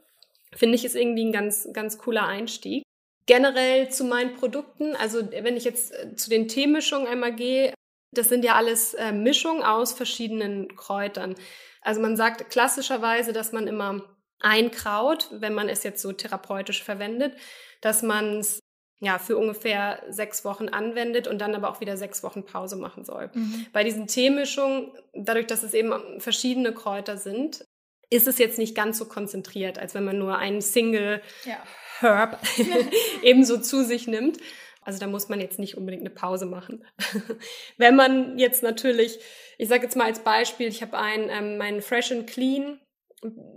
finde 0.56 0.76
ich, 0.76 0.86
ist 0.86 0.96
irgendwie 0.96 1.26
ein 1.26 1.32
ganz, 1.32 1.68
ganz 1.74 1.98
cooler 1.98 2.28
Einstieg. 2.28 2.84
Generell 3.26 3.90
zu 3.90 4.04
meinen 4.04 4.36
Produkten, 4.36 4.96
also 4.96 5.32
wenn 5.32 5.56
ich 5.56 5.64
jetzt 5.64 5.94
äh, 5.94 6.16
zu 6.16 6.30
den 6.30 6.48
Teemischungen 6.48 7.08
einmal 7.08 7.34
gehe, 7.34 7.74
das 8.14 8.30
sind 8.30 8.44
ja 8.44 8.56
alles 8.56 8.94
äh, 8.94 9.12
Mischungen 9.12 9.64
aus 9.64 9.94
verschiedenen 9.94 10.76
Kräutern. 10.76 11.36
Also 11.82 12.02
man 12.02 12.18
sagt 12.18 12.50
klassischerweise, 12.50 13.32
dass 13.32 13.54
man 13.54 13.68
immer 13.68 14.04
ein 14.40 14.72
Kraut, 14.72 15.30
wenn 15.32 15.54
man 15.54 15.70
es 15.70 15.84
jetzt 15.84 16.02
so 16.02 16.12
therapeutisch 16.12 16.84
verwendet, 16.84 17.36
dass 17.80 18.02
man 18.02 18.40
es 18.40 18.60
ja 19.00 19.18
für 19.18 19.38
ungefähr 19.38 20.04
sechs 20.10 20.46
Wochen 20.46 20.70
anwendet 20.70 21.28
und 21.28 21.40
dann 21.40 21.56
aber 21.56 21.70
auch 21.70 21.80
wieder 21.80 21.98
sechs 21.98 22.24
Wochen 22.24 22.46
Pause 22.46 22.76
machen 22.76 23.04
soll. 23.04 23.32
Mhm. 23.34 23.68
Bei 23.74 23.84
diesen 23.84 24.08
Teemischungen, 24.08 24.92
dadurch, 25.14 25.48
dass 25.48 25.64
es 25.64 25.74
eben 25.74 26.20
verschiedene 26.20 26.74
Kräuter 26.74 27.18
sind, 27.18 27.66
ist 28.12 28.28
es 28.28 28.38
jetzt 28.38 28.60
nicht 28.60 28.76
ganz 28.76 29.00
so 29.00 29.06
konzentriert, 29.06 29.80
als 29.80 29.96
wenn 29.96 30.04
man 30.04 30.20
nur 30.20 30.38
einen 30.38 30.62
Single 30.62 31.22
ja. 31.46 31.58
Herb 32.00 32.40
ebenso 33.24 33.58
zu 33.58 33.84
sich 33.84 34.06
nimmt. 34.06 34.38
Also 34.84 35.00
da 35.00 35.08
muss 35.08 35.30
man 35.30 35.40
jetzt 35.40 35.60
nicht 35.60 35.78
unbedingt 35.78 36.02
eine 36.02 36.10
Pause 36.10 36.46
machen. 36.46 36.84
Wenn 37.78 37.96
man 37.96 38.40
jetzt 38.40 38.64
natürlich, 38.64 39.20
ich 39.60 39.70
sage 39.70 39.84
jetzt 39.84 39.96
mal 39.96 40.06
als 40.06 40.22
Beispiel, 40.22 40.68
ich 40.68 40.82
habe 40.82 40.98
einen, 40.98 41.30
ähm, 41.30 41.58
meinen 41.58 41.84
Fresh 41.84 42.12
and 42.12 42.28
Clean, 42.28 42.80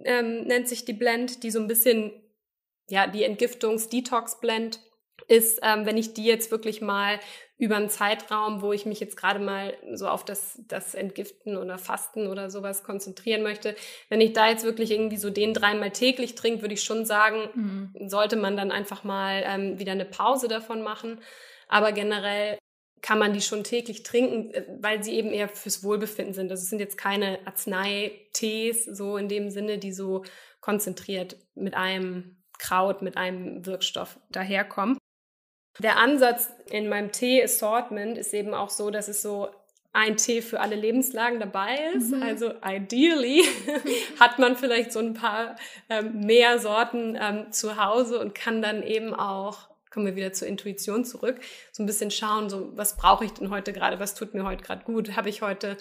ähm, 0.05 0.43
nennt 0.43 0.69
sich 0.69 0.85
die 0.85 0.93
Blend, 0.93 1.43
die 1.43 1.51
so 1.51 1.61
ein 1.61 1.67
bisschen, 1.67 2.13
ja, 2.91 3.07
die 3.07 3.25
Entgiftungs-Detox-Blend 3.25 4.81
ist, 5.27 5.61
ähm, 5.63 5.87
wenn 5.87 5.97
ich 5.97 6.13
die 6.13 6.27
jetzt 6.27 6.51
wirklich 6.51 6.83
mal 6.83 7.19
über 7.65 7.77
einen 7.77 7.89
Zeitraum, 7.89 8.61
wo 8.61 8.73
ich 8.73 8.85
mich 8.85 9.01
jetzt 9.01 9.17
gerade 9.17 9.41
mal 9.41 9.75
so 9.95 10.07
auf 10.07 10.25
das, 10.25 10.61
das 10.69 10.95
Entgiften 10.95 11.57
oder 11.57 11.79
Fasten 11.79 12.27
oder 12.27 12.51
sowas 12.51 12.85
konzentrieren 12.85 13.43
möchte, 13.43 13.75
wenn 14.11 14.21
ich 14.21 14.35
da 14.35 14.49
jetzt 14.49 14.65
wirklich 14.65 14.91
irgendwie 14.91 15.17
so 15.17 15.31
den 15.31 15.55
dreimal 15.55 15.91
täglich 15.91 16.35
trinke, 16.35 16.63
würde 16.63 16.75
ich 16.75 16.83
schon 16.83 17.07
sagen, 17.07 17.49
mhm. 17.55 18.09
sollte 18.09 18.37
man 18.37 18.57
dann 18.57 18.71
einfach 18.71 19.03
mal 19.03 19.43
ähm, 19.47 19.79
wieder 19.79 19.93
eine 19.93 20.05
Pause 20.05 20.47
davon 20.47 20.83
machen. 20.83 21.21
Aber 21.69 21.93
generell 21.93 22.59
kann 23.01 23.19
man 23.19 23.33
die 23.33 23.41
schon 23.41 23.65
täglich 23.65 24.03
trinken, 24.03 24.53
äh, 24.53 24.65
weil 24.81 25.03
sie 25.03 25.13
eben 25.13 25.31
eher 25.31 25.49
fürs 25.49 25.83
Wohlbefinden 25.83 26.35
sind. 26.35 26.51
Also 26.51 26.65
sind 26.65 26.81
jetzt 26.81 26.99
keine 26.99 27.39
Arzneitees, 27.47 28.85
so 28.85 29.17
in 29.17 29.29
dem 29.29 29.51
Sinne, 29.51 29.79
die 29.79 29.93
so 29.93 30.25
konzentriert 30.61 31.37
mit 31.55 31.75
einem 31.75 32.37
Kraut, 32.59 33.03
mit 33.03 33.17
einem 33.17 33.67
Wirkstoff 33.67 34.19
daherkommen. 34.31 34.99
Der 35.81 35.99
Ansatz 35.99 36.51
in 36.71 36.89
meinem 36.89 37.11
Tee-Assortment 37.13 38.17
ist 38.17 38.33
eben 38.33 38.55
auch 38.55 38.71
so, 38.71 38.91
dass 38.91 39.09
es 39.09 39.23
so 39.23 39.49
ein 39.93 40.17
Tee 40.17 40.43
für 40.43 40.61
alle 40.61 40.75
Lebenslagen 40.75 41.39
dabei 41.41 41.79
ist. 41.95 42.13
Mhm. 42.13 42.23
Also 42.23 42.53
ideally 42.65 43.45
hat 44.21 44.39
man 44.39 44.57
vielleicht 44.57 44.93
so 44.93 44.99
ein 44.99 45.15
paar 45.15 45.57
ähm, 45.89 46.21
mehr 46.21 46.59
Sorten 46.59 47.17
ähm, 47.21 47.53
zu 47.53 47.83
Hause 47.83 48.19
und 48.19 48.35
kann 48.35 48.61
dann 48.61 48.83
eben 48.83 49.15
auch, 49.15 49.69
kommen 49.91 50.07
wir 50.07 50.17
wieder 50.17 50.33
zur 50.33 50.49
Intuition 50.49 51.05
zurück, 51.05 51.41
so 51.71 51.83
ein 51.83 51.87
bisschen 51.87 52.11
schauen, 52.11 52.51
so 52.51 52.77
was 52.77 52.97
brauche 52.97 53.25
ich 53.25 53.33
denn 53.33 53.51
heute 53.51 53.73
gerade, 53.73 54.01
was 54.01 54.15
tut 54.15 54.35
mir 54.35 54.45
heute 54.45 54.65
gerade 54.65 54.85
gut, 54.85 55.17
habe 55.17 55.29
ich 55.29 55.43
heute 55.43 55.77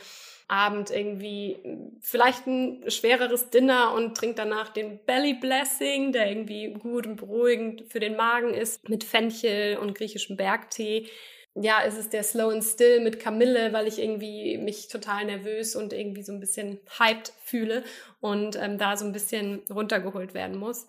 Abend 0.54 0.92
irgendwie 0.92 1.58
vielleicht 2.00 2.46
ein 2.46 2.84
schwereres 2.88 3.50
Dinner 3.50 3.92
und 3.96 4.16
trinkt 4.16 4.38
danach 4.38 4.70
den 4.70 5.00
Belly 5.04 5.34
Blessing, 5.34 6.12
der 6.12 6.30
irgendwie 6.30 6.74
gut 6.74 7.08
und 7.08 7.16
beruhigend 7.16 7.86
für 7.90 8.00
den 8.00 8.16
Magen 8.16 8.54
ist, 8.54 8.88
mit 8.88 9.04
Fenchel 9.04 9.78
und 9.78 9.96
griechischem 9.96 10.38
Bergtee. 10.38 11.08
Ja, 11.56 11.82
ist 11.82 11.98
es 11.98 12.10
der 12.10 12.22
Slow 12.22 12.54
and 12.54 12.64
Still 12.64 13.00
mit 13.00 13.20
Kamille, 13.20 13.74
weil 13.74 13.88
ich 13.88 13.98
irgendwie 13.98 14.60
mich 14.60 14.90
total 14.90 15.26
nervös 15.26 15.76
und 15.76 15.92
irgendwie 15.92 16.22
so 16.22 16.32
ein 16.32 16.40
bisschen 16.40 16.80
hyped 17.00 17.34
fühle 17.44 17.84
und 18.22 18.56
ähm, 18.56 18.78
da 18.78 18.96
so 18.96 19.06
ein 19.06 19.12
bisschen 19.12 19.64
runtergeholt 19.72 20.36
werden 20.36 20.58
muss. 20.58 20.88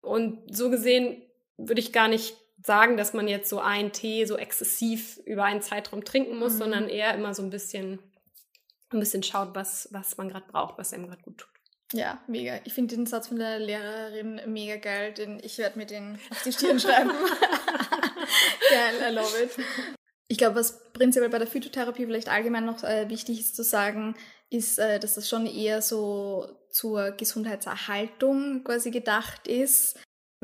Und 0.00 0.54
so 0.54 0.70
gesehen 0.70 1.20
würde 1.58 1.80
ich 1.80 1.92
gar 1.92 2.08
nicht 2.08 2.34
sagen, 2.64 2.96
dass 2.96 3.12
man 3.12 3.28
jetzt 3.28 3.50
so 3.50 3.58
einen 3.58 3.92
Tee 3.92 4.24
so 4.24 4.38
exzessiv 4.38 5.18
über 5.26 5.44
einen 5.44 5.60
Zeitraum 5.60 6.02
trinken 6.02 6.38
muss, 6.38 6.54
mhm. 6.54 6.58
sondern 6.58 6.88
eher 6.88 7.14
immer 7.14 7.34
so 7.34 7.42
ein 7.42 7.50
bisschen 7.50 7.98
ein 8.92 9.00
bisschen 9.00 9.22
schaut, 9.22 9.54
was, 9.54 9.88
was 9.92 10.16
man 10.16 10.28
gerade 10.28 10.46
braucht, 10.50 10.78
was 10.78 10.92
einem 10.92 11.08
gerade 11.08 11.22
gut 11.22 11.38
tut. 11.38 11.48
Ja, 11.92 12.22
mega. 12.26 12.58
Ich 12.64 12.72
finde 12.72 12.96
den 12.96 13.06
Satz 13.06 13.28
von 13.28 13.38
der 13.38 13.58
Lehrerin 13.58 14.40
mega 14.46 14.76
geil, 14.76 15.12
denn 15.12 15.40
ich 15.42 15.58
werde 15.58 15.78
mir 15.78 15.86
den 15.86 16.18
auf 16.30 16.42
die 16.42 16.52
Stirn 16.52 16.80
schreiben. 16.80 17.10
geil, 18.70 19.10
I 19.10 19.14
love 19.14 19.42
it. 19.42 19.50
Ich 20.28 20.38
glaube, 20.38 20.56
was 20.56 20.92
prinzipiell 20.92 21.28
bei 21.28 21.38
der 21.38 21.46
Phytotherapie 21.46 22.06
vielleicht 22.06 22.30
allgemein 22.30 22.64
noch 22.64 22.82
äh, 22.82 23.10
wichtig 23.10 23.40
ist 23.40 23.54
zu 23.54 23.62
sagen, 23.62 24.14
ist, 24.48 24.78
äh, 24.78 24.98
dass 24.98 25.14
das 25.14 25.28
schon 25.28 25.46
eher 25.46 25.82
so 25.82 26.48
zur 26.70 27.10
Gesundheitserhaltung 27.12 28.64
quasi 28.64 28.90
gedacht 28.90 29.46
ist 29.46 29.98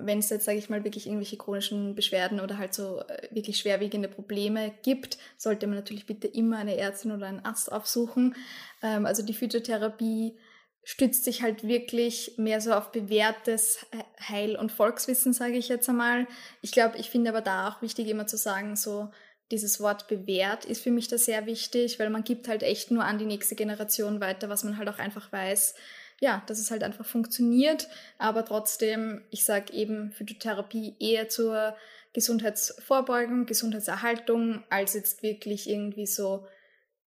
wenn 0.07 0.19
es 0.19 0.31
jetzt, 0.31 0.45
sage 0.45 0.59
ich 0.59 0.71
mal, 0.71 0.85
wirklich 0.85 1.07
irgendwelche 1.07 1.37
chronischen 1.37 1.95
Beschwerden 1.95 2.41
oder 2.41 2.59
halt 2.59 2.75
so 2.75 3.01
äh, 3.01 3.29
wirklich 3.31 3.59
schwerwiegende 3.59 4.09
Probleme 4.09 4.73
gibt, 4.83 5.19
sollte 5.37 5.67
man 5.67 5.77
natürlich 5.77 6.07
bitte 6.07 6.27
immer 6.27 6.59
eine 6.59 6.77
Ärztin 6.77 7.13
oder 7.13 7.27
einen 7.27 7.45
Arzt 7.45 7.71
aufsuchen. 7.71 8.35
Ähm, 8.83 9.07
also 9.07 9.23
die 9.23 9.35
Phytotherapie 9.35 10.37
stützt 10.85 11.25
sich 11.25 11.43
halt 11.43 11.65
wirklich 11.65 12.33
mehr 12.39 12.61
so 12.61 12.73
auf 12.73 12.93
bewährtes 12.93 13.85
Heil- 14.27 14.57
und 14.57 14.73
Volkswissen, 14.73 15.35
sage 15.35 15.59
ich 15.59 15.69
jetzt 15.69 15.89
einmal. 15.89 16.27
Ich 16.63 16.73
glaube, 16.73 16.97
ich 16.97 17.11
finde 17.11 17.31
aber 17.31 17.43
da 17.43 17.69
auch 17.69 17.83
wichtig, 17.83 18.09
immer 18.09 18.27
zu 18.27 18.39
sagen, 18.39 18.75
so 18.75 19.11
dieses 19.51 19.81
Wort 19.81 20.09
bewährt 20.09 20.65
ist 20.65 20.83
für 20.83 20.91
mich 20.91 21.09
da 21.09 21.19
sehr 21.19 21.47
wichtig, 21.47 21.99
weil 21.99 22.11
man 22.11 22.25
gibt 22.25 22.49
halt 22.49 22.63
echt 22.63 22.91
nur 22.91 23.05
an 23.05 23.19
die 23.19 23.27
nächste 23.27 23.55
Generation 23.55 24.21
weiter, 24.21 24.49
was 24.49 24.65
man 24.65 24.79
halt 24.79 24.89
auch 24.89 24.99
einfach 24.99 25.33
weiß, 25.33 25.75
ja, 26.21 26.43
dass 26.47 26.59
es 26.59 26.71
halt 26.71 26.83
einfach 26.83 27.07
funktioniert, 27.07 27.89
aber 28.19 28.45
trotzdem, 28.45 29.23
ich 29.31 29.45
sage 29.45 29.73
eben 29.73 30.13
Phytotherapie 30.13 30.97
eher 30.99 31.29
zur 31.29 31.77
Gesundheitsvorbeugung, 32.13 33.47
Gesundheitserhaltung, 33.47 34.65
als 34.71 34.95
jetzt 34.95 35.23
wirklich 35.23 35.69
irgendwie 35.69 36.07
so 36.07 36.47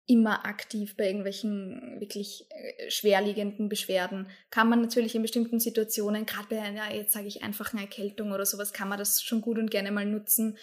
immer 0.08 0.46
aktiv 0.46 0.98
bei 0.98 1.08
irgendwelchen 1.08 2.00
wirklich 2.00 2.46
äh, 2.50 2.90
schwerliegenden 2.90 3.70
Beschwerden. 3.70 4.28
Kann 4.50 4.68
man 4.68 4.82
natürlich 4.82 5.16
in 5.16 5.22
bestimmten 5.22 5.60
Situationen, 5.60 6.26
gerade 6.26 6.48
bei 6.50 6.62
einer, 6.62 6.94
jetzt 6.94 7.14
sage 7.14 7.28
ich 7.28 7.44
einfach 7.44 7.74
eine 7.74 7.84
Erkältung 7.84 8.32
oder 8.32 8.46
sowas, 8.46 8.74
kann 8.74 8.90
man 8.90 9.00
das 9.00 9.22
schon 9.22 9.42
gut 9.42 9.58
und 9.58 9.72
gerne 9.72 9.92
mal 9.92 10.06
nutzen. 10.06 10.58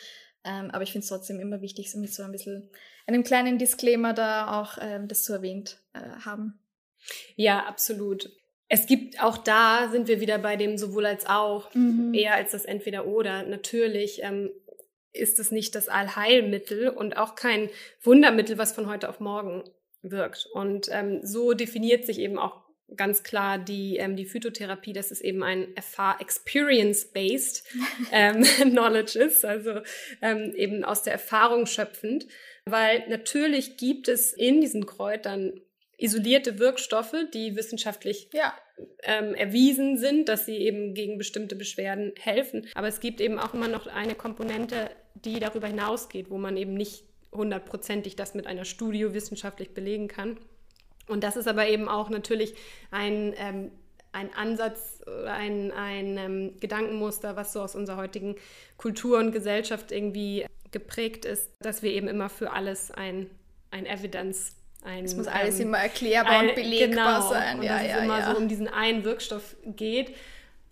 Ähm, 0.44 0.70
aber 0.70 0.82
ich 0.82 0.92
finde 0.92 1.04
es 1.04 1.08
trotzdem 1.08 1.40
immer 1.40 1.60
wichtig, 1.62 1.90
so 1.90 1.98
mit 1.98 2.12
so 2.12 2.22
ein 2.22 2.32
bisschen 2.32 2.70
einem 3.06 3.24
kleinen 3.24 3.58
Disclaimer 3.58 4.12
da 4.12 4.60
auch 4.60 4.76
ähm, 4.80 5.08
das 5.08 5.24
zu 5.24 5.32
erwähnt 5.32 5.78
äh, 5.94 6.00
haben. 6.24 6.58
Ja, 7.36 7.66
absolut. 7.66 8.30
Es 8.68 8.86
gibt 8.86 9.22
auch 9.22 9.38
da 9.38 9.88
sind 9.90 10.08
wir 10.08 10.20
wieder 10.20 10.38
bei 10.38 10.56
dem 10.56 10.76
sowohl 10.76 11.06
als 11.06 11.26
auch, 11.26 11.72
mhm. 11.74 12.12
eher 12.12 12.34
als 12.34 12.52
das 12.52 12.64
entweder 12.64 13.06
oder. 13.06 13.42
Natürlich 13.44 14.22
ähm, 14.22 14.50
ist 15.12 15.38
es 15.38 15.50
nicht 15.50 15.74
das 15.74 15.88
Allheilmittel 15.88 16.88
und 16.88 17.16
auch 17.16 17.34
kein 17.34 17.70
Wundermittel, 18.02 18.58
was 18.58 18.72
von 18.72 18.88
heute 18.88 19.08
auf 19.08 19.20
morgen 19.20 19.64
wirkt. 20.02 20.46
Und 20.52 20.88
ähm, 20.92 21.20
so 21.22 21.54
definiert 21.54 22.04
sich 22.04 22.18
eben 22.18 22.38
auch 22.38 22.62
ganz 22.96 23.22
klar 23.22 23.58
die, 23.58 23.96
ähm, 23.96 24.16
die 24.16 24.26
Phytotherapie, 24.26 24.92
dass 24.92 25.10
es 25.10 25.20
eben 25.20 25.42
ein 25.42 25.74
Experience-based 26.18 27.64
ähm, 28.12 28.42
Knowledge 28.60 29.18
ist, 29.18 29.44
also 29.44 29.80
ähm, 30.20 30.54
eben 30.54 30.84
aus 30.84 31.02
der 31.02 31.14
Erfahrung 31.14 31.66
schöpfend. 31.66 32.26
Weil 32.66 33.08
natürlich 33.08 33.78
gibt 33.78 34.08
es 34.08 34.32
in 34.34 34.60
diesen 34.60 34.84
Kräutern 34.84 35.60
isolierte 35.98 36.58
Wirkstoffe, 36.58 37.14
die 37.34 37.56
wissenschaftlich 37.56 38.30
ja. 38.32 38.54
ähm, 39.02 39.34
erwiesen 39.34 39.98
sind, 39.98 40.28
dass 40.28 40.46
sie 40.46 40.56
eben 40.56 40.94
gegen 40.94 41.18
bestimmte 41.18 41.56
Beschwerden 41.56 42.12
helfen. 42.18 42.66
Aber 42.74 42.86
es 42.86 43.00
gibt 43.00 43.20
eben 43.20 43.38
auch 43.38 43.52
immer 43.52 43.68
noch 43.68 43.88
eine 43.88 44.14
Komponente, 44.14 44.90
die 45.14 45.40
darüber 45.40 45.66
hinausgeht, 45.66 46.30
wo 46.30 46.38
man 46.38 46.56
eben 46.56 46.74
nicht 46.74 47.04
hundertprozentig 47.32 48.16
das 48.16 48.34
mit 48.34 48.46
einer 48.46 48.64
Studie 48.64 49.12
wissenschaftlich 49.12 49.74
belegen 49.74 50.08
kann. 50.08 50.38
Und 51.08 51.24
das 51.24 51.36
ist 51.36 51.48
aber 51.48 51.66
eben 51.66 51.88
auch 51.88 52.10
natürlich 52.10 52.54
ein, 52.90 53.34
ähm, 53.36 53.72
ein 54.12 54.32
Ansatz, 54.34 55.02
ein, 55.26 55.72
ein 55.72 56.16
ähm, 56.16 56.60
Gedankenmuster, 56.60 57.34
was 57.34 57.52
so 57.52 57.60
aus 57.60 57.74
unserer 57.74 57.96
heutigen 57.96 58.36
Kultur 58.76 59.18
und 59.18 59.32
Gesellschaft 59.32 59.90
irgendwie 59.90 60.46
geprägt 60.70 61.24
ist, 61.24 61.50
dass 61.60 61.82
wir 61.82 61.90
eben 61.90 62.08
immer 62.08 62.28
für 62.28 62.52
alles 62.52 62.90
ein, 62.90 63.28
ein 63.70 63.86
Evidence 63.86 64.57
ein, 64.82 65.04
es 65.04 65.16
muss 65.16 65.26
alles 65.26 65.58
ähm, 65.60 65.68
immer 65.68 65.78
erklärbar 65.78 66.38
ein, 66.38 66.48
und 66.48 66.54
belegbar 66.54 67.20
genau, 67.20 67.28
sein. 67.28 67.58
Und 67.58 67.64
ja, 67.64 67.78
dass 67.78 67.86
ja, 67.86 67.96
es 67.98 68.04
immer 68.04 68.18
ja. 68.18 68.30
so 68.30 68.36
um 68.38 68.48
diesen 68.48 68.68
einen 68.68 69.04
Wirkstoff 69.04 69.56
geht. 69.64 70.14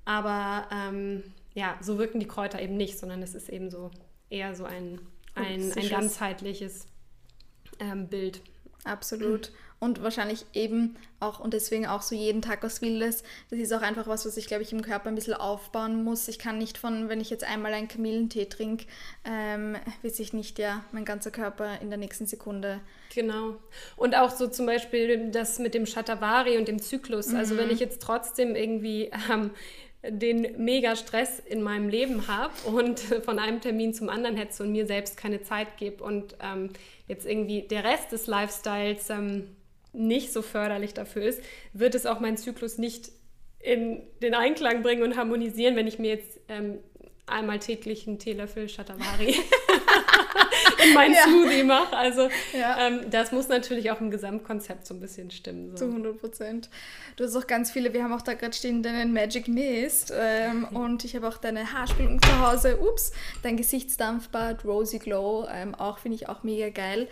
Aber 0.04 0.68
ähm, 0.72 1.22
ja, 1.54 1.76
so 1.80 1.98
wirken 1.98 2.20
die 2.20 2.28
Kräuter 2.28 2.60
eben 2.60 2.76
nicht, 2.76 2.98
sondern 2.98 3.22
es 3.22 3.34
ist 3.34 3.48
eben 3.48 3.70
so 3.70 3.90
eher 4.30 4.54
so 4.54 4.64
ein, 4.64 5.00
ein, 5.34 5.72
ein 5.76 5.88
ganzheitliches 5.88 6.86
ähm, 7.80 8.08
Bild. 8.08 8.40
Absolut. 8.84 9.50
Mhm 9.50 9.65
und 9.78 10.02
wahrscheinlich 10.02 10.46
eben 10.54 10.96
auch 11.20 11.38
und 11.40 11.52
deswegen 11.52 11.86
auch 11.86 12.02
so 12.02 12.14
jeden 12.14 12.42
Tag 12.42 12.62
was 12.62 12.80
Wildes. 12.80 13.22
Das 13.50 13.58
ist 13.58 13.72
auch 13.72 13.82
einfach 13.82 14.06
was, 14.06 14.24
was 14.24 14.36
ich 14.36 14.46
glaube 14.46 14.62
ich 14.62 14.72
im 14.72 14.82
Körper 14.82 15.08
ein 15.08 15.14
bisschen 15.14 15.34
aufbauen 15.34 16.02
muss. 16.02 16.28
Ich 16.28 16.38
kann 16.38 16.58
nicht 16.58 16.78
von, 16.78 17.08
wenn 17.08 17.20
ich 17.20 17.30
jetzt 17.30 17.44
einmal 17.44 17.74
einen 17.74 17.88
Kamillentee 17.88 18.46
trinke, 18.46 18.86
ähm, 19.24 19.76
wird 20.02 20.14
sich 20.14 20.32
nicht 20.32 20.58
ja 20.58 20.84
mein 20.92 21.04
ganzer 21.04 21.30
Körper 21.30 21.80
in 21.80 21.90
der 21.90 21.98
nächsten 21.98 22.26
Sekunde. 22.26 22.80
Genau. 23.14 23.56
Und 23.96 24.16
auch 24.16 24.30
so 24.30 24.46
zum 24.46 24.66
Beispiel 24.66 25.30
das 25.30 25.58
mit 25.58 25.74
dem 25.74 25.86
Shatavari 25.86 26.58
und 26.58 26.68
dem 26.68 26.80
Zyklus. 26.80 27.28
Mhm. 27.28 27.36
Also 27.36 27.56
wenn 27.56 27.66
mhm. 27.66 27.72
ich 27.72 27.80
jetzt 27.80 28.00
trotzdem 28.00 28.56
irgendwie 28.56 29.10
ähm, 29.30 29.50
den 30.10 30.64
mega 30.64 30.96
Stress 30.96 31.38
in 31.40 31.62
meinem 31.62 31.88
Leben 31.88 32.28
habe 32.28 32.52
und 32.68 33.00
von 33.24 33.38
einem 33.38 33.60
Termin 33.60 33.94
zum 33.94 34.08
anderen 34.08 34.36
hetze 34.36 34.62
und 34.62 34.72
mir 34.72 34.86
selbst 34.86 35.16
keine 35.16 35.42
Zeit 35.42 35.76
gebe 35.76 36.02
und 36.02 36.36
ähm, 36.40 36.70
jetzt 37.08 37.26
irgendwie 37.26 37.62
der 37.62 37.84
Rest 37.84 38.12
des 38.12 38.26
Lifestyles 38.26 39.10
ähm, 39.10 39.55
nicht 39.96 40.32
so 40.32 40.42
förderlich 40.42 40.94
dafür 40.94 41.22
ist, 41.22 41.42
wird 41.72 41.94
es 41.94 42.06
auch 42.06 42.20
meinen 42.20 42.36
Zyklus 42.36 42.78
nicht 42.78 43.10
in 43.58 44.02
den 44.22 44.34
Einklang 44.34 44.82
bringen 44.82 45.02
und 45.02 45.16
harmonisieren, 45.16 45.74
wenn 45.76 45.86
ich 45.86 45.98
mir 45.98 46.10
jetzt 46.10 46.38
ähm, 46.48 46.78
einmal 47.26 47.58
täglich 47.58 48.06
einen 48.06 48.18
Teelöffel 48.18 48.68
Shatavari 48.68 49.34
in 50.84 50.94
meinen 50.94 51.14
ja. 51.14 51.24
Smoothie 51.24 51.64
mache. 51.64 51.96
Also 51.96 52.28
ja. 52.56 52.86
ähm, 52.86 53.10
das 53.10 53.32
muss 53.32 53.48
natürlich 53.48 53.90
auch 53.90 54.00
im 54.00 54.10
Gesamtkonzept 54.10 54.86
so 54.86 54.94
ein 54.94 55.00
bisschen 55.00 55.30
stimmen. 55.30 55.70
So. 55.70 55.86
Zu 55.86 55.90
100 55.90 56.20
Prozent. 56.20 56.70
Du 57.16 57.24
hast 57.24 57.34
auch 57.34 57.46
ganz 57.46 57.72
viele, 57.72 57.92
wir 57.92 58.04
haben 58.04 58.12
auch 58.12 58.22
da 58.22 58.34
gerade 58.34 58.54
stehen 58.54 58.82
deinen 58.82 59.12
Magic 59.12 59.48
Mist 59.48 60.12
ähm, 60.16 60.68
und 60.72 61.04
ich 61.04 61.16
habe 61.16 61.26
auch 61.26 61.38
deine 61.38 61.72
Haarspülung 61.72 62.22
zu 62.22 62.38
Hause. 62.38 62.78
Ups, 62.78 63.12
dein 63.42 63.56
Gesichtsdampfbad, 63.56 64.64
Rosy 64.64 64.98
Glow, 64.98 65.48
ähm, 65.50 65.74
auch 65.74 65.98
finde 65.98 66.16
ich 66.16 66.28
auch 66.28 66.44
mega 66.44 66.68
geil. 66.68 67.08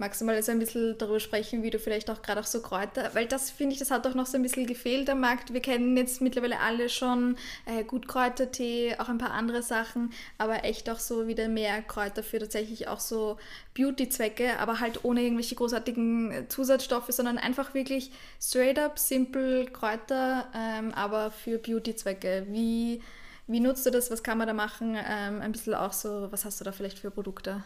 Magst 0.00 0.22
du 0.22 0.24
mal 0.24 0.34
also 0.34 0.50
ein 0.50 0.58
bisschen 0.58 0.96
darüber 0.96 1.20
sprechen, 1.20 1.62
wie 1.62 1.68
du 1.68 1.78
vielleicht 1.78 2.08
auch 2.08 2.22
gerade 2.22 2.40
auch 2.40 2.46
so 2.46 2.62
Kräuter, 2.62 3.10
weil 3.12 3.26
das 3.26 3.50
finde 3.50 3.74
ich, 3.74 3.78
das 3.78 3.90
hat 3.90 4.06
auch 4.06 4.14
noch 4.14 4.24
so 4.24 4.38
ein 4.38 4.42
bisschen 4.42 4.66
gefehlt 4.66 5.10
am 5.10 5.20
Markt. 5.20 5.52
Wir 5.52 5.60
kennen 5.60 5.94
jetzt 5.94 6.22
mittlerweile 6.22 6.58
alle 6.58 6.88
schon 6.88 7.36
äh, 7.66 7.84
gut 7.84 8.08
Kräutertee, 8.08 8.96
auch 8.96 9.10
ein 9.10 9.18
paar 9.18 9.32
andere 9.32 9.62
Sachen, 9.62 10.14
aber 10.38 10.64
echt 10.64 10.88
auch 10.88 10.98
so 10.98 11.28
wieder 11.28 11.48
mehr 11.48 11.82
Kräuter 11.82 12.22
für 12.22 12.38
tatsächlich 12.38 12.88
auch 12.88 12.98
so 12.98 13.36
Beauty-Zwecke, 13.74 14.58
aber 14.58 14.80
halt 14.80 15.04
ohne 15.04 15.20
irgendwelche 15.20 15.54
großartigen 15.54 16.46
Zusatzstoffe, 16.48 17.10
sondern 17.10 17.36
einfach 17.36 17.74
wirklich 17.74 18.10
straight 18.40 18.78
up, 18.78 18.98
simple 18.98 19.66
Kräuter, 19.66 20.46
ähm, 20.54 20.94
aber 20.94 21.30
für 21.30 21.58
Beauty-Zwecke. 21.58 22.46
Wie, 22.48 23.02
wie 23.46 23.60
nutzt 23.60 23.84
du 23.84 23.90
das? 23.90 24.10
Was 24.10 24.22
kann 24.22 24.38
man 24.38 24.46
da 24.46 24.54
machen? 24.54 24.94
Ähm, 24.94 25.42
ein 25.42 25.52
bisschen 25.52 25.74
auch 25.74 25.92
so, 25.92 26.32
was 26.32 26.46
hast 26.46 26.58
du 26.58 26.64
da 26.64 26.72
vielleicht 26.72 26.98
für 26.98 27.10
Produkte? 27.10 27.62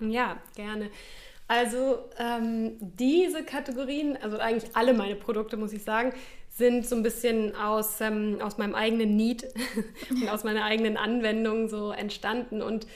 Ja, 0.00 0.36
gerne. 0.54 0.90
Also 1.52 1.98
ähm, 2.18 2.78
diese 2.80 3.44
Kategorien, 3.44 4.16
also 4.22 4.38
eigentlich 4.38 4.74
alle 4.74 4.94
meine 4.94 5.16
Produkte, 5.16 5.58
muss 5.58 5.74
ich 5.74 5.82
sagen, 5.82 6.14
sind 6.48 6.86
so 6.86 6.96
ein 6.96 7.02
bisschen 7.02 7.54
aus, 7.54 8.00
ähm, 8.00 8.38
aus 8.40 8.56
meinem 8.56 8.74
eigenen 8.74 9.16
Need 9.16 9.52
und 10.10 10.30
aus 10.30 10.44
meiner 10.44 10.64
eigenen 10.64 10.96
Anwendung 10.96 11.68
so 11.68 11.92
entstanden. 11.92 12.62
Und 12.62 12.86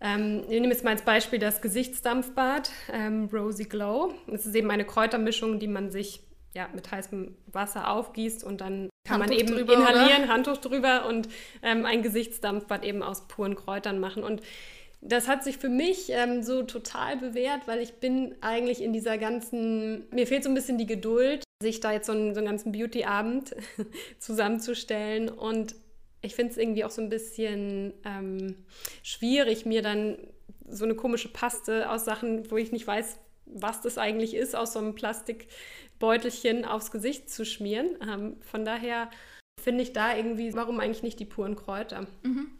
ähm, 0.00 0.42
ich 0.48 0.60
nehme 0.60 0.72
jetzt 0.72 0.82
mal 0.82 0.90
als 0.90 1.02
Beispiel 1.02 1.38
das 1.38 1.62
Gesichtsdampfbad 1.62 2.72
ähm, 2.92 3.28
Rosy 3.32 3.66
Glow. 3.66 4.12
Es 4.26 4.44
ist 4.44 4.56
eben 4.56 4.72
eine 4.72 4.84
Kräutermischung, 4.84 5.60
die 5.60 5.68
man 5.68 5.92
sich 5.92 6.24
ja, 6.52 6.68
mit 6.74 6.90
heißem 6.90 7.36
Wasser 7.46 7.92
aufgießt 7.92 8.42
und 8.42 8.60
dann 8.60 8.90
kann 9.06 9.22
Handtuch 9.22 9.36
man 9.36 9.38
eben 9.38 9.56
drüber, 9.56 9.74
inhalieren, 9.74 10.24
oder? 10.24 10.32
Handtuch 10.32 10.56
drüber 10.56 11.06
und 11.06 11.28
ähm, 11.62 11.86
ein 11.86 12.02
Gesichtsdampfbad 12.02 12.84
eben 12.84 13.04
aus 13.04 13.28
puren 13.28 13.54
Kräutern 13.54 14.00
machen. 14.00 14.24
Und 14.24 14.42
das 15.02 15.28
hat 15.28 15.44
sich 15.44 15.56
für 15.56 15.68
mich 15.68 16.10
ähm, 16.10 16.42
so 16.42 16.62
total 16.62 17.16
bewährt, 17.16 17.66
weil 17.66 17.80
ich 17.80 17.94
bin 17.94 18.34
eigentlich 18.42 18.82
in 18.82 18.92
dieser 18.92 19.16
ganzen, 19.16 20.06
mir 20.10 20.26
fehlt 20.26 20.44
so 20.44 20.50
ein 20.50 20.54
bisschen 20.54 20.76
die 20.76 20.86
Geduld, 20.86 21.42
sich 21.62 21.80
da 21.80 21.92
jetzt 21.92 22.06
so 22.06 22.12
einen, 22.12 22.34
so 22.34 22.40
einen 22.40 22.48
ganzen 22.48 22.72
Beauty-Abend 22.72 23.56
zusammenzustellen. 24.18 25.30
Und 25.30 25.74
ich 26.20 26.34
finde 26.34 26.52
es 26.52 26.58
irgendwie 26.58 26.84
auch 26.84 26.90
so 26.90 27.00
ein 27.00 27.08
bisschen 27.08 27.94
ähm, 28.04 28.56
schwierig, 29.02 29.64
mir 29.64 29.80
dann 29.80 30.18
so 30.68 30.84
eine 30.84 30.94
komische 30.94 31.28
Paste 31.28 31.90
aus 31.90 32.04
Sachen, 32.04 32.50
wo 32.50 32.58
ich 32.58 32.70
nicht 32.70 32.86
weiß, 32.86 33.18
was 33.46 33.80
das 33.80 33.96
eigentlich 33.96 34.34
ist, 34.34 34.54
aus 34.54 34.74
so 34.74 34.78
einem 34.78 34.94
Plastikbeutelchen 34.94 36.66
aufs 36.66 36.90
Gesicht 36.90 37.30
zu 37.30 37.46
schmieren. 37.46 37.96
Ähm, 38.06 38.36
von 38.42 38.66
daher 38.66 39.10
finde 39.58 39.82
ich 39.82 39.94
da 39.94 40.14
irgendwie, 40.14 40.54
warum 40.54 40.78
eigentlich 40.78 41.02
nicht 41.02 41.18
die 41.20 41.24
puren 41.24 41.56
Kräuter? 41.56 42.06
Mhm. 42.22 42.50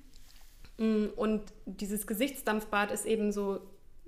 Mm, 0.81 1.09
und 1.15 1.43
dieses 1.67 2.07
Gesichtsdampfbad 2.07 2.91
ist 2.91 3.05
eben 3.05 3.33
so, 3.33 3.61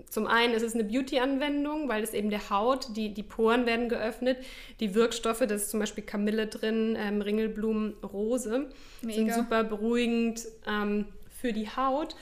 zum 0.08 0.26
einen 0.26 0.54
ist 0.54 0.62
es 0.62 0.74
eine 0.74 0.84
Beauty-Anwendung, 0.84 1.88
weil 1.88 2.02
es 2.02 2.14
eben 2.14 2.30
der 2.30 2.48
Haut, 2.48 2.96
die, 2.96 3.12
die 3.12 3.22
Poren 3.22 3.66
werden 3.66 3.90
geöffnet, 3.90 4.38
die 4.80 4.94
Wirkstoffe, 4.94 5.40
da 5.40 5.54
ist 5.54 5.70
zum 5.70 5.80
Beispiel 5.80 6.02
Kamille 6.02 6.46
drin, 6.46 6.96
ähm, 6.98 7.20
Ringelblumen, 7.20 7.94
Rose, 8.02 8.70
Mega. 9.02 9.14
sind 9.14 9.34
super 9.34 9.64
beruhigend 9.64 10.46
ähm, 10.66 11.06
für 11.30 11.52
die 11.52 11.68
Haut. 11.68 12.16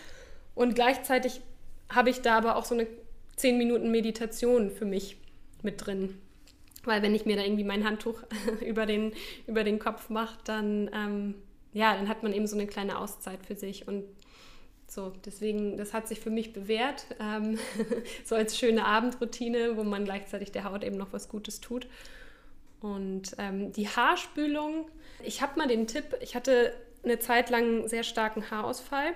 Und 0.57 0.75
gleichzeitig 0.75 1.41
habe 1.89 2.11
ich 2.11 2.21
da 2.21 2.37
aber 2.37 2.57
auch 2.57 2.65
so 2.65 2.75
eine 2.75 2.89
10 3.37 3.57
Minuten 3.57 3.91
Meditation 3.93 4.71
für 4.71 4.85
mich 4.85 5.17
mit 5.63 5.87
drin. 5.87 6.19
Weil 6.85 7.03
wenn 7.03 7.15
ich 7.15 7.25
mir 7.25 7.37
da 7.37 7.43
irgendwie 7.43 7.65
mein 7.65 7.85
Handtuch 7.85 8.23
über 8.67 8.85
den, 8.85 9.13
über 9.47 9.63
den 9.63 9.79
Kopf 9.79 10.11
mache, 10.11 10.39
dann, 10.43 10.91
ähm, 10.93 11.35
ja, 11.73 11.95
dann 11.95 12.09
hat 12.09 12.25
man 12.25 12.33
eben 12.33 12.49
so 12.49 12.57
eine 12.57 12.67
kleine 12.67 12.99
Auszeit 12.99 13.47
für 13.47 13.55
sich. 13.55 13.87
Und 13.87 14.05
so, 14.91 15.13
deswegen, 15.25 15.77
das 15.77 15.95
hat 15.95 16.09
sich 16.09 16.19
für 16.19 16.31
mich 16.31 16.53
bewährt, 16.53 17.07
ähm, 17.21 17.59
so 18.25 18.35
als 18.35 18.59
schöne 18.59 18.85
Abendroutine, 18.85 19.77
wo 19.77 19.85
man 19.85 20.05
gleichzeitig 20.05 20.51
der 20.51 20.65
Haut 20.65 20.83
eben 20.83 20.97
noch 20.97 21.13
was 21.13 21.29
Gutes 21.29 21.61
tut. 21.61 21.87
Und 22.81 23.37
ähm, 23.39 23.73
die 23.73 23.89
Haarspülung, 23.89 24.91
ich 25.23 25.43
habe 25.43 25.59
mal 25.59 25.69
den 25.69 25.87
Tipp, 25.87 26.17
ich 26.21 26.35
hatte 26.35 26.75
eine 27.05 27.21
Zeit 27.21 27.51
lang 27.51 27.89
sehr 27.89 28.03
starken 28.03 28.51
Haarausfall 28.51 29.15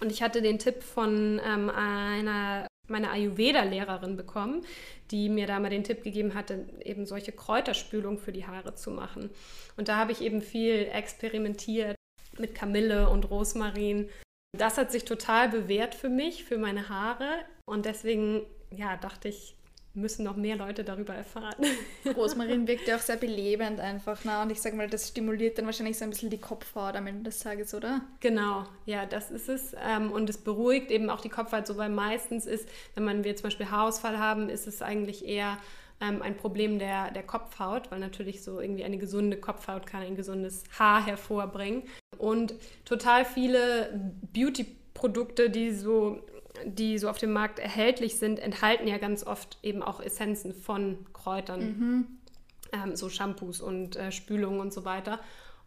und 0.00 0.10
ich 0.10 0.22
hatte 0.22 0.42
den 0.42 0.58
Tipp 0.58 0.82
von 0.82 1.40
ähm, 1.46 1.70
einer 1.70 2.66
meiner 2.88 3.10
Ayurveda-Lehrerin 3.10 4.16
bekommen, 4.16 4.64
die 5.10 5.28
mir 5.28 5.46
da 5.46 5.58
mal 5.58 5.70
den 5.70 5.84
Tipp 5.84 6.02
gegeben 6.02 6.34
hatte, 6.34 6.66
eben 6.84 7.04
solche 7.04 7.32
Kräuterspülung 7.32 8.18
für 8.18 8.32
die 8.32 8.46
Haare 8.46 8.74
zu 8.74 8.90
machen. 8.90 9.30
Und 9.76 9.88
da 9.88 9.96
habe 9.96 10.12
ich 10.12 10.20
eben 10.20 10.40
viel 10.40 10.88
experimentiert 10.92 11.96
mit 12.38 12.54
Kamille 12.54 13.08
und 13.08 13.28
Rosmarin 13.28 14.08
das 14.56 14.78
hat 14.78 14.92
sich 14.92 15.04
total 15.04 15.48
bewährt 15.48 15.94
für 15.94 16.08
mich, 16.08 16.44
für 16.44 16.58
meine 16.58 16.88
Haare. 16.88 17.28
Und 17.64 17.86
deswegen, 17.86 18.42
ja, 18.70 18.96
dachte 18.96 19.28
ich, 19.28 19.56
müssen 19.96 20.24
noch 20.24 20.36
mehr 20.36 20.56
Leute 20.56 20.84
darüber 20.84 21.14
erfahren. 21.14 21.54
Rosmarin 22.16 22.68
wirkt 22.68 22.86
ja 22.86 22.96
auch 22.96 23.00
sehr 23.00 23.16
belebend 23.16 23.80
einfach. 23.80 24.20
Na? 24.24 24.42
Und 24.42 24.52
ich 24.52 24.60
sage 24.60 24.76
mal, 24.76 24.88
das 24.88 25.08
stimuliert 25.08 25.58
dann 25.58 25.64
wahrscheinlich 25.64 25.98
so 25.98 26.04
ein 26.04 26.10
bisschen 26.10 26.30
die 26.30 26.38
Kopfhaut 26.38 26.94
am 26.94 27.06
Ende 27.06 27.24
des 27.24 27.38
Tages, 27.40 27.74
oder? 27.74 28.02
Genau, 28.20 28.64
ja, 28.84 29.06
das 29.06 29.30
ist 29.30 29.48
es. 29.48 29.74
Ähm, 29.82 30.12
und 30.12 30.28
es 30.28 30.38
beruhigt 30.38 30.90
eben 30.90 31.08
auch 31.08 31.20
die 31.20 31.30
Kopfhaut, 31.30 31.66
so 31.66 31.76
weil 31.78 31.88
meistens 31.88 32.46
ist, 32.46 32.68
wenn 32.94 33.04
man 33.04 33.24
wir 33.24 33.34
zum 33.36 33.44
Beispiel 33.44 33.70
Haarausfall 33.70 34.18
haben, 34.18 34.50
ist 34.50 34.66
es 34.66 34.82
eigentlich 34.82 35.26
eher 35.26 35.56
ähm, 36.00 36.22
ein 36.22 36.36
Problem 36.36 36.78
der, 36.78 37.10
der 37.10 37.22
Kopfhaut, 37.22 37.90
weil 37.90 37.98
natürlich 37.98 38.42
so 38.42 38.60
irgendwie 38.60 38.84
eine 38.84 38.98
gesunde 38.98 39.38
Kopfhaut 39.38 39.86
kann 39.86 40.02
ein 40.02 40.16
gesundes 40.16 40.64
Haar 40.78 41.04
hervorbringen. 41.04 41.84
Und 42.18 42.54
total 42.84 43.24
viele 43.24 44.12
Beauty-Produkte, 44.32 45.50
die 45.50 45.72
so 45.72 46.22
die 46.64 46.98
so 46.98 47.10
auf 47.10 47.18
dem 47.18 47.32
Markt 47.32 47.58
erhältlich 47.58 48.16
sind, 48.16 48.38
enthalten 48.38 48.88
ja 48.88 48.96
ganz 48.96 49.26
oft 49.26 49.58
eben 49.62 49.82
auch 49.82 50.00
Essenzen 50.00 50.54
von 50.54 51.06
Kräutern. 51.12 51.60
Mhm. 51.60 52.06
Ähm, 52.72 52.96
so 52.96 53.08
Shampoos 53.08 53.60
und 53.60 53.96
äh, 53.96 54.10
Spülungen 54.10 54.60
und 54.60 54.72
so 54.72 54.84
weiter. 54.84 55.20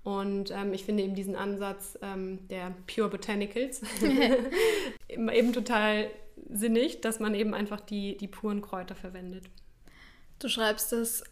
Und 0.03 0.51
ähm, 0.51 0.73
ich 0.73 0.85
finde 0.85 1.03
eben 1.03 1.15
diesen 1.15 1.35
Ansatz 1.35 1.97
ähm, 2.01 2.47
der 2.47 2.73
Pure 2.93 3.09
Botanicals 3.09 3.81
eben 5.07 5.53
total 5.53 6.09
sinnig, 6.49 7.01
dass 7.01 7.19
man 7.19 7.35
eben 7.35 7.53
einfach 7.53 7.81
die, 7.81 8.17
die 8.17 8.27
puren 8.27 8.61
Kräuter 8.61 8.95
verwendet. 8.95 9.43
Du 10.39 10.47
schreibst 10.47 10.91
das 10.91 11.23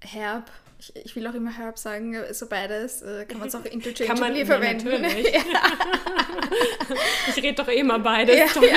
Herb, 0.00 0.50
ich, 0.78 0.94
ich, 0.96 1.16
will 1.16 1.26
auch 1.26 1.34
immer 1.34 1.56
Herb 1.56 1.78
sagen, 1.78 2.16
so 2.32 2.48
beides 2.48 3.02
äh, 3.02 3.24
kann 3.24 3.38
man 3.38 3.48
es 3.48 3.54
auch 3.54 3.64
interchangeably 3.64 4.06
kann 4.06 4.18
man, 4.18 4.46
verwenden. 4.46 4.88
Ja, 4.92 4.98
natürlich. 4.98 5.34
ich 7.28 7.42
rede 7.42 7.54
doch 7.54 7.68
eh 7.68 7.78
immer 7.78 7.98
beides. 7.98 8.36
Ja, 8.36 8.62
ja. 8.62 8.76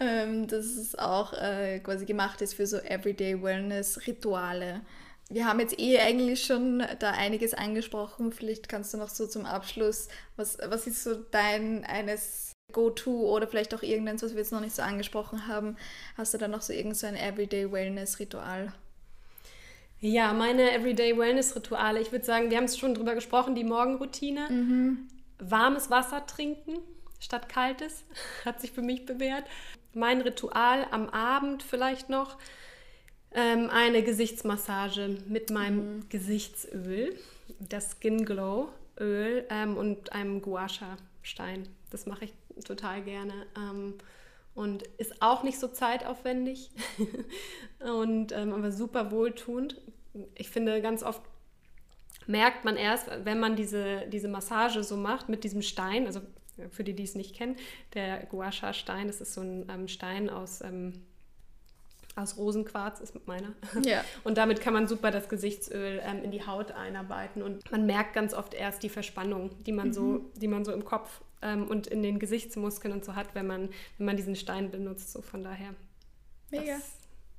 ähm, 0.00 0.46
dass 0.46 0.64
es 0.64 0.96
auch 0.96 1.32
äh, 1.34 1.80
quasi 1.80 2.06
gemacht 2.06 2.40
ist 2.40 2.54
für 2.54 2.66
so 2.66 2.78
Everyday 2.78 3.42
Wellness-Rituale. 3.42 4.82
Wir 5.28 5.46
haben 5.46 5.60
jetzt 5.60 5.78
eh 5.78 5.98
eigentlich 5.98 6.44
schon 6.44 6.82
da 7.00 7.10
einiges 7.10 7.52
angesprochen. 7.52 8.32
Vielleicht 8.32 8.68
kannst 8.68 8.94
du 8.94 8.98
noch 8.98 9.10
so 9.10 9.26
zum 9.26 9.44
Abschluss, 9.44 10.08
was, 10.36 10.56
was 10.66 10.86
ist 10.86 11.04
so 11.04 11.14
dein 11.14 11.84
eines 11.84 12.47
Go-To 12.72 13.34
oder 13.34 13.46
vielleicht 13.46 13.74
auch 13.74 13.82
irgendeins, 13.82 14.22
was 14.22 14.32
wir 14.32 14.38
jetzt 14.38 14.52
noch 14.52 14.60
nicht 14.60 14.76
so 14.76 14.82
angesprochen 14.82 15.46
haben? 15.46 15.76
Hast 16.16 16.34
du 16.34 16.38
da 16.38 16.48
noch 16.48 16.62
so 16.62 16.72
irgend 16.72 16.96
so 16.96 17.06
ein 17.06 17.16
Everyday 17.16 17.70
Wellness-Ritual? 17.70 18.72
Ja, 20.00 20.32
meine 20.32 20.72
Everyday 20.72 21.16
Wellness-Rituale. 21.16 22.00
Ich 22.00 22.12
würde 22.12 22.24
sagen, 22.24 22.50
wir 22.50 22.56
haben 22.56 22.64
es 22.64 22.78
schon 22.78 22.94
drüber 22.94 23.14
gesprochen, 23.14 23.54
die 23.54 23.64
Morgenroutine. 23.64 24.48
Mhm. 24.50 25.08
Warmes 25.38 25.90
Wasser 25.90 26.26
trinken 26.26 26.78
statt 27.20 27.48
kaltes 27.48 28.04
hat 28.44 28.60
sich 28.60 28.72
für 28.72 28.82
mich 28.82 29.06
bewährt. 29.06 29.44
Mein 29.94 30.20
Ritual 30.20 30.86
am 30.90 31.08
Abend 31.08 31.62
vielleicht 31.62 32.08
noch 32.08 32.36
ähm, 33.32 33.68
eine 33.70 34.02
Gesichtsmassage 34.02 35.18
mit 35.26 35.50
meinem 35.50 35.96
mhm. 35.96 36.08
Gesichtsöl, 36.08 37.16
das 37.58 37.96
Skin 37.98 38.24
Glow 38.24 38.68
Öl 39.00 39.46
ähm, 39.48 39.76
und 39.76 40.12
einem 40.12 40.42
Guasha-Stein. 40.42 41.68
Das 41.90 42.06
mache 42.06 42.26
ich 42.26 42.34
total 42.64 43.02
gerne. 43.02 43.46
Ähm, 43.56 43.94
und 44.54 44.82
ist 44.98 45.22
auch 45.22 45.44
nicht 45.44 45.60
so 45.60 45.68
zeitaufwendig 45.68 46.70
und 47.78 48.32
ähm, 48.32 48.52
aber 48.52 48.72
super 48.72 49.12
wohltuend. 49.12 49.80
Ich 50.34 50.50
finde, 50.50 50.82
ganz 50.82 51.04
oft 51.04 51.22
merkt 52.26 52.64
man 52.64 52.76
erst, 52.76 53.08
wenn 53.24 53.38
man 53.38 53.54
diese, 53.54 54.06
diese 54.08 54.26
Massage 54.26 54.82
so 54.82 54.96
macht 54.96 55.28
mit 55.28 55.44
diesem 55.44 55.62
Stein, 55.62 56.06
also 56.06 56.20
für 56.70 56.82
die, 56.82 56.92
die 56.92 57.04
es 57.04 57.14
nicht 57.14 57.36
kennen, 57.36 57.54
der 57.94 58.26
Guasha-Stein, 58.26 59.06
das 59.06 59.20
ist 59.20 59.32
so 59.32 59.42
ein 59.42 59.66
ähm, 59.70 59.86
Stein 59.86 60.28
aus 60.28 60.60
ähm, 60.60 61.04
aus 62.18 62.36
Rosenquarz 62.36 63.00
ist 63.00 63.26
meiner. 63.26 63.52
Ja. 63.84 64.04
Und 64.24 64.38
damit 64.38 64.60
kann 64.60 64.72
man 64.72 64.88
super 64.88 65.10
das 65.10 65.28
Gesichtsöl 65.28 66.00
ähm, 66.04 66.22
in 66.24 66.30
die 66.30 66.44
Haut 66.44 66.72
einarbeiten 66.72 67.42
und 67.42 67.70
man 67.70 67.86
merkt 67.86 68.12
ganz 68.12 68.34
oft 68.34 68.54
erst 68.54 68.82
die 68.82 68.88
Verspannung, 68.88 69.50
die 69.64 69.72
man 69.72 69.88
mhm. 69.88 69.92
so, 69.92 70.20
die 70.34 70.48
man 70.48 70.64
so 70.64 70.72
im 70.72 70.84
Kopf 70.84 71.20
ähm, 71.42 71.66
und 71.66 71.86
in 71.86 72.02
den 72.02 72.18
Gesichtsmuskeln 72.18 72.92
und 72.92 73.04
so 73.04 73.14
hat, 73.14 73.34
wenn 73.34 73.46
man, 73.46 73.68
wenn 73.98 74.06
man 74.06 74.16
diesen 74.16 74.36
Stein 74.36 74.70
benutzt. 74.70 75.12
So 75.12 75.22
von 75.22 75.42
daher. 75.42 75.74
Mega. 76.50 76.74
Das 76.74 76.82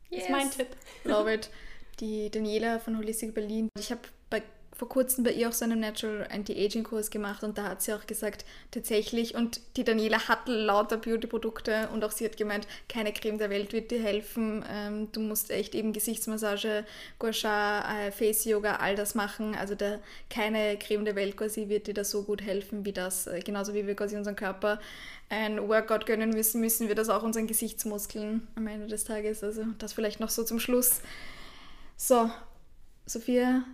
yes. 0.09 0.23
ist 0.23 0.29
mein 0.29 0.51
Tipp. 0.51 0.67
Love 1.03 1.33
it. 1.33 1.49
Die 1.99 2.29
Daniela 2.29 2.79
von 2.79 2.97
Holistic 2.97 3.33
Berlin. 3.33 3.69
Ich 3.77 3.91
habe 3.91 4.01
bei 4.29 4.41
vor 4.79 4.87
kurzem 4.87 5.25
bei 5.25 5.33
ihr 5.33 5.49
auch 5.49 5.53
so 5.53 5.65
einen 5.65 5.81
Natural 5.81 6.25
Anti-Aging-Kurs 6.31 7.11
gemacht 7.11 7.43
und 7.43 7.57
da 7.57 7.63
hat 7.63 7.81
sie 7.81 7.93
auch 7.93 8.07
gesagt, 8.07 8.45
tatsächlich, 8.71 9.35
und 9.35 9.59
die 9.75 9.83
Daniela 9.83 10.29
hat 10.29 10.47
lauter 10.47 10.95
Beauty-Produkte 10.95 11.89
und 11.91 12.01
auch 12.05 12.11
sie 12.11 12.23
hat 12.23 12.37
gemeint, 12.37 12.65
keine 12.87 13.11
Creme 13.11 13.37
der 13.37 13.49
Welt 13.49 13.73
wird 13.73 13.91
dir 13.91 14.01
helfen. 14.01 14.63
Ähm, 14.71 15.11
du 15.11 15.19
musst 15.19 15.51
echt 15.51 15.75
eben 15.75 15.91
Gesichtsmassage, 15.91 16.85
Gua 17.19 17.33
Sha, 17.33 18.05
äh, 18.07 18.11
Face-Yoga, 18.13 18.77
all 18.77 18.95
das 18.95 19.15
machen. 19.15 19.53
Also 19.53 19.75
der, 19.75 19.99
keine 20.29 20.77
Creme 20.77 21.03
der 21.03 21.15
Welt 21.17 21.35
quasi 21.35 21.67
wird 21.67 21.87
dir 21.87 21.93
da 21.93 22.05
so 22.05 22.23
gut 22.23 22.41
helfen 22.41 22.85
wie 22.85 22.93
das. 22.93 23.27
Äh, 23.27 23.41
genauso 23.41 23.73
wie 23.73 23.85
wir 23.85 23.95
quasi 23.97 24.15
unseren 24.15 24.37
Körper 24.37 24.79
ein 25.27 25.67
Workout 25.67 26.05
gönnen 26.05 26.29
müssen, 26.29 26.61
müssen 26.61 26.87
wir 26.87 26.95
das 26.95 27.09
auch 27.09 27.23
unseren 27.23 27.47
Gesichtsmuskeln 27.47 28.47
am 28.55 28.65
Ende 28.65 28.87
des 28.87 29.03
Tages. 29.03 29.43
Also 29.43 29.65
das 29.77 29.91
vielleicht 29.91 30.21
noch 30.21 30.29
so 30.29 30.45
zum 30.45 30.57
Schluss. 30.57 31.01
So, 31.97 32.31
Sophia, 33.05 33.65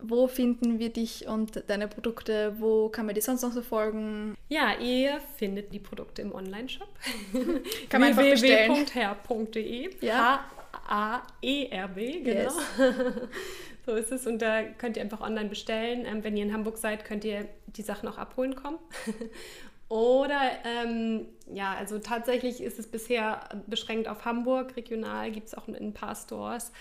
wo 0.00 0.26
finden 0.26 0.78
wir 0.78 0.90
dich 0.90 1.26
und 1.26 1.64
deine 1.68 1.88
Produkte? 1.88 2.54
Wo 2.58 2.88
kann 2.88 3.06
man 3.06 3.14
die 3.14 3.20
sonst 3.20 3.42
noch 3.42 3.52
so 3.52 3.62
folgen? 3.62 4.36
Ja, 4.48 4.78
ihr 4.78 5.20
findet 5.36 5.72
die 5.72 5.78
Produkte 5.78 6.22
im 6.22 6.34
Online-Shop. 6.34 6.88
kann 7.88 8.00
man 8.00 8.10
einfach 8.10 8.22
bestellen. 8.22 8.72
www.her.de. 8.72 9.90
Ja. 10.00 10.44
H-A-E-R-B, 10.86 12.20
genau. 12.20 12.40
Yes. 12.40 12.54
so 13.86 13.92
ist 13.92 14.12
es. 14.12 14.26
Und 14.26 14.42
da 14.42 14.62
könnt 14.62 14.96
ihr 14.96 15.02
einfach 15.02 15.20
online 15.20 15.48
bestellen. 15.48 16.04
Ähm, 16.06 16.24
wenn 16.24 16.36
ihr 16.36 16.44
in 16.44 16.52
Hamburg 16.52 16.78
seid, 16.78 17.04
könnt 17.04 17.24
ihr 17.24 17.48
die 17.66 17.82
Sachen 17.82 18.08
auch 18.08 18.18
abholen 18.18 18.54
kommen. 18.54 18.78
Oder 19.88 20.40
ähm, 20.64 21.26
ja, 21.52 21.74
also 21.74 21.98
tatsächlich 21.98 22.62
ist 22.62 22.78
es 22.78 22.86
bisher 22.86 23.48
beschränkt 23.66 24.08
auf 24.08 24.24
Hamburg. 24.24 24.76
Regional 24.76 25.30
gibt 25.30 25.48
es 25.48 25.54
auch 25.54 25.68
in 25.68 25.76
ein 25.76 25.92
paar 25.92 26.14
Stores 26.14 26.72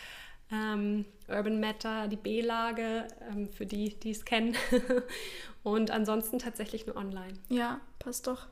ähm, 0.52 1.06
Urban 1.28 1.60
Matter, 1.60 2.08
die 2.08 2.16
B-Lage, 2.16 3.08
ähm, 3.30 3.50
für 3.50 3.66
die, 3.66 3.96
die 4.00 4.12
es 4.12 4.26
kennen. 4.26 4.56
und 5.64 5.92
ansonsten 5.92 6.40
tatsächlich 6.40 6.86
nur 6.86 6.96
online. 6.96 7.34
Ja, 7.50 7.80
passt 8.00 8.28
doch. 8.28 8.48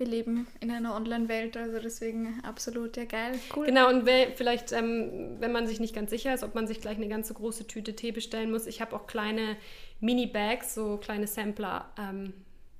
Wir 0.00 0.06
leben 0.06 0.46
in 0.60 0.70
einer 0.70 0.94
Online-Welt, 0.94 1.58
also 1.58 1.78
deswegen 1.78 2.40
absolut 2.42 2.96
ja 2.96 3.04
geil. 3.04 3.38
Cool. 3.54 3.66
Genau, 3.66 3.90
und 3.90 4.06
wer, 4.06 4.32
vielleicht, 4.32 4.72
ähm, 4.72 5.36
wenn 5.40 5.52
man 5.52 5.66
sich 5.66 5.78
nicht 5.78 5.94
ganz 5.94 6.08
sicher 6.08 6.32
ist, 6.32 6.42
ob 6.42 6.54
man 6.54 6.66
sich 6.66 6.80
gleich 6.80 6.96
eine 6.96 7.08
ganze 7.08 7.34
große 7.34 7.66
Tüte 7.66 7.94
Tee 7.94 8.10
bestellen 8.10 8.50
muss, 8.50 8.66
ich 8.66 8.80
habe 8.80 8.96
auch 8.96 9.06
kleine 9.06 9.58
Mini-Bags, 10.00 10.74
so 10.74 10.96
kleine 10.96 11.26
Sampler, 11.26 11.92
ähm, 11.98 12.32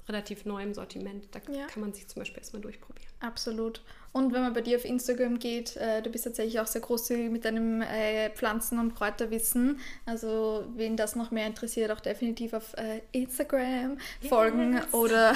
relativ 0.09 0.47
neu 0.47 0.63
im 0.63 0.73
Sortiment. 0.73 1.29
Da 1.33 1.41
ja. 1.53 1.67
kann 1.67 1.83
man 1.83 1.93
sich 1.93 2.09
zum 2.09 2.21
Beispiel 2.21 2.39
erstmal 2.39 2.63
durchprobieren. 2.63 3.13
Absolut. 3.21 3.83
Und 4.13 4.33
wenn 4.33 4.43
man 4.43 4.53
bei 4.53 4.61
dir 4.61 4.77
auf 4.77 4.85
Instagram 4.85 5.39
geht, 5.39 5.77
äh, 5.77 6.03
du 6.03 6.11
bist 6.11 6.25
tatsächlich 6.25 6.59
auch 6.59 6.67
sehr 6.67 6.81
großzügig 6.81 7.31
mit 7.31 7.45
deinem 7.45 7.81
äh, 7.81 8.31
Pflanzen- 8.31 8.81
und 8.81 8.97
Kräuterwissen. 8.97 9.79
Also 10.05 10.65
wen 10.75 10.97
das 10.97 11.15
noch 11.15 11.31
mehr 11.31 11.47
interessiert, 11.47 11.93
auch 11.93 12.01
definitiv 12.01 12.53
auf 12.53 12.75
äh, 12.75 13.03
Instagram 13.13 13.99
folgen 14.29 14.73
yes. 14.75 14.93
oder 14.93 15.33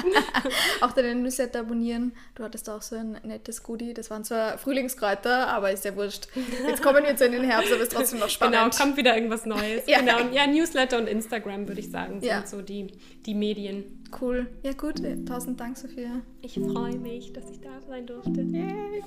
auch 0.80 0.92
deinen 0.92 1.22
Newsletter 1.22 1.60
abonnieren. 1.60 2.12
Du 2.36 2.44
hattest 2.44 2.70
auch 2.70 2.82
so 2.82 2.94
ein 2.94 3.18
nettes 3.24 3.64
Goodie. 3.64 3.94
Das 3.94 4.10
waren 4.10 4.22
zwar 4.22 4.58
Frühlingskräuter, 4.58 5.48
aber 5.48 5.72
ist 5.72 5.84
ja 5.84 5.96
wurscht. 5.96 6.28
Jetzt 6.68 6.82
kommen 6.82 7.04
wir 7.04 7.16
zu 7.16 7.26
in 7.26 7.32
den 7.32 7.44
Herbst, 7.44 7.72
aber 7.72 7.82
ist 7.82 7.92
trotzdem 7.92 8.20
noch 8.20 8.28
spannend. 8.28 8.54
Genau, 8.54 8.76
kommt 8.76 8.96
wieder 8.96 9.16
irgendwas 9.16 9.44
Neues. 9.44 9.82
ja. 9.86 9.98
Genau. 9.98 10.18
Ja, 10.32 10.46
Newsletter 10.46 10.98
und 10.98 11.08
Instagram 11.08 11.66
würde 11.66 11.80
ich 11.80 11.90
sagen, 11.90 12.20
sind 12.20 12.28
ja. 12.28 12.46
so 12.46 12.62
die, 12.62 12.92
die 13.26 13.34
Medien. 13.34 13.97
Cool. 14.20 14.46
Ja 14.62 14.72
gut, 14.72 15.02
tausend 15.26 15.60
Dank, 15.60 15.76
Sophia. 15.76 16.22
Ich 16.40 16.54
freue 16.54 16.98
mich, 16.98 17.32
dass 17.32 17.50
ich 17.50 17.60
da 17.60 17.80
sein 17.86 18.06
durfte. 18.06 18.40
Yay. 18.40 19.02